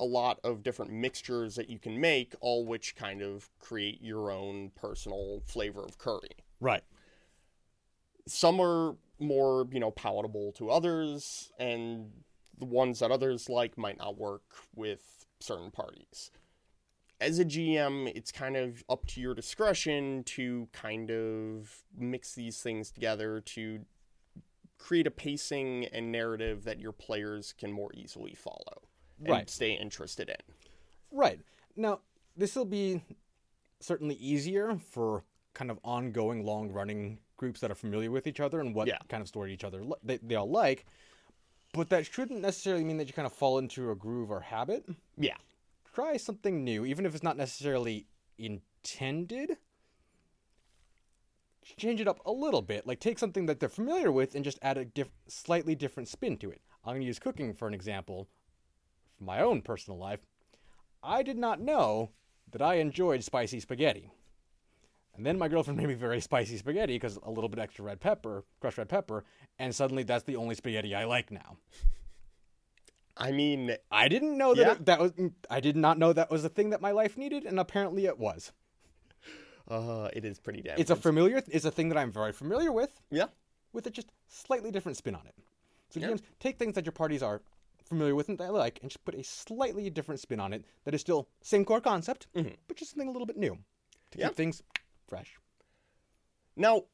a 0.00 0.04
lot 0.04 0.38
of 0.44 0.62
different 0.62 0.92
mixtures 0.92 1.56
that 1.56 1.68
you 1.68 1.78
can 1.78 2.00
make, 2.00 2.34
all 2.40 2.64
which 2.64 2.94
kind 2.94 3.22
of 3.22 3.50
create 3.58 4.00
your 4.00 4.30
own 4.30 4.70
personal 4.76 5.42
flavor 5.44 5.84
of 5.84 5.98
curry. 5.98 6.36
Right. 6.60 6.84
Some 8.26 8.60
are 8.60 8.94
more, 9.18 9.66
you 9.72 9.80
know, 9.80 9.90
palatable 9.90 10.52
to 10.52 10.70
others, 10.70 11.50
and 11.58 12.10
the 12.56 12.66
ones 12.66 13.00
that 13.00 13.10
others 13.10 13.48
like 13.48 13.76
might 13.76 13.98
not 13.98 14.18
work 14.18 14.42
with 14.74 15.26
certain 15.40 15.70
parties. 15.70 16.30
As 17.20 17.38
a 17.40 17.44
GM, 17.44 18.12
it's 18.14 18.30
kind 18.30 18.56
of 18.56 18.84
up 18.88 19.06
to 19.08 19.20
your 19.20 19.34
discretion 19.34 20.22
to 20.24 20.68
kind 20.72 21.10
of 21.10 21.82
mix 21.96 22.34
these 22.34 22.60
things 22.60 22.92
together 22.92 23.40
to 23.40 23.80
create 24.78 25.06
a 25.06 25.10
pacing 25.10 25.86
and 25.86 26.10
narrative 26.12 26.64
that 26.64 26.78
your 26.78 26.92
players 26.92 27.52
can 27.52 27.72
more 27.72 27.90
easily 27.94 28.34
follow 28.34 28.82
and 29.18 29.28
Right. 29.28 29.50
stay 29.50 29.72
interested 29.72 30.28
in. 30.28 30.36
Right. 31.10 31.40
Now, 31.76 32.00
this 32.36 32.54
will 32.54 32.64
be 32.64 33.02
certainly 33.80 34.14
easier 34.16 34.78
for 34.78 35.24
kind 35.54 35.70
of 35.70 35.78
ongoing, 35.84 36.44
long 36.44 36.70
running 36.70 37.18
groups 37.36 37.60
that 37.60 37.70
are 37.70 37.74
familiar 37.76 38.10
with 38.10 38.26
each 38.26 38.40
other 38.40 38.60
and 38.60 38.74
what 38.74 38.86
Yeah. 38.88 38.98
kind 39.08 39.20
of 39.20 39.28
story 39.28 39.52
each 39.52 39.64
other 39.64 39.82
li- 39.84 39.96
they, 40.02 40.18
they 40.18 40.34
all 40.36 40.50
like. 40.50 40.86
But 41.72 41.88
that 41.90 42.06
shouldn't 42.06 42.40
necessarily 42.40 42.84
mean 42.84 42.96
that 42.98 43.06
you 43.08 43.12
kind 43.12 43.26
of 43.26 43.32
fall 43.32 43.58
into 43.58 43.90
a 43.90 43.94
groove 43.96 44.30
or 44.30 44.40
habit. 44.40 44.84
Yeah. 45.16 45.36
Try 45.94 46.16
something 46.16 46.62
new, 46.64 46.84
even 46.86 47.04
if 47.04 47.14
it's 47.14 47.22
not 47.24 47.36
necessarily 47.36 48.06
intended. 48.38 49.58
Change 51.76 52.00
it 52.00 52.08
up 52.08 52.20
a 52.26 52.32
little 52.32 52.62
bit. 52.62 52.86
Like 52.86 53.00
take 53.00 53.18
something 53.18 53.46
that 53.46 53.60
they're 53.60 53.68
familiar 53.68 54.10
with 54.10 54.34
and 54.34 54.44
just 54.44 54.58
add 54.62 54.78
a 54.78 54.84
diff- 54.84 55.10
slightly 55.28 55.74
different 55.74 56.08
spin 56.08 56.36
to 56.38 56.50
it. 56.50 56.60
I'm 56.84 56.92
going 56.92 57.02
to 57.02 57.06
use 57.06 57.18
cooking 57.18 57.52
for 57.54 57.68
an 57.68 57.74
example 57.74 58.28
from 59.16 59.26
my 59.26 59.40
own 59.40 59.60
personal 59.62 59.98
life. 59.98 60.20
I 61.02 61.22
did 61.22 61.36
not 61.36 61.60
know 61.60 62.10
that 62.50 62.62
I 62.62 62.74
enjoyed 62.76 63.22
spicy 63.22 63.60
spaghetti. 63.60 64.10
And 65.14 65.26
then 65.26 65.38
my 65.38 65.48
girlfriend 65.48 65.76
made 65.80 65.88
me 65.88 65.94
very 65.94 66.20
spicy 66.20 66.56
spaghetti 66.56 66.94
because 66.94 67.18
a 67.22 67.30
little 67.30 67.48
bit 67.48 67.58
extra 67.58 67.84
red 67.84 68.00
pepper, 68.00 68.44
crushed 68.60 68.78
red 68.78 68.88
pepper, 68.88 69.24
and 69.58 69.74
suddenly 69.74 70.02
that's 70.04 70.24
the 70.24 70.36
only 70.36 70.54
spaghetti 70.54 70.94
I 70.94 71.04
like 71.04 71.30
now. 71.30 71.58
I 73.16 73.32
mean, 73.32 73.74
I 73.90 74.06
didn't 74.08 74.38
know 74.38 74.54
that 74.54 74.60
Yeah. 74.60 74.72
it- 74.72 74.86
that 74.86 75.00
was 75.00 75.12
I 75.50 75.58
did 75.60 75.76
not 75.76 75.98
know 75.98 76.12
that 76.12 76.30
was 76.30 76.44
a 76.44 76.48
thing 76.48 76.70
that 76.70 76.80
my 76.80 76.92
life 76.92 77.16
needed 77.18 77.44
and 77.44 77.58
apparently 77.58 78.06
it 78.06 78.18
was. 78.18 78.52
Uh, 79.68 80.08
it 80.12 80.24
is 80.24 80.38
pretty 80.38 80.62
damn 80.62 80.78
It's 80.78 80.90
a 80.90 80.96
familiar 80.96 81.42
it's 81.48 81.64
a 81.64 81.70
thing 81.70 81.88
that 81.90 81.98
I'm 81.98 82.10
very 82.12 82.32
familiar 82.32 82.72
with 82.72 83.00
yeah. 83.10 83.26
with 83.72 83.86
a 83.86 83.90
just 83.90 84.10
slightly 84.28 84.70
different 84.70 84.96
spin 84.96 85.14
on 85.14 85.26
it. 85.26 85.34
So 85.90 86.00
Yeah. 86.00 86.08
GMs 86.08 86.22
take 86.40 86.58
things 86.58 86.74
that 86.74 86.84
your 86.84 86.92
parties 86.92 87.22
are 87.22 87.42
familiar 87.84 88.14
with 88.14 88.28
and 88.28 88.36
that 88.38 88.44
they 88.44 88.50
like 88.50 88.78
and 88.82 88.90
just 88.90 89.04
put 89.04 89.14
a 89.14 89.22
slightly 89.24 89.88
different 89.90 90.20
spin 90.20 90.40
on 90.40 90.52
it 90.52 90.64
that 90.84 90.94
is 90.94 91.00
still 91.00 91.28
same 91.42 91.64
core 91.64 91.80
concept, 91.80 92.26
Mhm. 92.34 92.56
but 92.66 92.76
just 92.76 92.90
something 92.92 93.08
a 93.08 93.10
little 93.10 93.26
bit 93.26 93.36
new 93.36 93.58
to 94.10 94.18
Yeah. 94.18 94.28
keep 94.28 94.36
things 94.36 94.62
fresh. 95.06 95.38
Now, 96.56 96.84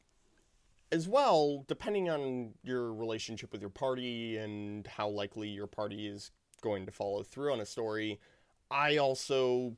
as 0.93 1.09
well, 1.09 1.65
depending 1.67 2.09
on 2.09 2.55
your 2.63 2.93
relationship 2.93 3.51
with 3.51 3.61
your 3.61 3.71
party 3.71 4.37
and 4.37 4.87
how 4.87 5.09
likely 5.09 5.49
your 5.49 5.67
party 5.67 6.07
is 6.07 6.31
going 6.61 6.87
to 6.87 6.93
follow 6.93 7.23
through 7.25 7.53
on 7.53 7.61
a 7.61 7.67
story, 7.67 8.21
I 8.71 8.97
also 8.99 9.77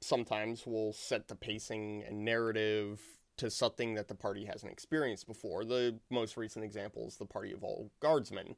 sometimes 0.00 0.66
will 0.66 0.92
set 0.92 1.28
the 1.28 1.34
pacing 1.34 2.02
and 2.06 2.24
narrative 2.24 3.00
to 3.36 3.50
something 3.50 3.94
that 3.94 4.08
the 4.08 4.14
party 4.14 4.44
hasn't 4.44 4.70
experienced 4.72 5.26
before. 5.26 5.64
The 5.64 5.98
most 6.10 6.36
recent 6.36 6.64
example 6.64 7.06
is 7.06 7.16
the 7.16 7.26
party 7.26 7.52
of 7.52 7.62
all 7.64 7.90
guardsmen. 8.00 8.56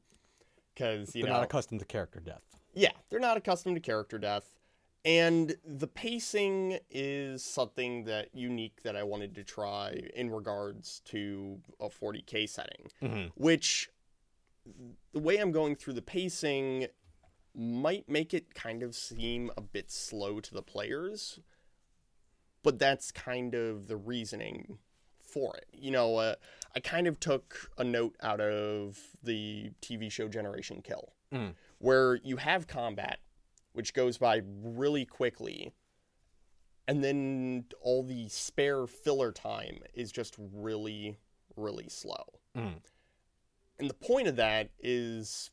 Because, 0.73 1.15
you 1.15 1.21
They're 1.21 1.31
know, 1.31 1.37
not 1.37 1.45
accustomed 1.45 1.79
to 1.81 1.85
character 1.85 2.19
death. 2.19 2.41
yeah, 2.73 2.91
they're 3.09 3.19
not 3.19 3.37
accustomed 3.37 3.75
to 3.75 3.81
character 3.81 4.17
death. 4.17 4.57
And 5.05 5.55
the 5.65 5.87
pacing 5.87 6.79
is 6.89 7.43
something 7.43 8.05
that 8.05 8.29
unique 8.33 8.81
that 8.83 8.95
I 8.95 9.03
wanted 9.03 9.35
to 9.35 9.43
try 9.43 10.01
in 10.15 10.31
regards 10.31 11.01
to 11.05 11.59
a 11.79 11.89
40k 11.89 12.47
setting, 12.47 12.87
Mhm. 13.01 13.31
which 13.35 13.89
the 15.11 15.19
way 15.19 15.37
I'm 15.37 15.51
going 15.51 15.75
through 15.75 15.93
the 15.93 16.01
pacing 16.01 16.87
might 17.55 18.09
make 18.09 18.33
it 18.33 18.53
kind 18.53 18.81
of 18.83 18.95
seem 18.95 19.51
a 19.57 19.61
bit 19.61 19.91
slow 19.91 20.39
to 20.39 20.53
the 20.53 20.61
players, 20.63 21.39
but 22.63 22.79
that's 22.79 23.11
kind 23.11 23.53
of 23.53 23.87
the 23.87 23.97
reasoning 23.97 24.79
for 25.21 25.55
it. 25.57 25.67
You 25.73 25.91
know, 25.91 26.17
uh, 26.17 26.35
I 26.75 26.79
kind 26.79 27.07
of 27.07 27.19
took 27.19 27.71
a 27.77 27.83
note 27.83 28.15
out 28.21 28.41
of 28.41 28.97
the 29.21 29.71
TV 29.81 30.11
show 30.11 30.27
Generation 30.27 30.81
Kill, 30.81 31.13
Mm. 31.31 31.55
where 31.79 32.15
you 32.15 32.37
have 32.37 32.67
combat, 32.67 33.19
which 33.73 33.93
goes 33.93 34.17
by 34.17 34.41
really 34.45 35.05
quickly, 35.05 35.73
and 36.87 37.03
then 37.03 37.65
all 37.81 38.03
the 38.03 38.29
spare 38.29 38.85
filler 38.87 39.31
time 39.31 39.79
is 39.93 40.11
just 40.11 40.35
really, 40.37 41.17
really 41.55 41.89
slow. 41.89 42.39
Mm. 42.55 42.81
And 43.79 43.89
the 43.89 43.93
point 43.95 44.27
of 44.27 44.35
that 44.35 44.69
is 44.79 45.49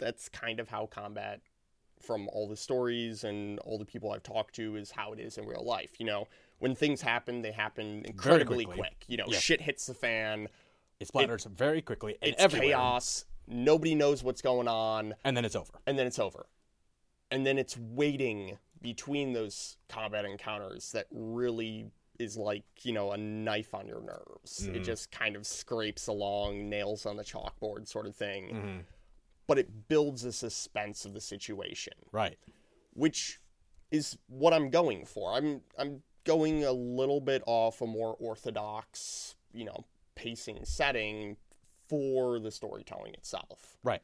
that's 0.00 0.28
kind 0.28 0.58
of 0.58 0.68
how 0.68 0.86
combat 0.86 1.40
from 2.00 2.28
all 2.32 2.48
the 2.48 2.56
stories 2.56 3.22
and 3.24 3.58
all 3.60 3.78
the 3.78 3.84
people 3.84 4.10
I've 4.10 4.22
talked 4.22 4.54
to 4.56 4.74
is 4.76 4.90
how 4.90 5.12
it 5.12 5.20
is 5.20 5.36
in 5.38 5.46
real 5.46 5.62
life. 5.64 5.92
You 6.00 6.06
know, 6.06 6.26
when 6.58 6.74
things 6.74 7.02
happen, 7.02 7.42
they 7.42 7.52
happen 7.52 8.02
incredibly 8.06 8.64
quick. 8.64 9.04
You 9.06 9.18
know, 9.18 9.30
shit 9.30 9.60
hits 9.60 9.86
the 9.86 9.94
fan, 9.94 10.48
It 10.98 11.08
splatters 11.08 11.46
very 11.46 11.82
quickly 11.82 12.16
and 12.22 12.32
it's 12.32 12.42
everywhere, 12.42 12.70
chaos, 12.70 13.26
nobody 13.46 13.94
knows 13.94 14.24
what's 14.24 14.40
going 14.42 14.66
on, 14.66 15.14
and 15.24 15.36
then 15.36 15.44
it's 15.44 15.54
over. 15.54 15.74
and 15.86 15.98
then 15.98 16.06
it's 16.06 16.18
over. 16.18 16.46
And 17.30 17.46
then 17.46 17.58
it's 17.58 17.76
waiting 17.76 18.58
between 18.80 19.34
those 19.34 19.76
combat 19.88 20.24
encounters 20.24 20.90
that 20.92 21.06
really 21.10 21.90
is 22.18 22.36
like, 22.36 22.64
you 22.82 22.92
know, 22.92 23.12
a 23.12 23.16
knife 23.16 23.72
on 23.74 23.86
your 23.86 24.00
nerves. 24.00 24.66
It 24.68 24.80
Mhm. 24.80 24.84
just 24.84 25.10
kind 25.10 25.36
of 25.36 25.46
scrapes 25.46 26.06
along, 26.06 26.68
nails 26.68 27.06
on 27.06 27.16
the 27.16 27.24
chalkboard 27.24 27.86
sort 27.88 28.06
of 28.06 28.16
thing. 28.16 28.48
Mhm. 28.48 28.84
But 29.50 29.58
it 29.58 29.88
builds 29.88 30.24
a 30.24 30.30
suspense 30.30 31.04
of 31.04 31.12
the 31.12 31.20
situation, 31.20 31.94
Right. 32.12 32.38
which 32.92 33.40
is 33.90 34.16
what 34.28 34.54
I'm 34.54 34.70
going 34.70 35.04
for. 35.06 35.32
I'm 35.32 35.62
I'm 35.76 36.04
going 36.22 36.62
a 36.64 36.70
little 36.70 37.20
bit 37.20 37.42
off 37.46 37.80
a 37.80 37.86
more 37.88 38.14
orthodox, 38.20 39.34
you 39.52 39.64
know, 39.64 39.86
pacing 40.14 40.60
setting 40.64 41.36
for 41.88 42.38
the 42.38 42.52
storytelling 42.52 43.12
itself 43.14 43.76
Right. 43.82 44.02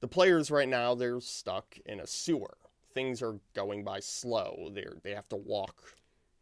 the 0.00 0.08
players 0.08 0.50
right 0.50 0.68
now 0.68 0.96
they're 0.96 1.20
stuck 1.20 1.78
in 1.86 2.00
a 2.00 2.06
sewer 2.08 2.56
things 2.92 3.22
are 3.22 3.38
going 3.54 3.84
by 3.84 4.00
slow 4.00 4.70
they 4.72 4.86
they 5.04 5.14
have 5.14 5.28
to 5.28 5.36
walk 5.36 5.94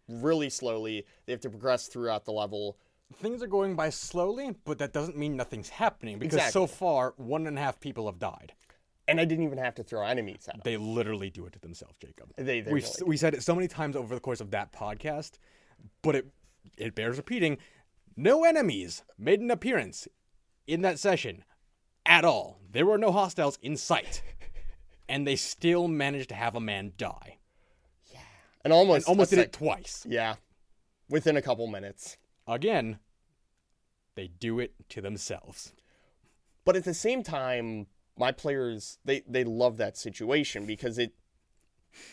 really 0.09 0.49
slowly 0.49 1.05
they 1.27 1.33
have 1.33 1.43
to 1.43 1.51
progress 1.51 1.89
throughout 1.89 2.25
the 2.25 2.33
level 2.33 2.79
Things 3.17 3.43
are 3.43 3.47
going 3.49 3.75
by 3.75 3.91
slowly, 3.91 4.55
but 4.65 4.79
that 4.79 4.93
doesn't 4.93 5.17
mean 5.17 5.37
nothing's 5.37 5.71
happening 5.71 6.19
because 6.19 6.53
so 6.53 6.67
far 6.67 7.15
one 7.17 7.47
and 7.47 7.59
a 7.59 7.61
half 7.61 7.81
people 7.81 8.07
have 8.07 8.19
died. 8.19 8.53
and 9.09 9.19
i 9.19 9.25
didn't 9.25 9.45
even 9.45 9.57
have 9.59 9.75
to 9.75 9.83
throw 9.83 10.05
enemies 10.05 10.47
at 10.49 10.55
them 10.57 10.61
They 10.65 10.77
literally 10.77 11.31
do 11.31 11.47
it 11.47 11.53
to 11.55 11.59
themselves, 11.59 11.95
Jacob. 11.99 12.31
they, 12.37 12.61
We've 12.61 12.85
really- 12.85 13.07
we 13.07 13.17
said 13.17 13.33
it 13.35 13.43
so 13.43 13.55
many 13.55 13.67
times 13.67 13.97
over 13.97 14.15
the 14.15 14.21
course 14.21 14.41
of 14.43 14.51
that 14.51 14.73
podcast, 14.73 15.33
but 16.03 16.15
it 16.15 16.27
it 16.77 16.95
bears 16.95 17.17
repeating. 17.17 17.57
No 18.17 18.45
enemies 18.45 19.03
made 19.17 19.41
an 19.41 19.51
appearance 19.51 20.07
in 20.67 20.83
that 20.83 20.99
session 20.99 21.45
at 22.05 22.25
all. 22.25 22.61
There 22.71 22.85
were 22.85 22.99
no 22.99 23.11
hostiles 23.11 23.59
in 23.63 23.77
sight, 23.79 24.23
and 25.09 25.27
they 25.27 25.37
still 25.37 25.89
managed 25.89 26.29
to 26.29 26.35
have 26.35 26.55
a 26.55 26.61
man 26.61 26.93
die. 26.99 27.39
Yeah, 28.13 28.21
and 28.65 28.73
almost 28.73 29.09
Almost 29.09 29.31
did 29.31 29.37
sec- 29.39 29.47
it 29.47 29.53
twice. 29.55 30.05
yeah 30.09 30.35
within 31.09 31.37
a 31.39 31.43
couple 31.43 31.67
minutes 31.69 32.19
Again, 32.49 32.99
they 34.15 34.29
do 34.29 34.59
it 34.59 34.73
to 34.89 35.01
themselves. 35.01 35.73
but 36.65 36.77
at 36.77 36.85
the 36.85 36.95
same 36.95 37.23
time 37.23 37.87
my 38.17 38.33
players 38.33 38.99
they 39.05 39.23
they 39.29 39.45
love 39.45 39.77
that 39.77 39.97
situation 39.97 40.67
because 40.67 40.99
it 40.99 41.13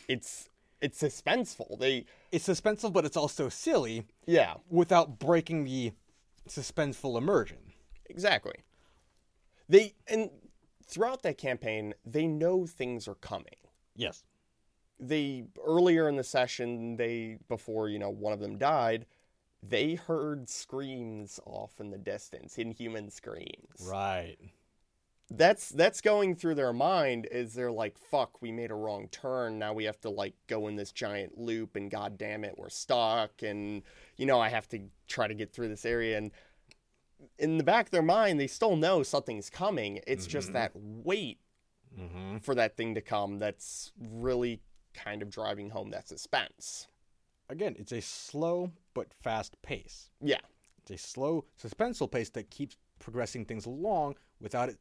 it's 0.07 0.49
it's 0.81 1.01
suspenseful 1.01 1.79
they 1.79 2.05
It's 2.31 2.47
suspenseful, 2.47 2.93
but 2.93 3.05
it's 3.05 3.17
also 3.17 3.49
silly 3.49 4.05
yeah 4.27 4.55
without 4.69 5.19
breaking 5.19 5.63
the 5.63 5.93
suspenseful 6.47 7.17
immersion. 7.17 7.57
Exactly. 8.09 8.55
They 9.67 9.95
and 10.07 10.29
throughout 10.85 11.23
that 11.23 11.37
campaign, 11.37 11.95
they 12.05 12.27
know 12.27 12.67
things 12.67 13.07
are 13.07 13.15
coming. 13.15 13.59
Yes. 13.95 14.23
They 14.99 15.45
earlier 15.65 16.07
in 16.07 16.15
the 16.17 16.23
session, 16.23 16.97
they 16.97 17.39
before, 17.49 17.89
you 17.89 17.97
know, 17.99 18.09
one 18.11 18.31
of 18.33 18.39
them 18.39 18.57
died, 18.57 19.05
they 19.69 19.95
heard 19.95 20.49
screams 20.49 21.39
off 21.45 21.79
in 21.79 21.89
the 21.89 21.97
distance, 21.97 22.57
inhuman 22.57 23.09
screams. 23.09 23.87
Right. 23.89 24.37
That's 25.31 25.69
that's 25.69 26.01
going 26.01 26.35
through 26.35 26.53
their 26.55 26.71
mind 26.73 27.27
is 27.31 27.53
they're 27.55 27.71
like, 27.71 27.97
fuck, 27.97 28.41
we 28.43 28.51
made 28.51 28.69
a 28.69 28.75
wrong 28.75 29.07
turn. 29.09 29.57
Now 29.57 29.73
we 29.73 29.85
have 29.85 29.99
to 30.01 30.09
like 30.09 30.35
go 30.47 30.67
in 30.67 30.75
this 30.75 30.91
giant 30.91 31.37
loop 31.37 31.75
and 31.75 31.89
god 31.89 32.17
damn 32.17 32.43
it, 32.43 32.53
we're 32.57 32.69
stuck 32.69 33.41
and 33.41 33.81
you 34.17 34.27
know, 34.27 34.39
I 34.39 34.49
have 34.49 34.67
to 34.69 34.79
try 35.07 35.27
to 35.27 35.33
get 35.33 35.51
through 35.51 35.69
this 35.69 35.85
area 35.85 36.17
and 36.17 36.31
in 37.39 37.57
the 37.57 37.63
back 37.63 37.85
of 37.85 37.91
their 37.91 38.03
mind 38.03 38.39
they 38.39 38.45
still 38.47 38.75
know 38.75 39.01
something's 39.01 39.49
coming. 39.49 39.99
It's 40.05 40.27
just 40.27 40.49
Mhm. 40.49 40.53
that 40.53 40.71
wait 40.75 41.39
Mm-hmm. 41.99 42.37
for 42.39 42.53
that 42.55 42.75
thing 42.75 42.93
to 42.95 43.01
come 43.01 43.39
that's 43.39 43.93
really 43.97 44.59
kind 44.93 45.21
of 45.21 45.29
driving 45.29 45.69
home 45.69 45.91
that 45.91 46.07
suspense. 46.09 46.87
Again, 47.49 47.75
it's 47.77 47.91
a 47.91 48.01
slow 48.01 48.71
but 48.93 49.13
fast 49.13 49.61
pace. 49.61 50.09
Yeah. 50.21 50.39
It's 50.79 50.91
a 50.91 50.97
slow, 51.07 51.45
suspenseful 51.61 52.11
pace 52.11 52.29
that 52.31 52.49
keeps 52.49 52.77
progressing 52.99 53.45
things 53.45 53.65
along 53.65 54.15
without 54.39 54.69
it, 54.69 54.77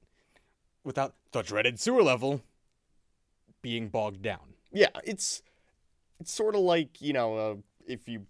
without 0.82 1.14
the 1.32 1.42
dreaded 1.42 1.78
sewer 1.80 2.02
level 2.02 2.42
being 3.62 3.88
bogged 3.88 4.22
down. 4.22 4.54
Yeah, 4.72 4.88
it's 5.04 5.42
it's 6.20 6.32
sort 6.32 6.54
of 6.54 6.60
like 6.62 7.00
you 7.00 7.12
know 7.12 7.36
uh, 7.36 7.54
if 7.86 8.08
you 8.08 8.26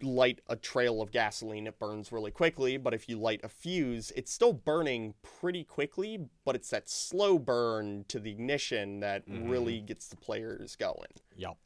light 0.00 0.40
a 0.48 0.56
trail 0.56 1.02
of 1.02 1.10
gasoline, 1.10 1.66
it 1.66 1.78
burns 1.78 2.12
really 2.12 2.30
quickly. 2.30 2.76
But 2.76 2.94
if 2.94 3.08
you 3.08 3.18
light 3.18 3.40
a 3.42 3.48
fuse, 3.48 4.12
it's 4.16 4.32
still 4.32 4.52
burning 4.52 5.14
pretty 5.22 5.64
quickly. 5.64 6.28
But 6.44 6.54
it's 6.54 6.70
that 6.70 6.88
slow 6.88 7.38
burn 7.38 8.04
to 8.08 8.18
the 8.20 8.30
ignition 8.30 9.00
that 9.00 9.26
Mhm. 9.28 9.50
really 9.50 9.80
gets 9.80 10.08
the 10.08 10.16
players 10.16 10.76
going. 10.76 11.10
Yep. 11.36 11.56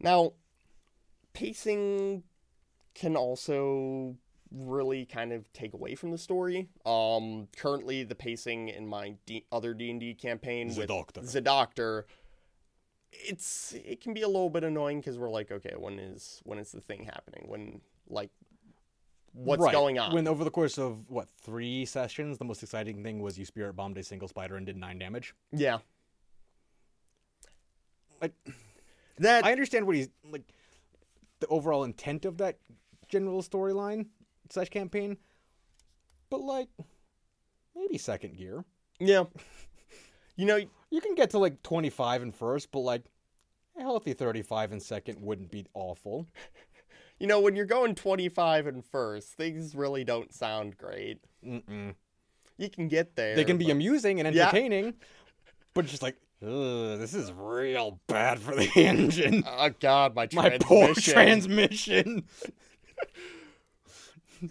Now, 0.00 0.34
pacing 1.38 2.22
can 2.94 3.16
also 3.16 4.16
really 4.50 5.04
kind 5.04 5.32
of 5.32 5.52
take 5.52 5.72
away 5.74 5.94
from 5.94 6.10
the 6.10 6.18
story. 6.18 6.68
Um, 6.84 7.48
currently, 7.56 8.02
the 8.02 8.14
pacing 8.14 8.68
in 8.68 8.86
my 8.86 9.14
D- 9.26 9.44
other 9.52 9.74
D 9.74 9.90
and 9.90 10.00
D 10.00 10.14
campaign 10.14 10.68
The 10.68 10.80
with 10.80 10.88
Doctor. 10.88 11.20
the 11.20 11.40
Doctor, 11.40 12.06
it's 13.12 13.74
it 13.84 14.00
can 14.00 14.14
be 14.14 14.22
a 14.22 14.26
little 14.26 14.50
bit 14.50 14.64
annoying 14.64 15.00
because 15.00 15.18
we're 15.18 15.30
like, 15.30 15.50
okay, 15.52 15.74
when 15.76 15.98
is 15.98 16.40
when 16.44 16.58
is 16.58 16.72
the 16.72 16.80
thing 16.80 17.04
happening? 17.04 17.44
When 17.46 17.80
like 18.08 18.30
what's 19.32 19.62
Right. 19.62 19.72
going 19.72 19.98
on? 19.98 20.14
When 20.14 20.26
over 20.26 20.42
the 20.42 20.50
course 20.50 20.78
of 20.78 21.08
what 21.08 21.28
three 21.28 21.84
sessions, 21.84 22.38
the 22.38 22.44
most 22.44 22.62
exciting 22.62 23.02
thing 23.04 23.20
was 23.22 23.38
you 23.38 23.44
spirit 23.44 23.74
bombed 23.76 23.96
a 23.98 24.02
single 24.02 24.26
spider 24.28 24.56
and 24.56 24.66
did 24.66 24.76
nine 24.76 24.98
damage. 24.98 25.34
yeah, 25.52 25.78
Like 28.20 28.32
that 29.18 29.44
I 29.44 29.52
understand 29.52 29.86
what 29.86 29.94
he's 29.96 30.08
like, 30.28 30.42
the 31.40 31.46
overall 31.48 31.84
intent 31.84 32.24
of 32.24 32.38
that 32.38 32.58
general 33.08 33.42
storyline 33.42 34.06
slash 34.50 34.68
campaign, 34.68 35.16
but 36.30 36.40
like 36.40 36.68
maybe 37.76 37.98
second 37.98 38.36
gear. 38.36 38.64
yeah. 38.98 39.24
You 40.36 40.46
know, 40.46 40.56
You 40.90 41.00
can 41.00 41.14
get 41.16 41.30
to 41.30 41.38
like 41.38 41.62
twenty 41.62 41.90
five 41.90 42.22
in 42.22 42.32
first, 42.32 42.70
but 42.70 42.80
like 42.80 43.02
a 43.76 43.82
healthy 43.82 44.12
thirty 44.12 44.42
five 44.42 44.72
in 44.72 44.80
second 44.80 45.20
wouldn't 45.20 45.50
be 45.50 45.66
awful. 45.74 46.26
you 47.18 47.26
know 47.26 47.40
when 47.40 47.56
you're 47.56 47.66
going 47.66 47.94
25 47.96 48.66
and 48.68 48.84
first, 48.84 49.34
things 49.34 49.74
really 49.74 50.04
don't 50.04 50.32
sound 50.32 50.76
great. 50.76 51.18
Mm-mm. 51.44 51.94
You 52.56 52.70
can 52.70 52.88
get 52.88 53.16
there. 53.16 53.34
They 53.36 53.44
can 53.44 53.58
be 53.58 53.66
but- 53.66 53.72
amusing 53.72 54.20
and 54.20 54.32
Yeah. 54.34 54.44
entertaining, 54.48 54.94
but 55.74 55.84
it's 55.84 55.90
just 55.90 56.02
like, 56.02 56.16
this 56.40 57.14
is 57.14 57.32
real 57.32 58.00
bad 58.06 58.38
for 58.38 58.54
the 58.54 58.70
engine. 58.76 59.42
Oh 59.46 59.70
God, 59.80 60.14
my 60.14 60.28
My 60.32 60.48
transmission. 60.50 60.66
poor 60.66 60.94
transmission. 60.94 62.24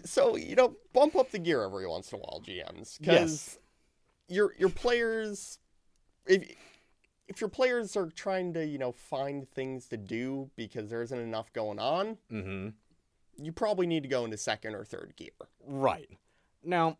so 0.04 0.36
you 0.36 0.54
know, 0.54 0.76
bump 0.92 1.16
up 1.16 1.30
the 1.30 1.38
gear 1.38 1.62
every 1.62 1.86
once 1.86 2.12
in 2.12 2.18
a 2.18 2.22
while, 2.22 2.42
GMs, 2.46 2.98
because 2.98 3.58
your 4.28 4.52
your 4.58 4.68
players, 4.68 5.58
if 6.26 6.44
if 7.26 7.40
your 7.40 7.50
players 7.50 7.96
are 7.96 8.08
trying 8.10 8.52
to 8.54 8.66
you 8.66 8.78
know 8.78 8.92
find 8.92 9.48
things 9.50 9.86
to 9.88 9.96
do 9.96 10.50
because 10.56 10.90
there 10.90 11.02
isn't 11.02 11.18
enough 11.18 11.52
going 11.52 11.78
on, 11.78 12.18
Mm-hmm. 12.30 12.68
you 13.42 13.52
probably 13.52 13.86
need 13.86 14.02
to 14.02 14.08
go 14.08 14.24
into 14.24 14.36
second 14.36 14.74
or 14.74 14.84
third 14.84 15.14
gear. 15.16 15.30
Right. 15.66 16.10
Now, 16.64 16.98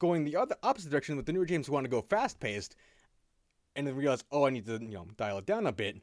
going 0.00 0.24
the 0.24 0.36
other 0.36 0.56
opposite 0.62 0.90
direction 0.90 1.16
with 1.16 1.26
the 1.26 1.32
newer 1.32 1.44
games 1.46 1.66
who 1.66 1.72
want 1.72 1.84
to 1.84 1.90
go 1.90 2.02
fast 2.02 2.38
paced 2.40 2.76
and 3.76 3.86
then 3.86 3.94
realize, 3.94 4.24
oh, 4.32 4.46
I 4.46 4.50
need 4.50 4.66
to, 4.66 4.72
you 4.72 4.94
know, 4.94 5.06
dial 5.16 5.38
it 5.38 5.46
down 5.46 5.66
a 5.66 5.72
bit. 5.72 5.98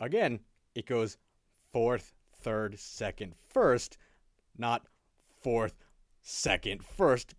Again, 0.00 0.40
it 0.74 0.86
goes 0.86 1.16
fourth, 1.72 2.14
third, 2.40 2.78
second, 2.78 3.34
first, 3.48 3.98
not 4.56 4.86
fourth, 5.40 5.74
second, 6.22 6.82
first. 6.84 7.34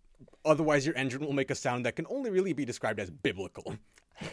Otherwise, 0.46 0.86
your 0.86 0.96
engine 0.96 1.22
will 1.22 1.34
make 1.34 1.50
a 1.52 1.56
sound 1.56 1.86
that 1.86 1.96
can 1.96 2.06
only 2.10 2.30
really 2.30 2.54
be 2.54 2.66
described 2.66 3.00
as 3.00 3.10
biblical. 3.10 3.76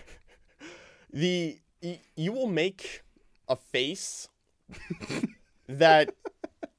The 1.13 1.59
y- 1.83 2.01
you 2.17 2.33
will 2.33 2.49
make 2.49 3.03
a 3.49 3.57
face 3.57 4.29
that 5.69 6.13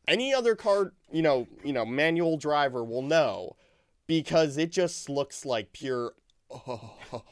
any 0.08 0.34
other 0.34 0.56
car, 0.56 0.94
you 1.12 1.22
know, 1.22 1.48
you 1.64 1.74
know, 1.74 1.86
manual 1.86 2.38
driver 2.38 2.84
will 2.84 3.02
know 3.02 3.56
because 4.06 4.58
it 4.58 4.72
just 4.72 5.10
looks 5.10 5.46
like 5.46 5.74
pure. 5.74 6.14
Oh, 6.52 6.96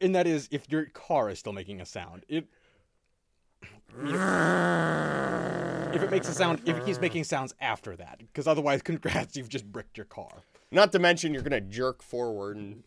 And 0.00 0.14
that 0.14 0.26
is 0.26 0.48
if 0.50 0.70
your 0.70 0.86
car 0.86 1.28
is 1.30 1.38
still 1.38 1.52
making 1.52 1.80
a 1.80 1.86
sound. 1.86 2.24
It 2.28 2.46
if 5.92 6.02
it 6.02 6.10
makes 6.10 6.28
a 6.28 6.32
sound, 6.32 6.60
if 6.66 6.76
it 6.76 6.84
keeps 6.84 7.00
making 7.00 7.24
sounds 7.24 7.54
after 7.60 7.96
that, 7.96 8.18
because 8.18 8.46
otherwise, 8.46 8.82
congrats, 8.84 9.36
you've 9.36 9.48
just 9.48 9.70
bricked 9.70 9.96
your 9.96 10.06
car. 10.06 10.30
Not 10.70 10.92
to 10.92 10.98
mention 10.98 11.32
you're 11.32 11.42
gonna 11.42 11.60
jerk 11.60 12.02
forward 12.02 12.56
and 12.58 12.84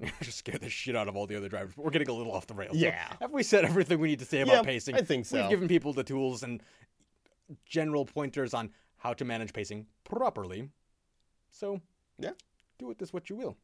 just 0.20 0.38
scare 0.38 0.58
the 0.58 0.68
shit 0.68 0.96
out 0.96 1.08
of 1.08 1.16
all 1.16 1.26
the 1.26 1.36
other 1.36 1.48
drivers. 1.48 1.74
But 1.76 1.84
we're 1.84 1.90
getting 1.92 2.08
a 2.08 2.12
little 2.12 2.32
off 2.32 2.46
the 2.46 2.54
rails. 2.54 2.76
Yeah. 2.76 3.12
have 3.20 3.32
we 3.32 3.42
said 3.42 3.64
everything 3.64 3.98
we 4.00 4.08
need 4.08 4.18
to 4.18 4.24
say 4.24 4.40
about 4.40 4.56
Yeah, 4.56 4.62
pacing? 4.62 4.96
I 4.96 5.02
think 5.02 5.26
so. 5.26 5.40
We've 5.42 5.50
given 5.50 5.68
people 5.68 5.92
the 5.92 6.04
tools 6.04 6.42
and 6.42 6.60
general 7.64 8.04
pointers 8.04 8.54
on 8.54 8.70
how 8.96 9.12
to 9.14 9.24
manage 9.24 9.52
pacing 9.52 9.86
properly. 10.02 10.68
So, 11.50 11.80
Yeah. 12.18 12.30
do 12.78 12.86
with 12.86 12.98
this 12.98 13.12
what 13.12 13.30
you 13.30 13.36
will. 13.36 13.56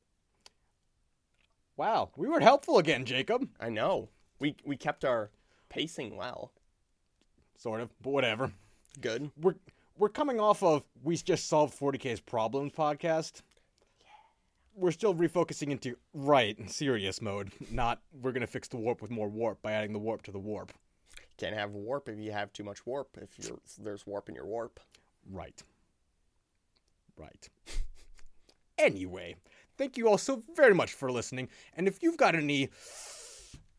Wow, 1.81 2.11
we 2.15 2.29
were 2.29 2.41
helpful 2.41 2.77
again, 2.77 3.07
Jacob. 3.07 3.49
I 3.59 3.71
know 3.71 4.11
we 4.39 4.55
we 4.67 4.77
kept 4.77 5.03
our 5.03 5.31
pacing 5.71 6.15
well. 6.15 6.53
Sort 7.57 7.81
of, 7.81 7.89
but 8.03 8.11
whatever. 8.11 8.53
Good. 9.01 9.31
we're 9.41 9.55
we're 9.97 10.11
coming 10.11 10.39
off 10.39 10.63
of 10.63 10.85
we 11.03 11.17
just 11.17 11.49
solved 11.49 11.81
40k's 11.81 12.21
problems 12.21 12.75
podcast. 12.75 13.41
We're 14.75 14.91
still 14.91 15.15
refocusing 15.15 15.71
into 15.71 15.97
right 16.13 16.59
and 16.59 16.71
serious 16.71 17.23
mode, 17.23 17.51
not 17.71 18.03
we're 18.13 18.33
gonna 18.33 18.47
fix 18.47 18.69
the 18.69 18.77
warp 18.77 19.01
with 19.01 19.11
more 19.11 19.31
warp 19.31 19.63
by 19.63 19.73
adding 19.73 19.95
the 19.95 19.99
warp 19.99 20.21
to 20.25 20.33
the 20.33 20.39
warp. 20.39 20.75
Can't 21.39 21.57
have 21.57 21.71
warp 21.71 22.11
if 22.11 22.19
you 22.19 22.33
have 22.33 22.53
too 22.53 22.63
much 22.63 22.85
warp. 22.85 23.17
If 23.17 23.31
you're, 23.39 23.59
there's 23.83 24.07
warp 24.07 24.29
in 24.29 24.35
your 24.35 24.45
warp. 24.45 24.81
Right. 25.31 25.63
Right. 27.17 27.49
anyway, 28.79 29.37
thank 29.81 29.97
you 29.97 30.07
all 30.07 30.19
so 30.19 30.43
very 30.55 30.75
much 30.75 30.93
for 30.93 31.11
listening. 31.11 31.49
And 31.75 31.89
if 31.89 32.03
you've 32.03 32.19
got 32.19 32.35
any 32.35 32.69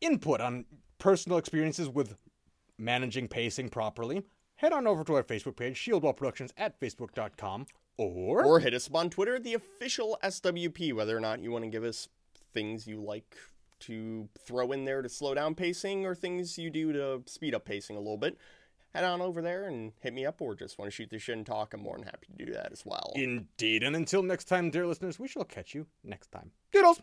input 0.01 0.41
on 0.41 0.65
personal 0.97 1.37
experiences 1.37 1.87
with 1.87 2.15
managing 2.79 3.27
pacing 3.27 3.69
properly, 3.69 4.23
head 4.55 4.73
on 4.73 4.87
over 4.87 5.03
to 5.03 5.13
our 5.13 5.23
Facebook 5.23 5.55
page, 5.55 5.77
Shieldwall 5.77 6.17
Productions 6.17 6.51
at 6.57 6.79
facebook.com, 6.79 7.67
or, 7.97 8.43
Or 8.43 8.59
hit 8.59 8.73
us 8.73 8.87
up 8.87 8.95
on 8.95 9.11
Twitter, 9.11 9.37
the 9.37 9.53
official 9.53 10.17
SWP, 10.23 10.91
whether 10.93 11.15
or 11.15 11.19
not 11.19 11.39
you 11.39 11.51
want 11.51 11.65
to 11.65 11.69
give 11.69 11.83
us 11.83 12.07
things 12.51 12.87
you 12.87 12.99
like 12.99 13.35
to 13.81 14.27
throw 14.39 14.71
in 14.71 14.85
there 14.85 15.03
to 15.03 15.09
slow 15.09 15.35
down 15.35 15.53
pacing 15.53 16.03
or 16.03 16.15
things 16.15 16.57
you 16.57 16.71
do 16.71 16.91
to 16.93 17.21
speed 17.27 17.53
up 17.53 17.65
pacing 17.65 17.95
a 17.95 17.99
little 17.99 18.17
bit. 18.17 18.37
Head 18.93 19.03
on 19.05 19.21
over 19.21 19.41
there 19.41 19.67
and 19.67 19.93
hit 20.01 20.13
me 20.13 20.25
up 20.25 20.41
or 20.41 20.53
just 20.53 20.77
want 20.77 20.91
to 20.91 20.95
shoot 20.95 21.09
the 21.09 21.17
shit 21.17 21.37
and 21.37 21.45
talk. 21.45 21.73
I'm 21.73 21.81
more 21.81 21.95
than 21.95 22.05
happy 22.05 22.27
to 22.37 22.45
do 22.45 22.51
that 22.53 22.71
as 22.71 22.85
well. 22.85 23.13
Indeed. 23.15 23.83
And 23.83 23.95
until 23.95 24.21
next 24.21 24.45
time, 24.45 24.69
dear 24.69 24.85
listeners, 24.85 25.17
we 25.17 25.27
shall 25.27 25.45
catch 25.45 25.73
you 25.73 25.87
next 26.03 26.31
time. 26.31 26.51
Doodles! 26.73 27.01